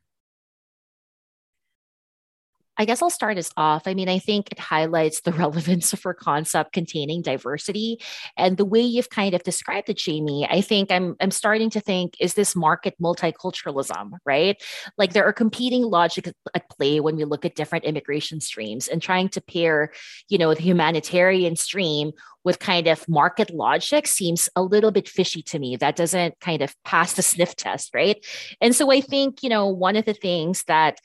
I 2.78 2.86
guess 2.86 3.01
I'll 3.01 3.09
start 3.09 3.38
us 3.38 3.51
off. 3.55 3.84
I 3.88 3.93
mean, 3.93 4.09
I 4.09 4.19
think 4.19 4.51
it 4.51 4.59
highlights 4.59 5.21
the 5.21 5.32
relevance 5.43 5.93
of 5.93 6.05
our 6.05 6.13
concept 6.13 6.73
containing 6.73 7.21
diversity 7.21 7.99
and 8.38 8.57
the 8.57 8.65
way 8.65 8.82
you've 8.82 9.09
kind 9.09 9.34
of 9.34 9.43
described 9.43 9.89
it, 9.89 9.97
Jamie. 9.97 10.47
I 10.49 10.61
think 10.61 10.91
I'm 10.91 11.15
I'm 11.19 11.32
starting 11.32 11.69
to 11.71 11.80
think, 11.80 12.15
is 12.19 12.34
this 12.34 12.55
market 12.55 12.95
multiculturalism, 13.01 14.11
right? 14.26 14.61
Like 14.97 15.13
there 15.13 15.26
are 15.26 15.34
competing 15.34 15.84
logic 15.84 16.34
at 16.53 16.69
play 16.69 16.99
when 16.99 17.15
we 17.15 17.26
look 17.26 17.45
at 17.45 17.55
different 17.55 17.86
immigration 17.86 18.41
streams 18.41 18.88
and 18.88 19.01
trying 19.01 19.30
to 19.30 19.41
pair, 19.41 19.91
you 20.30 20.38
know, 20.38 20.53
the 20.53 20.61
humanitarian 20.61 21.55
stream 21.55 22.11
with 22.43 22.59
kind 22.59 22.88
of 22.88 23.07
market 23.09 23.49
logic 23.49 24.07
seems 24.07 24.49
a 24.55 24.61
little 24.61 24.91
bit 24.91 25.09
fishy 25.09 25.41
to 25.41 25.59
me. 25.59 25.76
That 25.76 25.95
doesn't 25.95 26.39
kind 26.39 26.61
of 26.61 26.76
pass 26.84 27.13
the 27.13 27.23
sniff 27.23 27.55
test, 27.55 27.93
right? 27.93 28.23
And 28.61 28.76
so 28.76 28.91
I 28.91 29.01
think, 29.01 29.41
you 29.43 29.49
know, 29.49 29.67
one 29.67 29.95
of 29.95 30.05
the 30.05 30.13
things 30.13 30.63
that 30.65 30.99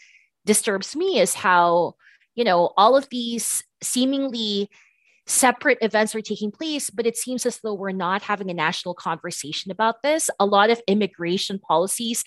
disturbs 0.46 0.96
me 0.96 1.20
is 1.20 1.34
how, 1.34 1.94
you 2.34 2.44
know, 2.44 2.72
all 2.76 2.96
of 2.96 3.08
these 3.10 3.62
seemingly 3.82 4.68
separate 5.26 5.78
events 5.80 6.14
are 6.14 6.20
taking 6.20 6.50
place, 6.50 6.90
but 6.90 7.06
it 7.06 7.16
seems 7.16 7.46
as 7.46 7.60
though 7.60 7.74
we're 7.74 7.92
not 7.92 8.22
having 8.22 8.50
a 8.50 8.54
national 8.54 8.94
conversation 8.94 9.70
about 9.70 10.02
this. 10.02 10.28
A 10.40 10.46
lot 10.46 10.70
of 10.70 10.80
immigration 10.88 11.58
policies 11.58 12.24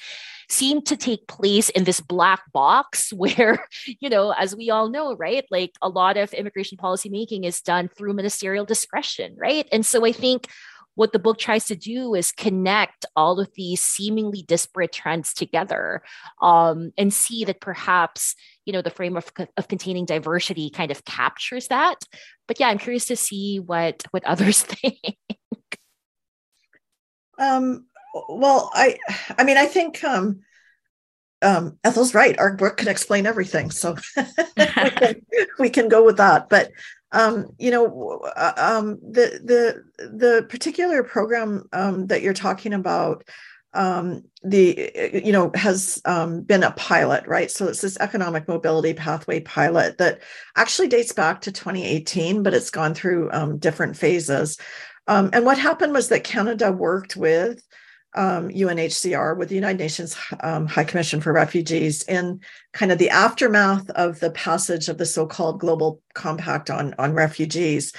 seem 0.49 0.81
to 0.83 0.95
take 0.95 1.27
place 1.27 1.69
in 1.69 1.83
this 1.83 1.99
black 1.99 2.41
box 2.53 3.11
where, 3.13 3.67
you 3.99 4.09
know, 4.09 4.31
as 4.31 4.55
we 4.55 4.69
all 4.69 4.89
know, 4.89 5.15
right? 5.15 5.45
Like 5.51 5.71
a 5.81 5.89
lot 5.89 6.17
of 6.17 6.33
immigration 6.33 6.77
policy 6.77 7.09
making 7.09 7.43
is 7.43 7.61
done 7.61 7.89
through 7.89 8.13
ministerial 8.13 8.65
discretion, 8.65 9.35
right? 9.37 9.67
And 9.71 9.85
so 9.85 10.05
I 10.05 10.11
think 10.11 10.47
what 10.95 11.11
the 11.11 11.19
book 11.19 11.37
tries 11.37 11.65
to 11.65 11.75
do 11.75 12.13
is 12.13 12.31
connect 12.31 13.05
all 13.15 13.39
of 13.39 13.49
these 13.55 13.81
seemingly 13.81 14.43
disparate 14.43 14.91
trends 14.91 15.33
together 15.33 16.01
um, 16.41 16.91
and 16.97 17.13
see 17.13 17.45
that 17.45 17.61
perhaps 17.61 18.35
you 18.65 18.73
know 18.73 18.81
the 18.81 18.89
frame 18.89 19.17
of, 19.17 19.31
of 19.57 19.67
containing 19.67 20.05
diversity 20.05 20.69
kind 20.69 20.91
of 20.91 21.03
captures 21.05 21.67
that 21.67 21.95
but 22.47 22.59
yeah 22.59 22.67
i'm 22.67 22.77
curious 22.77 23.05
to 23.05 23.15
see 23.15 23.59
what 23.59 24.03
what 24.11 24.23
others 24.25 24.61
think 24.63 25.17
um, 27.39 27.85
well 28.29 28.69
i 28.73 28.97
i 29.37 29.43
mean 29.43 29.57
i 29.57 29.65
think 29.65 30.03
um, 30.03 30.41
um, 31.43 31.77
Ethel's 31.83 32.13
right. 32.13 32.39
Our 32.39 32.53
book 32.55 32.77
can 32.77 32.87
explain 32.87 33.25
everything, 33.25 33.69
so 33.69 33.97
we, 34.57 34.65
can, 34.65 35.15
we, 35.59 35.69
can, 35.69 35.89
go 35.89 36.03
with 36.05 36.15
that. 36.17 36.47
But 36.47 36.71
um, 37.13 37.45
you 37.59 37.71
know, 37.71 38.19
uh, 38.35 38.53
um, 38.57 38.99
the 39.01 39.39
the 39.43 40.07
the 40.07 40.45
particular 40.49 41.03
program 41.03 41.69
um, 41.71 42.07
that 42.07 42.23
you're 42.23 42.33
talking 42.33 42.73
about, 42.73 43.23
um, 43.73 44.23
the 44.43 44.91
you 45.23 45.31
know 45.31 45.51
has 45.53 46.01
um, 46.05 46.41
been 46.41 46.63
a 46.63 46.71
pilot, 46.71 47.25
right? 47.27 47.51
So 47.51 47.67
it's 47.67 47.81
this 47.81 47.97
economic 47.99 48.47
mobility 48.47 48.95
pathway 48.95 49.39
pilot 49.41 49.99
that 49.99 50.21
actually 50.57 50.87
dates 50.87 51.13
back 51.13 51.41
to 51.41 51.51
2018, 51.51 52.41
but 52.41 52.55
it's 52.55 52.71
gone 52.71 52.95
through 52.95 53.29
um, 53.31 53.59
different 53.59 53.95
phases. 53.95 54.57
and 55.07 55.45
what 55.45 55.59
happened 55.59 55.93
was 55.93 56.09
that 56.09 56.23
Canada 56.23 56.71
worked 56.71 57.15
with 57.15 57.63
um, 58.15 58.49
UNHCR 58.49 59.37
with 59.37 59.49
the 59.49 59.55
United 59.55 59.79
Nations 59.79 60.15
um, 60.41 60.67
High 60.67 60.83
Commission 60.83 61.21
for 61.21 61.33
Refugees 61.33 62.03
in 62.03 62.39
kind 62.73 62.91
of 62.91 62.97
the 62.97 63.09
aftermath 63.09 63.89
of 63.91 64.19
the 64.19 64.31
passage 64.31 64.89
of 64.89 64.97
the 64.97 65.05
so-called 65.05 65.59
Global 65.59 66.01
Compact 66.13 66.69
on 66.69 66.93
on 66.97 67.13
refugees. 67.13 67.93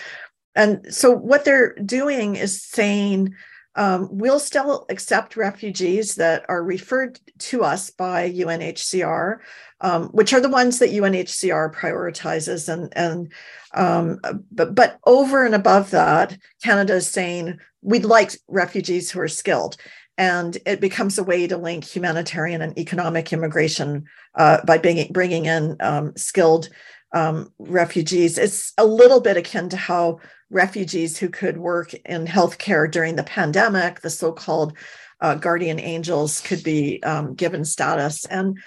And 0.55 0.93
so 0.95 1.11
what 1.11 1.45
they're 1.45 1.75
doing 1.75 2.37
is 2.37 2.62
saying 2.62 3.35
um, 3.77 4.09
we'll 4.11 4.39
still 4.39 4.87
accept 4.89 5.37
refugees 5.37 6.15
that 6.15 6.45
are 6.49 6.62
referred 6.62 7.19
to 7.39 7.65
us 7.65 7.91
by 7.91 8.31
UNHCR, 8.31 9.39
um, 9.81 10.09
which 10.11 10.33
are 10.33 10.41
the 10.41 10.49
ones 10.49 10.79
that 10.79 10.91
UNHCR 10.91 11.75
prioritizes. 11.75 12.73
And, 12.73 12.93
and 12.97 13.33
um, 13.75 14.21
but, 14.53 14.75
but 14.75 15.01
over 15.07 15.45
and 15.45 15.55
above 15.55 15.91
that, 15.91 16.39
Canada 16.62 16.95
is 16.95 17.11
saying 17.11 17.59
we'd 17.83 18.05
like 18.05 18.33
refugees 18.47 19.11
who 19.11 19.21
are 19.21 19.29
skilled 19.29 19.77
and 20.17 20.57
it 20.67 20.81
becomes 20.81 21.19
a 21.19 21.25
way 21.25 21.47
to 21.47 21.57
link 21.57 21.85
humanitarian 21.85 22.62
and 22.62 22.79
economic 22.79 23.33
immigration 23.33 24.05
uh, 24.35 24.65
by 24.65 24.79
bringing, 24.79 25.12
bringing 25.12 25.47
in 25.47 25.77
um, 25.81 26.12
skilled 26.17 26.69
um, 27.12 27.53
refugees. 27.59 28.39
It's 28.39 28.73
a 28.79 28.85
little 28.85 29.21
bit 29.21 29.37
akin 29.37 29.69
to 29.71 29.77
how 29.77 30.21
refugees 30.51 31.19
who 31.19 31.29
could 31.29 31.59
work 31.59 31.95
in 31.95 32.27
healthcare 32.27 32.91
during 32.91 33.17
the 33.17 33.25
pandemic, 33.25 34.01
the 34.01 34.11
so-called 34.11 34.77
uh, 35.21 35.35
guardian 35.35 35.81
angels, 35.81 36.41
could 36.41 36.62
be 36.62 37.03
um, 37.03 37.35
given 37.35 37.65
status. 37.65 38.25
And 38.27 38.59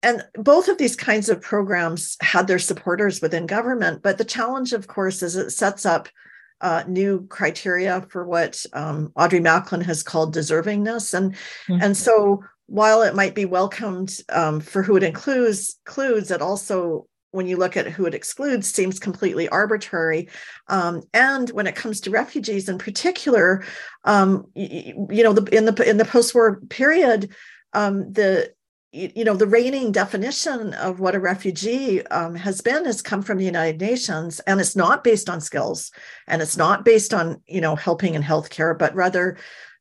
and 0.00 0.22
both 0.34 0.68
of 0.68 0.78
these 0.78 0.94
kinds 0.94 1.28
of 1.28 1.40
programs 1.40 2.16
had 2.20 2.46
their 2.46 2.60
supporters 2.60 3.20
within 3.20 3.46
government, 3.46 4.00
but 4.00 4.16
the 4.16 4.24
challenge, 4.24 4.72
of 4.72 4.86
course, 4.86 5.24
is 5.24 5.34
it 5.34 5.50
sets 5.50 5.84
up 5.84 6.08
uh, 6.60 6.84
new 6.86 7.26
criteria 7.28 8.02
for 8.08 8.24
what 8.24 8.64
um, 8.72 9.12
Audrey 9.16 9.40
Macklin 9.40 9.80
has 9.82 10.02
called 10.02 10.34
deservingness. 10.34 11.14
And, 11.14 11.32
mm-hmm. 11.32 11.78
and 11.80 11.96
so 11.96 12.42
while 12.66 13.02
it 13.02 13.14
might 13.14 13.34
be 13.34 13.44
welcomed 13.44 14.18
um, 14.28 14.60
for 14.60 14.82
who 14.82 14.96
it 14.96 15.02
includes, 15.02 15.78
includes, 15.86 16.30
it 16.30 16.42
also, 16.42 17.06
when 17.30 17.46
you 17.46 17.56
look 17.56 17.76
at 17.76 17.86
who 17.86 18.06
it 18.06 18.14
excludes, 18.14 18.70
seems 18.70 18.98
completely 18.98 19.48
arbitrary. 19.48 20.28
Um, 20.68 21.02
and 21.14 21.48
when 21.50 21.66
it 21.66 21.76
comes 21.76 22.00
to 22.02 22.10
refugees 22.10 22.68
in 22.68 22.78
particular, 22.78 23.64
um, 24.04 24.46
you, 24.54 25.06
you, 25.10 25.22
know, 25.22 25.32
the, 25.32 25.44
in 25.56 25.64
the 25.64 25.88
in 25.88 25.96
the 25.96 26.04
post-war 26.04 26.60
period, 26.68 27.30
um, 27.72 28.12
the 28.12 28.52
you 28.92 29.24
know 29.24 29.34
the 29.34 29.46
reigning 29.46 29.92
definition 29.92 30.72
of 30.74 30.98
what 30.98 31.14
a 31.14 31.20
refugee 31.20 32.04
um, 32.06 32.34
has 32.34 32.60
been 32.62 32.86
has 32.86 33.02
come 33.02 33.20
from 33.20 33.36
the 33.36 33.44
united 33.44 33.80
nations 33.80 34.40
and 34.40 34.60
it's 34.60 34.74
not 34.74 35.04
based 35.04 35.28
on 35.28 35.40
skills 35.40 35.92
and 36.26 36.40
it's 36.40 36.56
not 36.56 36.84
based 36.84 37.12
on 37.12 37.42
you 37.46 37.60
know 37.60 37.76
helping 37.76 38.14
in 38.14 38.22
healthcare 38.22 38.76
but 38.78 38.94
rather 38.94 39.36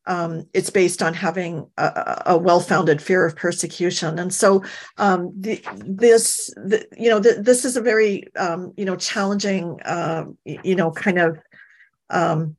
um, 0.07 0.47
it's 0.53 0.69
based 0.69 1.03
on 1.03 1.13
having 1.13 1.69
a, 1.77 2.23
a, 2.27 2.37
well-founded 2.37 3.01
fear 3.01 3.25
of 3.25 3.35
persecution. 3.35 4.17
And 4.19 4.33
so 4.33 4.63
um, 4.97 5.33
the, 5.37 5.61
this 5.85 6.47
the, 6.55 6.87
you 6.97 7.09
know 7.09 7.19
the, 7.19 7.41
this 7.41 7.65
is 7.65 7.75
a 7.75 7.81
very 7.81 8.23
um, 8.37 8.73
you 8.77 8.85
know 8.85 8.95
challenging 8.95 9.81
uh, 9.83 10.23
you 10.45 10.75
know 10.75 10.91
kind 10.91 11.19
of 11.19 11.37
um, 12.09 12.55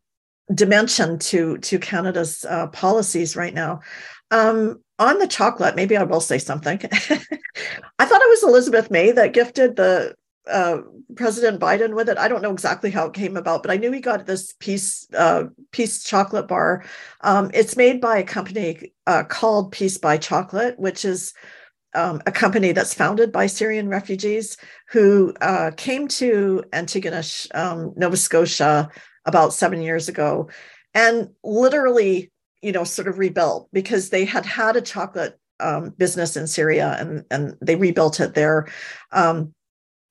dimension 0.54 1.18
to 1.18 1.56
to 1.58 1.78
canada's 1.78 2.44
uh, 2.44 2.66
policies 2.68 3.34
right 3.34 3.54
now. 3.54 3.80
Um, 4.30 4.82
on 4.98 5.18
the 5.18 5.26
chocolate, 5.26 5.76
maybe 5.76 5.96
I 5.96 6.02
will 6.02 6.20
say 6.20 6.38
something. 6.38 6.78
I 6.82 8.04
thought 8.04 8.22
it 8.22 8.30
was 8.30 8.42
Elizabeth 8.42 8.90
May 8.90 9.12
that 9.12 9.32
gifted 9.32 9.76
the 9.76 10.14
uh, 10.48 10.78
President 11.16 11.60
Biden 11.60 11.94
with 11.94 12.08
it. 12.08 12.18
I 12.18 12.28
don't 12.28 12.42
know 12.42 12.52
exactly 12.52 12.90
how 12.90 13.06
it 13.06 13.14
came 13.14 13.36
about, 13.36 13.62
but 13.62 13.70
I 13.70 13.76
knew 13.76 13.92
he 13.92 14.00
got 14.00 14.26
this 14.26 14.52
piece 14.54 15.06
uh, 15.14 15.44
Peace 15.72 16.02
chocolate 16.02 16.48
bar. 16.48 16.84
Um, 17.20 17.50
it's 17.54 17.76
made 17.76 18.00
by 18.00 18.18
a 18.18 18.24
company 18.24 18.92
uh, 19.06 19.24
called 19.24 19.72
Peace 19.72 19.98
by 19.98 20.16
Chocolate, 20.16 20.78
which 20.78 21.04
is 21.04 21.34
um, 21.94 22.22
a 22.26 22.32
company 22.32 22.72
that's 22.72 22.94
founded 22.94 23.32
by 23.32 23.46
Syrian 23.46 23.88
refugees 23.88 24.56
who 24.88 25.34
uh, 25.40 25.70
came 25.76 26.08
to 26.08 26.62
Antigonish, 26.72 27.54
um, 27.54 27.92
Nova 27.96 28.16
Scotia, 28.16 28.90
about 29.24 29.52
seven 29.52 29.82
years 29.82 30.08
ago, 30.08 30.48
and 30.94 31.30
literally 31.44 32.30
you 32.62 32.72
know, 32.72 32.84
sort 32.84 33.08
of 33.08 33.18
rebuilt 33.18 33.68
because 33.72 34.10
they 34.10 34.24
had 34.24 34.44
had 34.44 34.76
a 34.76 34.80
chocolate 34.80 35.38
um, 35.60 35.90
business 35.90 36.36
in 36.36 36.46
Syria 36.46 36.96
and 36.98 37.24
and 37.30 37.56
they 37.60 37.76
rebuilt 37.76 38.20
it 38.20 38.34
there. 38.34 38.68
Um, 39.12 39.54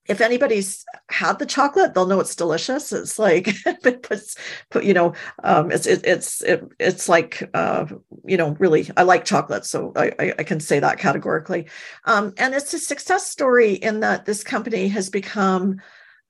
if 0.07 0.21
anybody's 0.21 0.85
had 1.09 1.37
the 1.37 1.45
chocolate, 1.45 1.93
they'll 1.93 2.05
know 2.05 2.19
it's 2.19 2.35
delicious. 2.35 2.93
It's 2.93 3.19
like 3.19 3.49
it 3.65 4.03
puts, 4.03 4.37
put, 4.69 4.83
you 4.83 4.93
know, 4.93 5.13
um, 5.43 5.71
it's 5.71 5.85
it, 5.85 6.05
it's 6.05 6.41
it, 6.43 6.63
it's 6.79 7.09
like 7.09 7.49
uh, 7.53 7.85
you 8.25 8.37
know, 8.37 8.55
really, 8.59 8.89
I 8.95 9.03
like 9.03 9.25
chocolate, 9.25 9.65
so 9.65 9.91
I, 9.95 10.33
I, 10.39 10.43
can 10.43 10.59
say 10.59 10.79
that 10.79 10.97
categorically. 10.99 11.67
Um, 12.05 12.33
and 12.37 12.53
it's 12.53 12.73
a 12.73 12.79
success 12.79 13.27
story 13.27 13.73
in 13.73 13.99
that 14.01 14.25
this 14.25 14.43
company 14.43 14.87
has 14.89 15.09
become 15.09 15.81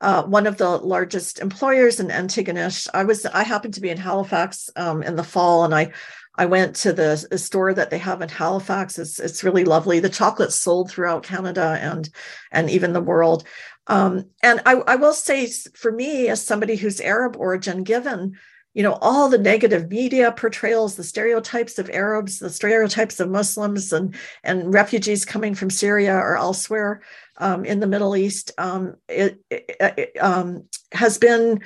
uh, 0.01 0.23
one 0.23 0.47
of 0.47 0.57
the 0.57 0.69
largest 0.69 1.39
employers 1.39 1.99
in 1.99 2.07
Antigonish. 2.07 2.87
I 2.93 3.03
was 3.03 3.25
I 3.25 3.43
happened 3.43 3.73
to 3.75 3.81
be 3.81 3.89
in 3.89 3.97
Halifax 3.97 4.69
um, 4.75 5.01
in 5.03 5.15
the 5.15 5.23
fall, 5.23 5.63
and 5.65 5.73
I 5.73 5.91
I 6.35 6.45
went 6.45 6.75
to 6.77 6.93
the, 6.93 7.25
the, 7.31 7.37
store 7.39 7.73
that 7.73 7.89
they 7.89 7.97
have 7.97 8.21
in 8.21 8.29
Halifax. 8.29 8.99
It's 8.99 9.19
it's 9.19 9.43
really 9.43 9.65
lovely. 9.65 9.99
The 9.99 10.09
chocolate's 10.09 10.55
sold 10.55 10.91
throughout 10.91 11.23
Canada 11.23 11.79
and 11.81 12.09
and 12.51 12.69
even 12.69 12.93
the 12.93 13.01
world. 13.01 13.43
Um, 13.87 14.25
and 14.43 14.61
I, 14.65 14.73
I 14.73 14.95
will 14.97 15.13
say, 15.13 15.47
for 15.47 15.91
me, 15.91 16.27
as 16.27 16.45
somebody 16.45 16.75
who's 16.75 17.01
Arab 17.01 17.37
origin, 17.37 17.83
given 17.83 18.37
you 18.77 18.83
know 18.83 18.99
all 19.01 19.27
the 19.27 19.39
negative 19.39 19.89
media 19.89 20.31
portrayals, 20.31 20.95
the 20.95 21.03
stereotypes 21.03 21.79
of 21.79 21.89
Arabs, 21.89 22.37
the 22.37 22.49
stereotypes 22.51 23.19
of 23.19 23.27
Muslims, 23.27 23.91
and 23.91 24.13
and 24.43 24.71
refugees 24.71 25.25
coming 25.25 25.55
from 25.55 25.71
Syria 25.71 26.15
or 26.15 26.37
elsewhere 26.37 27.01
um, 27.37 27.65
in 27.65 27.79
the 27.79 27.87
Middle 27.87 28.15
East, 28.15 28.51
um, 28.59 28.95
it, 29.09 29.39
it, 29.49 30.11
um, 30.21 30.65
has 30.91 31.17
been 31.17 31.61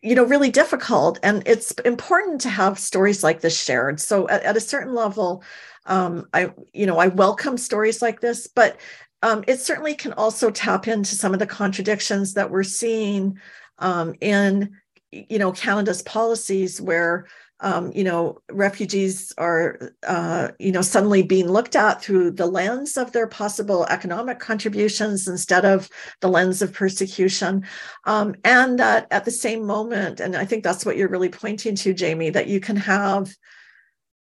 you 0.00 0.14
know 0.14 0.22
really 0.22 0.52
difficult. 0.52 1.18
And 1.24 1.42
it's 1.44 1.72
important 1.84 2.40
to 2.42 2.50
have 2.50 2.78
stories 2.78 3.24
like 3.24 3.40
this 3.40 3.60
shared. 3.60 3.98
So 3.98 4.28
at, 4.28 4.44
at 4.44 4.56
a 4.56 4.60
certain 4.60 4.94
level 4.94 5.42
um, 5.86 6.28
i 6.32 6.52
you 6.72 6.86
know 6.86 6.98
i 6.98 7.08
welcome 7.08 7.56
stories 7.56 8.00
like 8.02 8.20
this 8.20 8.46
but 8.46 8.78
um, 9.22 9.42
it 9.48 9.58
certainly 9.58 9.94
can 9.94 10.12
also 10.12 10.50
tap 10.50 10.86
into 10.86 11.16
some 11.16 11.32
of 11.32 11.40
the 11.40 11.46
contradictions 11.46 12.34
that 12.34 12.50
we're 12.50 12.62
seeing 12.62 13.38
um, 13.78 14.14
in 14.20 14.76
you 15.12 15.38
know 15.38 15.52
canada's 15.52 16.02
policies 16.02 16.80
where 16.80 17.26
um, 17.60 17.90
you 17.92 18.04
know, 18.04 18.38
refugees 18.50 19.32
are, 19.36 19.92
uh, 20.06 20.48
you 20.60 20.70
know, 20.70 20.82
suddenly 20.82 21.22
being 21.22 21.48
looked 21.48 21.74
at 21.74 22.00
through 22.00 22.32
the 22.32 22.46
lens 22.46 22.96
of 22.96 23.10
their 23.10 23.26
possible 23.26 23.84
economic 23.86 24.38
contributions 24.38 25.26
instead 25.26 25.64
of 25.64 25.88
the 26.20 26.28
lens 26.28 26.62
of 26.62 26.72
persecution. 26.72 27.64
Um, 28.04 28.36
and 28.44 28.78
that 28.78 29.08
at 29.10 29.24
the 29.24 29.32
same 29.32 29.66
moment, 29.66 30.20
and 30.20 30.36
I 30.36 30.44
think 30.44 30.62
that's 30.62 30.86
what 30.86 30.96
you're 30.96 31.08
really 31.08 31.30
pointing 31.30 31.74
to, 31.76 31.92
Jamie, 31.92 32.30
that 32.30 32.46
you 32.46 32.60
can 32.60 32.76
have, 32.76 33.34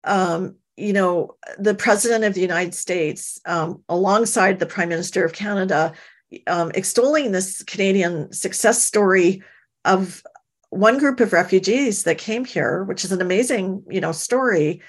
um, 0.06 0.56
you 0.78 0.94
know, 0.94 1.36
the 1.60 1.76
president 1.76 2.24
of 2.24 2.36
the 2.36 2.42
United 2.42 2.74
States 2.74 3.42
um, 3.46 3.84
alongside 3.90 4.60
the 4.60 4.66
prime 4.66 4.90
minister 4.90 5.26
of 5.26 5.34
Canada 5.34 5.92
um, 6.48 6.72
extolling 6.74 7.32
this 7.32 7.64
Canadian 7.64 8.32
success 8.32 8.84
story 8.84 9.44
of 9.84 10.24
one 10.76 10.98
group 10.98 11.20
of 11.20 11.34
refugees 11.34 12.04
that 12.04 12.18
came 12.18 12.46
here, 12.46 12.84
which 12.84 13.06
is 13.06 13.12
an 13.12 13.22
amazing, 13.22 13.84
you 13.90 14.02
know, 14.02 14.12
story, 14.12 14.82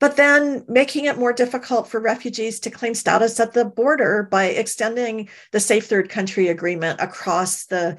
but 0.00 0.16
then 0.16 0.64
making 0.68 1.04
it 1.04 1.18
more 1.18 1.32
difficult 1.32 1.86
for 1.86 2.00
refugees 2.00 2.58
to 2.60 2.70
claim 2.70 2.94
status 2.94 3.38
at 3.38 3.52
the 3.52 3.64
border 3.64 4.26
by 4.30 4.46
extending 4.46 5.28
the 5.52 5.60
safe 5.60 5.86
third 5.86 6.08
country 6.08 6.48
agreement 6.48 7.00
across 7.00 7.66
the 7.66 7.98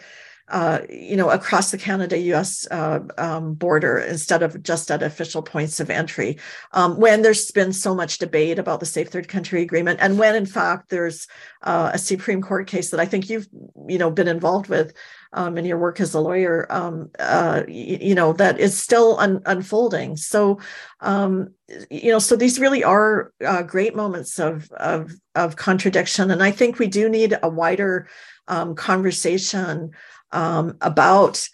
uh, 0.49 0.79
you 0.89 1.15
know, 1.15 1.29
across 1.29 1.71
the 1.71 1.77
Canada-U.S. 1.77 2.67
Uh, 2.69 2.99
um, 3.17 3.53
border 3.53 3.97
instead 3.97 4.43
of 4.43 4.61
just 4.61 4.91
at 4.91 5.01
official 5.01 5.41
points 5.41 5.79
of 5.79 5.89
entry. 5.89 6.37
Um, 6.73 6.99
when 6.99 7.21
there's 7.21 7.49
been 7.51 7.71
so 7.71 7.95
much 7.95 8.17
debate 8.17 8.59
about 8.59 8.81
the 8.81 8.85
Safe 8.85 9.07
Third 9.07 9.29
Country 9.29 9.61
Agreement, 9.61 9.99
and 10.01 10.19
when 10.19 10.35
in 10.35 10.45
fact 10.45 10.89
there's 10.89 11.27
uh, 11.61 11.91
a 11.93 11.97
Supreme 11.97 12.41
Court 12.41 12.67
case 12.67 12.91
that 12.91 12.99
I 12.99 13.05
think 13.05 13.29
you've, 13.29 13.47
you 13.87 13.97
know, 13.97 14.11
been 14.11 14.27
involved 14.27 14.67
with 14.67 14.93
um, 15.33 15.57
in 15.57 15.65
your 15.65 15.77
work 15.77 15.99
as 15.99 16.13
a 16.13 16.19
lawyer, 16.19 16.67
um, 16.69 17.09
uh, 17.19 17.63
you, 17.67 17.97
you, 17.99 18.15
know, 18.15 18.33
that 18.33 18.59
is 18.59 18.79
still 18.79 19.17
un- 19.19 19.41
unfolding. 19.45 20.15
So, 20.15 20.59
um, 21.01 21.49
you 21.89 22.11
know, 22.11 22.19
so 22.19 22.35
these 22.35 22.59
really 22.59 22.83
are 22.83 23.33
uh, 23.45 23.63
great 23.63 23.95
moments 23.95 24.39
of, 24.39 24.71
of, 24.73 25.11
of 25.35 25.55
contradiction. 25.55 26.31
And 26.31 26.43
I 26.43 26.51
think 26.51 26.79
we 26.79 26.87
do 26.87 27.09
need 27.09 27.37
a 27.41 27.49
wider 27.49 28.07
um, 28.47 28.75
conversation 28.75 29.91
um, 30.31 30.77
about 30.81 31.47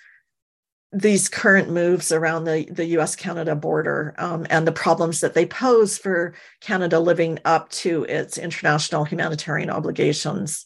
these 0.92 1.30
current 1.30 1.70
moves 1.70 2.12
around 2.12 2.46
the, 2.46 2.66
the 2.72 2.86
US 2.98 3.16
Canada 3.16 3.56
border 3.56 4.16
um, 4.18 4.48
and 4.50 4.66
the 4.66 4.72
problems 4.72 5.22
that 5.22 5.36
they 5.36 5.46
pose 5.46 5.98
for 5.98 6.34
Canada 6.62 7.00
living 7.00 7.38
up 7.46 7.70
to 7.70 8.06
its 8.06 8.38
international 8.38 9.06
humanitarian 9.06 9.70
obligations. 9.70 10.66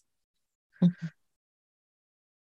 Mm-hmm. 0.82 1.08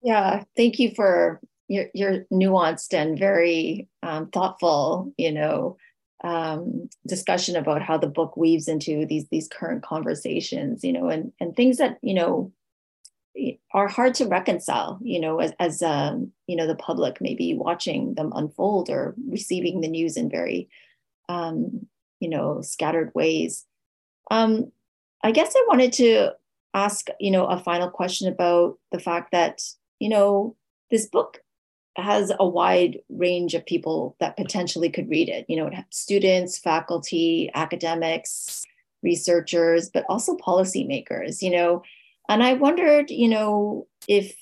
Yeah, 0.07 0.45
thank 0.55 0.79
you 0.79 0.91
for 0.95 1.41
your, 1.67 1.87
your 1.93 2.23
nuanced 2.31 2.93
and 2.93 3.19
very 3.19 3.89
um, 4.03 4.29
thoughtful, 4.29 5.13
you 5.17 5.33
know, 5.33 5.75
um, 6.23 6.89
discussion 7.05 7.57
about 7.57 7.81
how 7.81 7.97
the 7.97 8.07
book 8.07 8.37
weaves 8.37 8.69
into 8.69 9.05
these 9.05 9.27
these 9.31 9.49
current 9.49 9.83
conversations, 9.83 10.81
you 10.85 10.93
know, 10.93 11.09
and 11.09 11.33
and 11.41 11.57
things 11.57 11.75
that 11.79 11.97
you 12.01 12.13
know 12.13 12.53
are 13.73 13.89
hard 13.89 14.13
to 14.15 14.27
reconcile, 14.27 14.97
you 15.03 15.19
know, 15.19 15.39
as 15.39 15.51
as 15.59 15.81
um, 15.81 16.31
you 16.47 16.55
know 16.55 16.67
the 16.67 16.75
public 16.75 17.19
maybe 17.19 17.53
watching 17.53 18.13
them 18.13 18.31
unfold 18.33 18.89
or 18.89 19.13
receiving 19.29 19.81
the 19.81 19.89
news 19.89 20.15
in 20.15 20.29
very, 20.29 20.69
um, 21.27 21.85
you 22.21 22.29
know, 22.29 22.61
scattered 22.61 23.11
ways. 23.13 23.65
Um, 24.31 24.71
I 25.21 25.31
guess 25.31 25.53
I 25.53 25.65
wanted 25.67 25.91
to 25.93 26.31
ask, 26.73 27.07
you 27.19 27.31
know, 27.31 27.45
a 27.47 27.59
final 27.59 27.89
question 27.89 28.31
about 28.31 28.77
the 28.93 28.99
fact 28.99 29.33
that 29.33 29.61
you 29.99 30.09
know, 30.09 30.55
this 30.91 31.07
book 31.07 31.41
has 31.95 32.31
a 32.39 32.47
wide 32.47 32.99
range 33.09 33.55
of 33.55 33.65
people 33.65 34.15
that 34.19 34.37
potentially 34.37 34.89
could 34.89 35.09
read 35.09 35.29
it. 35.29 35.45
You 35.47 35.57
know, 35.57 35.71
students, 35.89 36.57
faculty, 36.57 37.49
academics, 37.53 38.63
researchers, 39.03 39.89
but 39.89 40.05
also 40.09 40.37
policymakers, 40.37 41.41
you 41.41 41.51
know. 41.51 41.83
And 42.29 42.43
I 42.43 42.53
wondered, 42.53 43.09
you 43.09 43.27
know, 43.27 43.87
if 44.07 44.35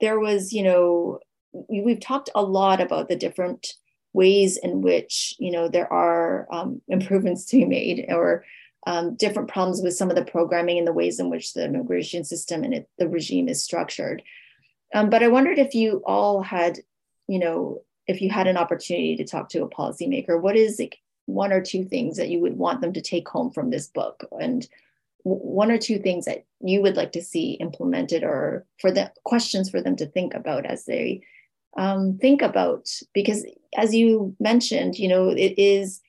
there 0.00 0.20
was, 0.20 0.52
you 0.52 0.62
know, 0.62 1.20
we've 1.52 2.00
talked 2.00 2.30
a 2.34 2.42
lot 2.42 2.80
about 2.80 3.08
the 3.08 3.16
different 3.16 3.74
ways 4.12 4.56
in 4.56 4.80
which, 4.82 5.34
you 5.38 5.50
know, 5.50 5.68
there 5.68 5.92
are 5.92 6.46
um, 6.50 6.80
improvements 6.88 7.44
to 7.46 7.56
be 7.56 7.64
made 7.64 8.06
or 8.08 8.44
um, 8.86 9.16
different 9.16 9.48
problems 9.48 9.82
with 9.82 9.94
some 9.94 10.08
of 10.08 10.16
the 10.16 10.24
programming 10.24 10.78
and 10.78 10.86
the 10.86 10.92
ways 10.92 11.20
in 11.20 11.28
which 11.28 11.52
the 11.52 11.64
immigration 11.64 12.24
system 12.24 12.64
and 12.64 12.72
it, 12.72 12.88
the 12.98 13.08
regime 13.08 13.48
is 13.48 13.62
structured. 13.62 14.22
Um, 14.94 15.10
but 15.10 15.22
I 15.22 15.28
wondered 15.28 15.58
if 15.58 15.74
you 15.74 16.02
all 16.06 16.42
had, 16.42 16.80
you 17.26 17.38
know, 17.38 17.82
if 18.06 18.22
you 18.22 18.30
had 18.30 18.46
an 18.46 18.56
opportunity 18.56 19.16
to 19.16 19.24
talk 19.24 19.50
to 19.50 19.62
a 19.62 19.68
policymaker, 19.68 20.40
what 20.40 20.56
is 20.56 20.78
like 20.78 20.98
one 21.26 21.52
or 21.52 21.60
two 21.60 21.84
things 21.84 22.16
that 22.16 22.30
you 22.30 22.40
would 22.40 22.56
want 22.56 22.80
them 22.80 22.92
to 22.94 23.02
take 23.02 23.28
home 23.28 23.50
from 23.50 23.70
this 23.70 23.88
book, 23.88 24.24
and 24.40 24.66
one 25.24 25.70
or 25.70 25.76
two 25.76 25.98
things 25.98 26.24
that 26.24 26.46
you 26.60 26.80
would 26.80 26.96
like 26.96 27.12
to 27.12 27.22
see 27.22 27.52
implemented, 27.52 28.24
or 28.24 28.64
for 28.80 28.90
the 28.90 29.12
questions 29.24 29.68
for 29.68 29.82
them 29.82 29.94
to 29.96 30.06
think 30.06 30.32
about 30.32 30.64
as 30.64 30.86
they 30.86 31.20
um, 31.76 32.16
think 32.18 32.40
about, 32.40 32.88
because 33.12 33.44
as 33.76 33.94
you 33.94 34.34
mentioned, 34.40 34.98
you 34.98 35.06
know, 35.06 35.28
it 35.28 35.58
is 35.58 36.00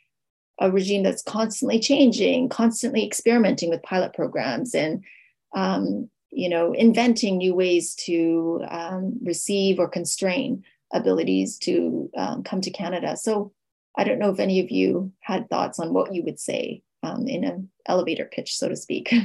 a 0.62 0.72
regime 0.72 1.04
that's 1.04 1.22
constantly 1.24 1.80
changing, 1.80 2.48
constantly 2.48 3.06
experimenting 3.06 3.70
with 3.70 3.84
pilot 3.84 4.14
programs, 4.14 4.74
and 4.74 5.04
um, 5.54 6.10
you 6.32 6.50
know, 6.50 6.74
inventing 6.74 7.38
new 7.38 7.56
ways 7.56 7.96
to 7.96 8.64
um, 8.70 9.18
receive 9.22 9.80
or 9.80 9.88
constrain 9.88 10.64
abilities 10.94 11.58
to 11.60 12.10
um, 12.18 12.44
come 12.44 12.62
to 12.62 12.72
Canada. 12.72 13.18
So 13.18 13.52
I 13.98 14.04
don't 14.04 14.20
know 14.20 14.30
if 14.30 14.40
any 14.40 14.60
of 14.60 14.72
you 14.72 15.12
had 15.20 15.50
thoughts 15.50 15.80
on 15.80 15.94
what 15.94 16.14
you 16.14 16.24
would 16.24 16.40
say 16.40 16.84
um, 17.04 17.28
in 17.28 17.44
an 17.44 17.70
elevator 17.88 18.26
pitch, 18.26 18.58
so 18.58 18.70
to 18.70 18.76
speak. 18.76 19.14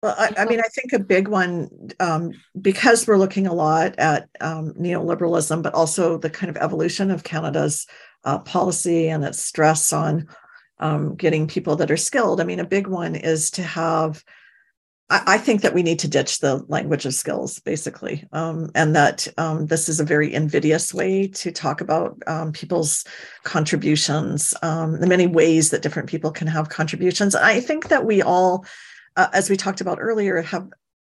Well, 0.00 0.14
I, 0.16 0.32
I, 0.38 0.44
mean, 0.44 0.60
I 0.60 0.68
think 0.68 0.92
a 0.92 1.00
big 1.00 1.26
one, 1.26 1.90
um, 1.98 2.30
because 2.60 3.04
we're 3.04 3.18
looking 3.18 3.48
a 3.48 3.52
lot 3.52 3.98
at 3.98 4.28
um, 4.40 4.72
neoliberalism, 4.74 5.60
but 5.60 5.74
also 5.74 6.16
the 6.16 6.30
kind 6.30 6.48
of 6.50 6.56
evolution 6.56 7.10
of 7.10 7.24
Canada's 7.24 7.84
uh, 8.22 8.38
policy 8.38 9.08
and 9.08 9.24
its 9.24 9.42
stress 9.42 9.92
on 9.92 10.28
um, 10.80 11.14
getting 11.14 11.46
people 11.46 11.76
that 11.76 11.90
are 11.90 11.96
skilled. 11.96 12.40
I 12.40 12.44
mean, 12.44 12.60
a 12.60 12.66
big 12.66 12.86
one 12.86 13.14
is 13.14 13.50
to 13.52 13.62
have. 13.62 14.24
I, 15.10 15.22
I 15.26 15.38
think 15.38 15.62
that 15.62 15.74
we 15.74 15.82
need 15.82 15.98
to 16.00 16.08
ditch 16.08 16.40
the 16.40 16.64
language 16.68 17.06
of 17.06 17.14
skills, 17.14 17.60
basically, 17.60 18.26
um, 18.32 18.70
and 18.74 18.94
that 18.94 19.26
um, 19.38 19.66
this 19.66 19.88
is 19.88 20.00
a 20.00 20.04
very 20.04 20.32
invidious 20.32 20.92
way 20.92 21.28
to 21.28 21.50
talk 21.50 21.80
about 21.80 22.18
um, 22.26 22.52
people's 22.52 23.04
contributions, 23.44 24.54
um, 24.62 25.00
the 25.00 25.06
many 25.06 25.26
ways 25.26 25.70
that 25.70 25.82
different 25.82 26.08
people 26.08 26.30
can 26.30 26.46
have 26.46 26.68
contributions. 26.68 27.34
I 27.34 27.60
think 27.60 27.88
that 27.88 28.04
we 28.04 28.22
all, 28.22 28.66
uh, 29.16 29.28
as 29.32 29.48
we 29.48 29.56
talked 29.56 29.80
about 29.80 29.98
earlier, 30.00 30.42
have 30.42 30.68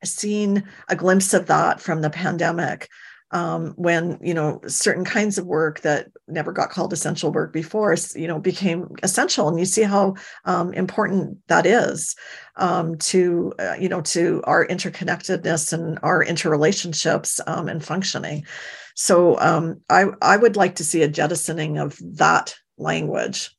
seen 0.05 0.65
a 0.89 0.97
glimpse 0.97 1.35
of 1.35 1.47
that 1.47 1.81
from 1.81 2.03
the 2.03 2.11
pandemic 2.11 2.89
um, 3.31 3.75
when 3.77 4.19
you 4.23 4.33
know 4.33 4.61
certain 4.67 5.05
kinds 5.05 5.39
of 5.39 5.47
work 5.47 5.81
that 5.81 6.09
never 6.27 6.53
got 6.53 6.71
called 6.71 6.93
essential 6.93 7.31
work 7.31 7.53
before 7.53 7.95
you 8.15 8.27
know 8.27 8.39
became 8.39 8.89
essential 9.03 9.49
and 9.49 9.59
you 9.59 9.67
see 9.67 9.83
how 9.83 10.15
um, 10.45 10.73
important 10.73 11.39
that 11.49 11.67
is 11.67 12.17
um, 12.57 12.97
to 12.99 13.53
uh, 13.59 13.77
you 13.79 13.89
know 13.89 14.01
to 14.01 14.43
our 14.45 14.67
interconnectedness 14.67 15.73
and 15.73 15.99
our 16.03 16.25
interrelationships 16.25 17.41
um, 17.47 17.69
and 17.69 17.85
functioning. 17.85 18.47
So 18.95 19.39
um, 19.39 19.81
I, 19.89 20.07
I 20.21 20.37
would 20.37 20.57
like 20.57 20.77
to 20.77 20.85
see 20.85 21.03
a 21.03 21.09
jettisoning 21.09 21.79
of 21.79 21.97
that 22.17 22.57
language. 22.79 23.51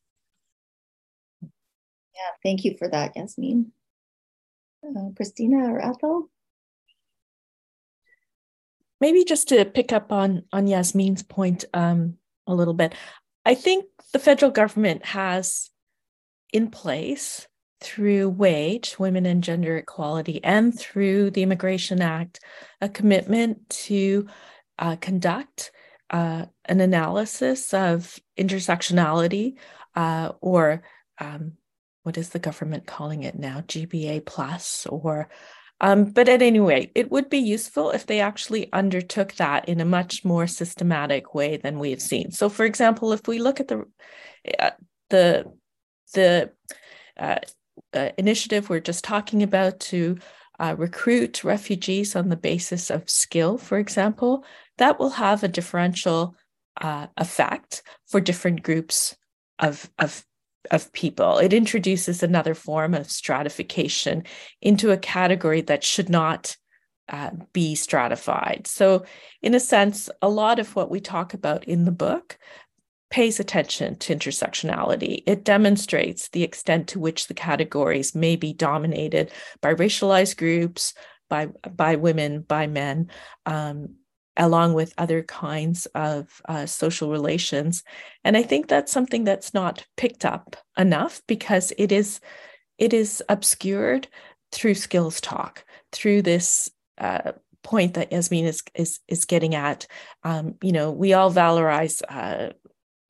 Yeah 1.41 1.49
thank 2.43 2.65
you 2.65 2.75
for 2.77 2.89
that 2.89 3.15
yasmeen 3.15 3.67
uh, 4.83 5.09
christina 5.15 5.71
or 5.71 5.79
ethel 5.79 6.29
maybe 8.99 9.23
just 9.23 9.49
to 9.49 9.65
pick 9.65 9.91
up 9.93 10.11
on 10.11 10.43
on 10.51 10.67
Yasmeen's 10.67 11.23
point 11.23 11.65
um, 11.73 12.15
a 12.47 12.53
little 12.53 12.73
bit, 12.73 12.93
I 13.45 13.55
think 13.55 13.85
the 14.13 14.19
federal 14.19 14.51
government 14.51 15.05
has 15.05 15.69
in 16.51 16.69
place 16.69 17.47
through 17.81 18.29
WAGE, 18.29 18.99
women 18.99 19.25
and 19.25 19.43
gender 19.43 19.77
equality, 19.77 20.43
and 20.43 20.77
through 20.77 21.31
the 21.31 21.43
Immigration 21.43 22.01
Act, 22.01 22.39
a 22.81 22.89
commitment 22.89 23.69
to 23.69 24.27
uh, 24.77 24.97
conduct 24.97 25.71
uh, 26.09 26.45
an 26.65 26.81
analysis 26.81 27.73
of 27.73 28.19
intersectionality 28.37 29.55
uh, 29.95 30.31
or 30.41 30.83
um, 31.19 31.53
what 32.03 32.17
is 32.17 32.29
the 32.29 32.39
government 32.39 32.87
calling 32.87 33.23
it 33.23 33.37
now, 33.37 33.61
GBA 33.61 34.25
plus 34.25 34.87
or 34.87 35.29
um, 35.81 36.05
but 36.05 36.27
at 36.27 36.41
any 36.41 36.59
rate, 36.59 36.91
it 36.95 37.11
would 37.11 37.29
be 37.29 37.37
useful 37.37 37.91
if 37.91 38.05
they 38.05 38.19
actually 38.19 38.71
undertook 38.73 39.33
that 39.35 39.67
in 39.69 39.79
a 39.79 39.85
much 39.85 40.25
more 40.25 40.47
systematic 40.47 41.33
way 41.33 41.57
than 41.57 41.79
we 41.79 41.91
have 41.91 42.01
seen. 42.01 42.31
So, 42.31 42.49
for 42.49 42.65
example, 42.65 43.13
if 43.13 43.27
we 43.27 43.39
look 43.39 43.59
at 43.59 43.67
the 43.69 43.85
uh, 44.59 44.71
the 45.09 45.51
the 46.13 46.51
uh, 47.17 47.39
uh, 47.93 48.09
initiative 48.17 48.69
we're 48.69 48.79
just 48.79 49.03
talking 49.03 49.43
about 49.43 49.79
to 49.79 50.17
uh, 50.59 50.75
recruit 50.77 51.43
refugees 51.43 52.15
on 52.15 52.29
the 52.29 52.35
basis 52.35 52.89
of 52.89 53.09
skill, 53.09 53.57
for 53.57 53.77
example, 53.77 54.43
that 54.77 54.99
will 54.99 55.11
have 55.11 55.43
a 55.43 55.47
differential 55.47 56.35
uh, 56.81 57.07
effect 57.17 57.83
for 58.07 58.19
different 58.19 58.63
groups 58.63 59.15
of, 59.59 59.89
of 59.97 60.25
of 60.71 60.91
people. 60.93 61.37
It 61.37 61.53
introduces 61.53 62.21
another 62.21 62.53
form 62.53 62.93
of 62.93 63.09
stratification 63.09 64.23
into 64.61 64.91
a 64.91 64.97
category 64.97 65.61
that 65.61 65.83
should 65.83 66.09
not 66.09 66.55
uh, 67.07 67.31
be 67.53 67.75
stratified. 67.75 68.67
So, 68.67 69.05
in 69.41 69.55
a 69.55 69.59
sense, 69.59 70.09
a 70.21 70.29
lot 70.29 70.59
of 70.59 70.75
what 70.75 70.91
we 70.91 70.99
talk 70.99 71.33
about 71.33 71.63
in 71.63 71.85
the 71.85 71.91
book 71.91 72.37
pays 73.09 73.39
attention 73.39 73.97
to 73.97 74.15
intersectionality. 74.15 75.23
It 75.25 75.43
demonstrates 75.43 76.29
the 76.29 76.43
extent 76.43 76.89
to 76.89 76.99
which 76.99 77.27
the 77.27 77.33
categories 77.33 78.13
may 78.13 78.35
be 78.35 78.53
dominated 78.53 79.31
by 79.61 79.73
racialized 79.73 80.37
groups, 80.37 80.93
by, 81.29 81.47
by 81.47 81.95
women, 81.95 82.41
by 82.41 82.67
men, 82.67 83.09
um, 83.45 83.95
along 84.39 84.73
with 84.73 84.93
other 84.97 85.21
kinds 85.21 85.85
of 85.87 86.41
uh, 86.47 86.65
social 86.65 87.11
relations. 87.11 87.83
And 88.23 88.37
I 88.37 88.41
think 88.41 88.67
that's 88.67 88.91
something 88.91 89.25
that's 89.25 89.53
not 89.53 89.85
picked 89.97 90.25
up 90.25 90.55
enough 90.77 91.21
because 91.27 91.73
it 91.77 91.91
is 91.91 92.19
it 92.77 92.93
is 92.93 93.21
obscured 93.27 94.07
through 94.53 94.75
skills 94.75 95.19
talk, 95.19 95.65
through 95.91 96.21
this 96.21 96.71
uh, 96.97 97.33
point 97.61 97.93
that 97.95 98.11
Yasmeen 98.11 98.45
is 98.45 98.63
is 98.73 98.99
is 99.07 99.25
getting 99.25 99.53
at. 99.53 99.85
Um, 100.23 100.55
you 100.63 100.71
know, 100.71 100.91
we 100.91 101.13
all 101.13 101.31
valorize. 101.31 102.01
Uh, 102.07 102.53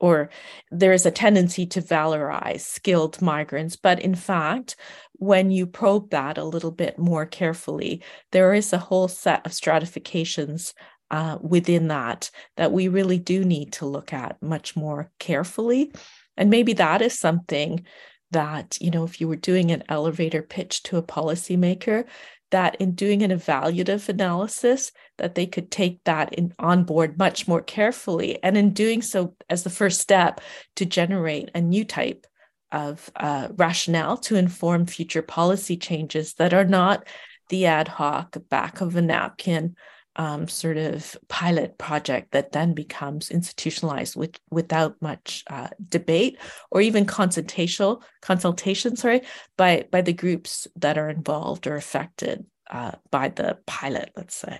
or 0.01 0.29
there 0.71 0.93
is 0.93 1.05
a 1.05 1.11
tendency 1.11 1.65
to 1.65 1.81
valorize 1.81 2.61
skilled 2.61 3.21
migrants. 3.21 3.75
But 3.75 3.99
in 3.99 4.15
fact, 4.15 4.77
when 5.13 5.51
you 5.51 5.67
probe 5.67 6.11
that 6.11 6.37
a 6.37 6.45
little 6.45 6.71
bit 6.71 6.97
more 6.97 7.25
carefully, 7.25 8.01
there 8.31 8.53
is 8.53 8.71
a 8.71 8.77
whole 8.77 9.09
set 9.09 9.45
of 9.45 9.51
stratifications 9.51 10.73
uh, 11.11 11.37
within 11.41 11.87
that 11.87 12.31
that 12.57 12.71
we 12.71 12.87
really 12.87 13.19
do 13.19 13.43
need 13.43 13.73
to 13.73 13.85
look 13.85 14.13
at 14.13 14.41
much 14.41 14.75
more 14.75 15.11
carefully. 15.19 15.91
And 16.37 16.49
maybe 16.49 16.73
that 16.73 17.01
is 17.01 17.17
something 17.17 17.85
that, 18.31 18.77
you 18.79 18.91
know, 18.91 19.03
if 19.03 19.19
you 19.19 19.27
were 19.27 19.35
doing 19.35 19.71
an 19.71 19.83
elevator 19.89 20.41
pitch 20.41 20.83
to 20.83 20.97
a 20.97 21.03
policymaker, 21.03 22.05
that 22.51 22.75
in 22.75 22.93
doing 22.93 23.21
an 23.21 23.31
evaluative 23.31 24.09
analysis, 24.09 24.91
that 25.17 25.35
they 25.35 25.45
could 25.45 25.69
take 25.69 26.03
that 26.05 26.33
in 26.33 26.53
on 26.57 26.83
board 26.83 27.17
much 27.17 27.47
more 27.47 27.61
carefully. 27.61 28.41
And 28.43 28.57
in 28.57 28.73
doing 28.73 29.01
so 29.01 29.35
as 29.49 29.63
the 29.63 29.69
first 29.69 29.99
step 29.99 30.41
to 30.77 30.85
generate 30.85 31.51
a 31.53 31.61
new 31.61 31.85
type 31.85 32.25
of 32.71 33.09
uh, 33.15 33.49
rationale 33.55 34.17
to 34.17 34.35
inform 34.35 34.85
future 34.85 35.21
policy 35.21 35.77
changes 35.77 36.35
that 36.35 36.53
are 36.53 36.65
not 36.65 37.07
the 37.49 37.65
ad 37.65 37.87
hoc 37.87 38.37
back 38.49 38.81
of 38.81 38.95
a 38.95 39.01
napkin 39.01 39.75
um, 40.15 40.47
sort 40.47 40.77
of 40.77 41.17
pilot 41.27 41.77
project 41.77 42.31
that 42.31 42.51
then 42.51 42.73
becomes 42.73 43.29
institutionalized 43.29 44.15
with, 44.15 44.39
without 44.49 44.95
much 45.01 45.43
uh, 45.49 45.69
debate 45.87 46.37
or 46.71 46.81
even 46.81 47.05
consultation, 47.05 47.97
consultation 48.21 48.95
sorry, 48.95 49.21
by, 49.57 49.85
by 49.91 50.01
the 50.01 50.13
groups 50.13 50.67
that 50.75 50.97
are 50.97 51.09
involved 51.09 51.67
or 51.67 51.75
affected 51.75 52.45
uh, 52.69 52.91
by 53.11 53.29
the 53.29 53.57
pilot, 53.65 54.11
let's 54.15 54.35
say. 54.35 54.59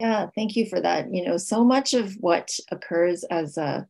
Yeah, 0.00 0.26
thank 0.34 0.56
you 0.56 0.66
for 0.66 0.80
that. 0.80 1.12
You 1.14 1.24
know, 1.24 1.36
so 1.36 1.64
much 1.64 1.94
of 1.94 2.12
what 2.14 2.50
occurs 2.70 3.24
as 3.24 3.56
a, 3.56 3.86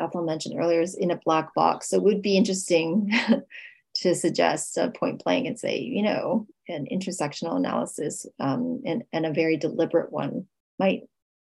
Ethel 0.00 0.24
mentioned 0.24 0.58
earlier 0.58 0.80
is 0.80 0.94
in 0.94 1.10
a 1.10 1.20
black 1.24 1.54
box. 1.54 1.90
So 1.90 1.96
it 1.96 2.02
would 2.02 2.22
be 2.22 2.36
interesting 2.36 3.12
to 4.02 4.14
suggest 4.14 4.76
a 4.76 4.90
point 4.90 5.22
blank 5.24 5.46
and 5.46 5.58
say, 5.58 5.78
you 5.78 6.02
know, 6.02 6.46
an 6.68 6.86
intersectional 6.90 7.56
analysis 7.56 8.26
um, 8.40 8.82
and, 8.84 9.04
and 9.12 9.26
a 9.26 9.32
very 9.32 9.56
deliberate 9.56 10.12
one 10.12 10.46
might 10.78 11.02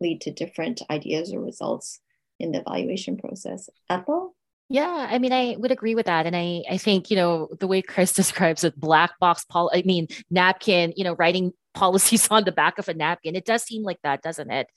lead 0.02 0.22
to 0.22 0.32
different 0.32 0.82
ideas 0.90 1.34
or 1.34 1.40
results 1.40 2.00
in 2.40 2.52
the 2.52 2.60
evaluation 2.60 3.18
process. 3.18 3.70
Ethel? 3.90 4.36
Yeah, 4.70 5.08
I 5.10 5.20
mean, 5.20 5.34
I 5.34 5.56
would 5.58 5.72
agree 5.72 5.96
with 5.96 6.08
that. 6.08 6.26
And 6.26 6.36
I, 6.36 6.64
I 6.70 6.78
think, 6.78 7.12
you 7.12 7.16
know, 7.16 7.50
the 7.60 7.68
way 7.68 7.82
Chris 7.82 8.12
describes 8.22 8.64
it, 8.64 8.80
black 8.80 9.18
box, 9.20 9.46
pol- 9.46 9.72
I 9.74 9.84
mean, 9.86 10.08
napkin, 10.30 10.94
you 10.96 11.04
know, 11.04 11.16
writing 11.16 11.54
policies 11.74 12.28
on 12.30 12.44
the 12.44 12.52
back 12.52 12.78
of 12.78 12.88
a 12.88 12.94
napkin, 12.94 13.36
it 13.36 13.46
does 13.46 13.64
seem 13.64 13.84
like 13.84 14.00
that, 14.04 14.22
doesn't 14.22 14.52
it? 14.52 14.68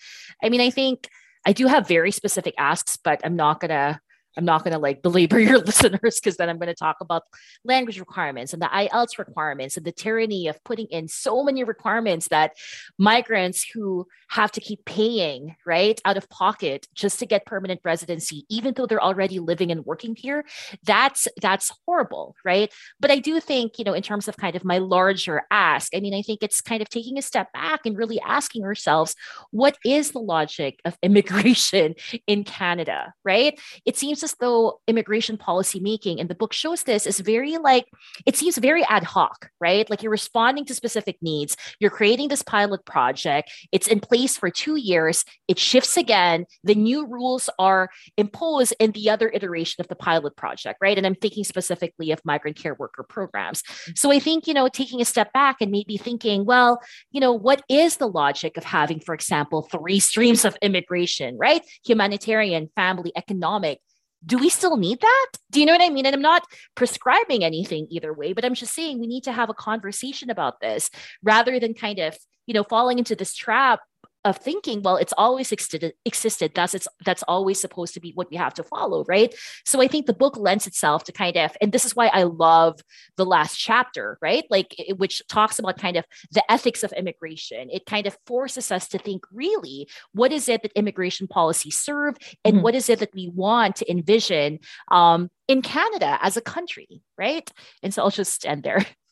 I 0.43 0.49
mean, 0.49 0.61
I 0.61 0.71
think 0.71 1.09
I 1.45 1.53
do 1.53 1.67
have 1.67 1.87
very 1.87 2.11
specific 2.11 2.55
asks, 2.59 2.97
but 2.97 3.21
I'm 3.23 3.37
not 3.37 3.61
going 3.61 3.71
to 3.71 4.01
I'm 4.37 4.45
not 4.45 4.65
going 4.65 4.73
to 4.73 4.79
like 4.79 5.03
belabor 5.03 5.39
your 5.41 5.59
listeners 5.59 6.21
because 6.21 6.37
then 6.37 6.49
I'm 6.49 6.59
going 6.59 6.69
to 6.69 6.75
talk 6.75 6.97
about 7.01 7.23
language 7.65 7.99
requirements 7.99 8.53
and 8.53 8.61
the 8.61 8.67
IELTS 8.67 9.19
requirements 9.19 9.77
and 9.77 9.87
the 9.87 9.93
tyranny 9.93 10.49
of 10.49 10.63
putting 10.65 10.87
in 10.87 11.09
so 11.09 11.43
many 11.43 11.65
requirements 11.65 12.29
that 12.29 12.53
migrants 12.99 13.65
who 13.73 14.07
have 14.29 14.51
to 14.53 14.61
keep 14.61 14.85
paying, 14.85 15.57
right, 15.65 16.01
out 16.05 16.17
of 16.17 16.29
pocket 16.29 16.87
just 16.95 17.19
to 17.21 17.27
get 17.27 17.47
permanent 17.47 17.81
residency, 17.85 18.45
even 18.49 18.75
though 18.75 18.87
they're 18.87 19.03
already 19.03 19.39
living 19.39 19.71
and 19.71 19.85
working 19.85 20.17
here, 20.17 20.45
that's 20.85 21.29
that's 21.41 21.73
horrible, 21.87 22.35
right? 22.45 22.73
But 22.99 23.11
I 23.11 23.19
do 23.19 23.39
think, 23.41 23.79
you 23.79 23.85
know, 23.85 23.93
in 23.93 24.03
terms 24.03 24.29
of 24.29 24.37
kind 24.37 24.57
of 24.57 24.65
my 24.65 24.79
larger 24.79 25.43
ask, 25.51 25.95
I 25.95 26.01
mean, 26.01 26.15
I 26.15 26.23
think 26.23 26.43
it's 26.43 26.61
kind 26.61 26.83
of 26.83 26.89
taking 26.89 27.19
a 27.19 27.23
step 27.23 27.53
back 27.53 27.81
and 27.85 27.97
really 27.97 28.21
asking 28.21 28.65
ourselves, 28.65 29.15
what 29.51 29.79
is 29.85 30.11
the 30.11 30.21
logic 30.21 30.81
of 30.85 30.97
immigration 31.03 31.95
in 32.27 32.45
Canada, 32.45 33.13
right? 33.25 33.59
It 33.85 33.97
seems 33.97 34.21
as 34.27 34.35
though 34.41 34.81
immigration 34.87 35.37
policy 35.39 35.81
making, 35.81 36.21
and 36.21 36.29
the 36.29 36.35
book 36.43 36.53
shows 36.53 36.83
this, 36.83 37.07
is 37.07 37.21
very 37.21 37.57
like, 37.71 37.87
it 38.29 38.37
seems 38.37 38.59
very 38.59 38.85
ad 38.97 39.05
hoc, 39.05 39.49
right? 39.61 39.89
Like 39.89 40.03
you're 40.03 40.19
responding 40.21 40.65
to 40.67 40.75
specific 40.75 41.17
needs, 41.23 41.57
you're 41.81 41.99
creating 41.99 42.29
this 42.29 42.43
pilot 42.43 42.85
project, 42.85 43.47
it's 43.71 43.89
in 43.95 44.01
place 44.01 44.37
for 44.37 44.51
two 44.51 44.77
years, 44.77 45.25
it 45.47 45.59
shifts 45.59 45.97
again, 45.97 46.45
the 46.65 46.75
new 46.75 47.07
rules 47.07 47.49
are 47.59 47.89
imposed 48.17 48.75
in 48.81 48.91
the 48.93 49.09
other 49.11 49.29
iteration 49.33 49.81
of 49.81 49.89
the 49.89 50.01
pilot 50.09 50.35
project, 50.37 50.79
right? 50.81 50.99
And 50.99 51.07
I'm 51.07 51.15
thinking 51.15 51.45
specifically 51.45 52.11
of 52.11 52.21
migrant 52.25 52.57
care 52.57 52.75
worker 52.75 53.05
programs. 53.09 53.63
Mm-hmm. 53.63 53.93
So 53.95 54.13
I 54.13 54.19
think, 54.19 54.47
you 54.49 54.55
know, 54.55 54.69
taking 54.69 55.01
a 55.01 55.05
step 55.05 55.33
back 55.33 55.57
and 55.61 55.71
maybe 55.71 55.97
thinking, 55.97 56.45
well, 56.45 56.81
you 57.13 57.21
know, 57.21 57.33
what 57.33 57.63
is 57.69 57.97
the 57.99 58.09
logic 58.09 58.57
of 58.57 58.65
having, 58.65 59.01
for 59.01 59.15
example, 59.15 59.69
three 59.71 60.01
streams 60.01 60.45
of 60.45 60.57
immigration, 60.61 61.37
right? 61.39 61.63
Humanitarian, 61.85 62.69
family, 62.75 63.13
economic 63.17 63.79
do 64.27 64.39
we 64.39 64.49
still 64.49 64.77
need 64.77 65.01
that? 65.01 65.27
Do 65.51 65.61
you 65.61 65.67
know 65.67 65.73
what 65.73 65.83
I 65.83 65.89
mean? 65.89 66.05
And 66.05 66.15
I'm 66.15 66.23
not 66.23 66.43
prescribing 66.75 67.45
anything 67.45 67.87
either 67.91 68.13
way, 68.13 68.33
but 68.33 68.45
I'm 68.45 68.55
just 68.55 68.75
saying 68.75 68.99
we 68.99 69.07
need 69.07 69.25
to 69.25 69.33
have 69.33 69.49
a 69.49 69.55
conversation 69.55 70.31
about 70.31 70.61
this 70.61 70.91
rather 71.23 71.61
than 71.61 71.75
kind 71.75 72.01
of, 72.01 72.17
you 72.47 72.55
know, 72.55 72.65
falling 72.65 72.99
into 72.99 73.15
this 73.15 73.35
trap 73.35 73.81
of 74.27 74.37
thinking 74.39 74.83
well 74.83 74.97
it's 74.97 75.15
always 75.17 75.53
existed 75.53 75.93
existed. 76.05 76.53
Thus 76.55 76.75
it's 76.75 76.89
that's 77.05 77.23
always 77.29 77.61
supposed 77.61 77.95
to 77.95 78.01
be 78.01 78.13
what 78.15 78.31
we 78.31 78.37
have 78.37 78.55
to 78.55 78.65
follow 78.65 79.05
right? 79.09 79.35
So 79.65 79.81
i 79.81 79.89
think 79.89 80.07
the 80.07 80.15
book 80.15 80.37
lends 80.37 80.67
itself 80.67 81.05
to 81.05 81.13
kind 81.13 81.37
of 81.37 81.57
and 81.61 81.73
this 81.73 81.85
is 81.85 81.95
why 81.97 82.09
i 82.09 82.25
love 82.25 82.81
the 83.17 83.25
last 83.25 83.57
chapter 83.57 84.19
right? 84.21 84.45
Like 84.51 84.75
it, 84.79 84.99
which 84.99 85.23
talks 85.29 85.59
about 85.59 85.79
kind 85.79 85.97
of 85.97 86.05
the 86.33 86.43
ethics 86.51 86.83
of 86.83 86.93
immigration. 86.93 87.69
It 87.71 87.87
kind 87.87 88.07
of 88.07 88.17
forces 88.27 88.71
us 88.73 88.89
to 88.89 88.99
think 88.99 89.25
really 89.33 89.89
what 90.13 90.33
is 90.33 90.49
it 90.49 90.63
that 90.63 90.73
immigration 90.75 91.29
policies 91.29 91.79
serve 91.79 92.17
and 92.45 92.55
mm-hmm. 92.55 92.63
what 92.63 92.75
is 92.75 92.89
it 92.89 92.99
that 92.99 93.15
we 93.15 93.29
want 93.29 93.77
to 93.77 93.91
envision 93.91 94.59
um, 94.91 95.31
in 95.49 95.63
canada 95.63 96.19
as 96.21 96.37
a 96.37 96.41
country 96.41 97.01
right? 97.17 97.51
And 97.83 97.95
so 97.95 98.03
i'll 98.03 98.11
just 98.11 98.45
end 98.47 98.63
there 98.63 98.85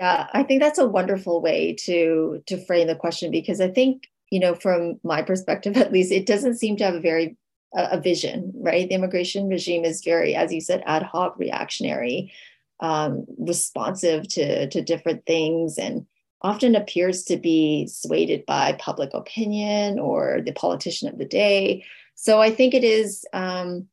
Yeah, 0.00 0.26
I 0.32 0.42
think 0.42 0.60
that's 0.60 0.78
a 0.78 0.86
wonderful 0.88 1.40
way 1.40 1.74
to 1.84 2.42
to 2.46 2.64
frame 2.64 2.88
the 2.88 2.96
question 2.96 3.30
because 3.30 3.60
I 3.60 3.68
think 3.70 4.08
you 4.30 4.40
know 4.40 4.54
from 4.54 4.98
my 5.04 5.22
perspective 5.22 5.76
at 5.78 5.92
least 5.92 6.12
it 6.12 6.26
doesn't 6.26 6.56
seem 6.58 6.76
to 6.78 6.84
have 6.84 6.94
a 6.94 7.00
very 7.00 7.36
a, 7.76 8.00
vision 8.00 8.52
right? 8.56 8.88
The 8.88 8.94
immigration 8.94 9.48
regime 9.48 9.84
is 9.84 10.02
very 10.04 10.34
as 10.34 10.52
you 10.52 10.60
said 10.60 10.82
ad 10.86 11.02
hoc 11.02 11.38
reactionary 11.38 12.32
um, 12.80 13.24
responsive 13.38 14.28
to 14.28 14.68
to 14.68 14.82
different 14.82 15.26
things 15.26 15.78
and 15.78 16.06
often 16.42 16.74
appears 16.76 17.24
to 17.24 17.36
be 17.38 17.86
swayed 17.86 18.44
by 18.46 18.72
public 18.74 19.14
opinion 19.14 19.98
or 19.98 20.40
the 20.44 20.52
politician 20.52 21.08
of 21.08 21.18
the 21.18 21.24
day. 21.24 21.84
So 22.16 22.40
i 22.40 22.50
think 22.50 22.74
it 22.74 22.84
is 22.84 23.24
um, 23.32 23.88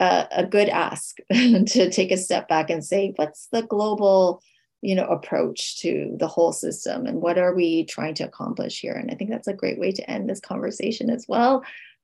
a, 0.00 0.26
a 0.32 0.46
good 0.46 0.68
ask 0.68 1.16
to 1.32 1.90
take 1.90 2.10
a 2.10 2.16
step 2.16 2.48
back 2.48 2.70
and 2.70 2.84
say 2.84 3.12
what's 3.16 3.48
the 3.52 3.62
global 3.62 4.42
you 4.82 4.94
know 4.94 5.06
approach 5.06 5.78
to 5.80 6.16
the 6.18 6.28
whole 6.28 6.52
system 6.52 7.06
and 7.06 7.20
what 7.20 7.38
are 7.38 7.54
we 7.54 7.84
trying 7.84 8.14
to 8.14 8.24
accomplish 8.24 8.80
here? 8.80 8.94
And 8.94 9.10
i 9.10 9.14
think 9.14 9.30
that's 9.30 9.48
a 9.48 9.54
great 9.54 9.78
way 9.78 9.92
to 9.92 10.10
end 10.10 10.28
this 10.28 10.40
conversation 10.40 11.10
as 11.10 11.26
well. 11.28 11.62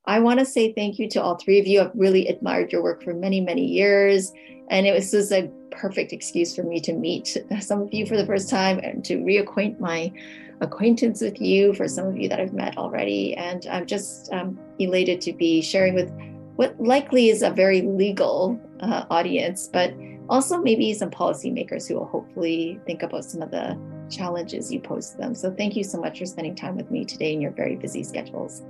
I 0.08 0.20
want 0.20 0.38
to 0.38 0.46
say 0.46 0.72
thank 0.72 0.98
you 0.98 1.08
to 1.10 1.22
all 1.22 1.36
three 1.36 1.58
of 1.58 1.66
you. 1.66 1.80
I've 1.80 1.90
really 1.94 2.28
admired 2.28 2.70
your 2.72 2.82
work 2.82 3.02
for 3.02 3.14
many 3.14 3.40
many 3.40 3.64
years. 3.64 4.32
And 4.68 4.86
it 4.86 4.92
was 4.92 5.10
just 5.10 5.32
a 5.32 5.50
perfect 5.70 6.12
excuse 6.12 6.54
for 6.56 6.62
me 6.62 6.80
to 6.80 6.92
meet 6.92 7.36
some 7.60 7.82
of 7.82 7.92
you 7.92 8.06
for 8.06 8.16
the 8.16 8.26
first 8.26 8.48
time 8.48 8.78
and 8.78 9.04
to 9.04 9.18
reacquaint 9.18 9.78
my 9.78 10.12
acquaintance 10.60 11.20
with 11.20 11.40
you 11.40 11.74
for 11.74 11.86
some 11.86 12.06
of 12.06 12.16
you 12.16 12.28
that 12.28 12.40
i've 12.40 12.54
met 12.54 12.76
already. 12.78 13.34
And 13.34 13.66
i'm 13.70 13.86
just 13.86 14.32
um, 14.32 14.58
elated 14.78 15.20
to 15.22 15.32
be 15.32 15.60
sharing 15.60 15.94
with 15.94 16.10
what 16.56 16.80
likely 16.80 17.28
is 17.28 17.42
a 17.42 17.50
very 17.50 17.82
legal 17.82 18.58
uh, 18.80 19.04
audience 19.10 19.68
but 19.70 19.92
also 20.28 20.58
maybe 20.58 20.92
some 20.94 21.10
policymakers 21.10 21.88
who 21.88 21.94
will 21.94 22.06
hopefully 22.06 22.80
think 22.86 23.02
about 23.02 23.24
some 23.24 23.42
of 23.42 23.50
the 23.50 23.78
challenges 24.10 24.72
you 24.72 24.80
pose 24.80 25.10
to 25.10 25.16
them. 25.18 25.34
So 25.34 25.52
thank 25.52 25.76
you 25.76 25.84
so 25.84 26.00
much 26.00 26.18
for 26.18 26.26
spending 26.26 26.54
time 26.54 26.76
with 26.76 26.90
me 26.90 27.04
today 27.04 27.32
in 27.32 27.40
your 27.40 27.52
very 27.52 27.76
busy 27.76 28.02
schedules. 28.02 28.62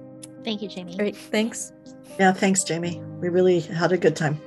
Thank 0.44 0.62
you, 0.62 0.68
Jamie. 0.68 0.96
Great. 0.96 1.16
Thanks. 1.16 1.72
Yeah, 2.18 2.32
thanks, 2.32 2.62
Jamie. 2.64 3.02
We 3.20 3.28
really 3.28 3.60
had 3.60 3.92
a 3.92 3.98
good 3.98 4.16
time. 4.16 4.40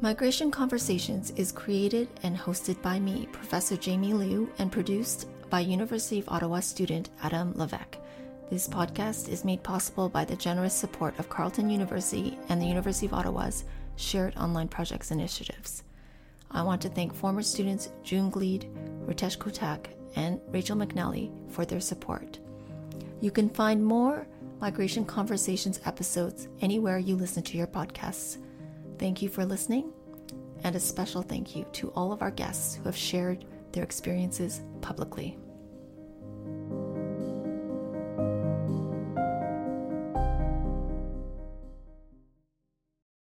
Migration 0.00 0.50
Conversations 0.50 1.32
is 1.32 1.50
created 1.50 2.08
and 2.22 2.38
hosted 2.38 2.80
by 2.80 3.00
me, 3.00 3.28
Professor 3.32 3.76
Jamie 3.76 4.12
Liew, 4.12 4.48
and 4.58 4.70
produced 4.70 5.26
by 5.50 5.60
University 5.60 6.20
of 6.20 6.28
Ottawa 6.28 6.60
student 6.60 7.10
Adam 7.22 7.52
Levesque. 7.56 7.98
This 8.48 8.68
podcast 8.68 9.28
is 9.28 9.44
made 9.44 9.64
possible 9.64 10.08
by 10.08 10.24
the 10.24 10.36
generous 10.36 10.72
support 10.72 11.18
of 11.18 11.28
Carleton 11.28 11.68
University 11.68 12.38
and 12.48 12.62
the 12.62 12.66
University 12.66 13.04
of 13.04 13.12
Ottawa's 13.12 13.64
Shared 13.96 14.36
Online 14.36 14.68
Projects 14.68 15.10
initiatives. 15.10 15.82
I 16.52 16.62
want 16.62 16.80
to 16.82 16.88
thank 16.88 17.12
former 17.12 17.42
students 17.42 17.90
June 18.04 18.30
Gleed, 18.30 18.70
Ritesh 19.04 19.36
Kotak, 19.36 19.86
and 20.14 20.40
Rachel 20.46 20.76
McNally 20.76 21.32
for 21.50 21.64
their 21.64 21.80
support. 21.80 22.38
You 23.20 23.32
can 23.32 23.50
find 23.50 23.84
more 23.84 24.28
Migration 24.60 25.04
Conversations 25.04 25.80
episodes 25.84 26.46
anywhere 26.60 26.98
you 26.98 27.16
listen 27.16 27.42
to 27.42 27.58
your 27.58 27.66
podcasts. 27.66 28.38
Thank 28.96 29.22
you 29.22 29.28
for 29.28 29.44
listening, 29.44 29.92
and 30.62 30.76
a 30.76 30.80
special 30.80 31.22
thank 31.22 31.56
you 31.56 31.66
to 31.72 31.90
all 31.96 32.12
of 32.12 32.22
our 32.22 32.30
guests 32.30 32.76
who 32.76 32.84
have 32.84 32.96
shared 32.96 33.44
their 33.72 33.82
experiences 33.82 34.60
publicly. 34.82 35.36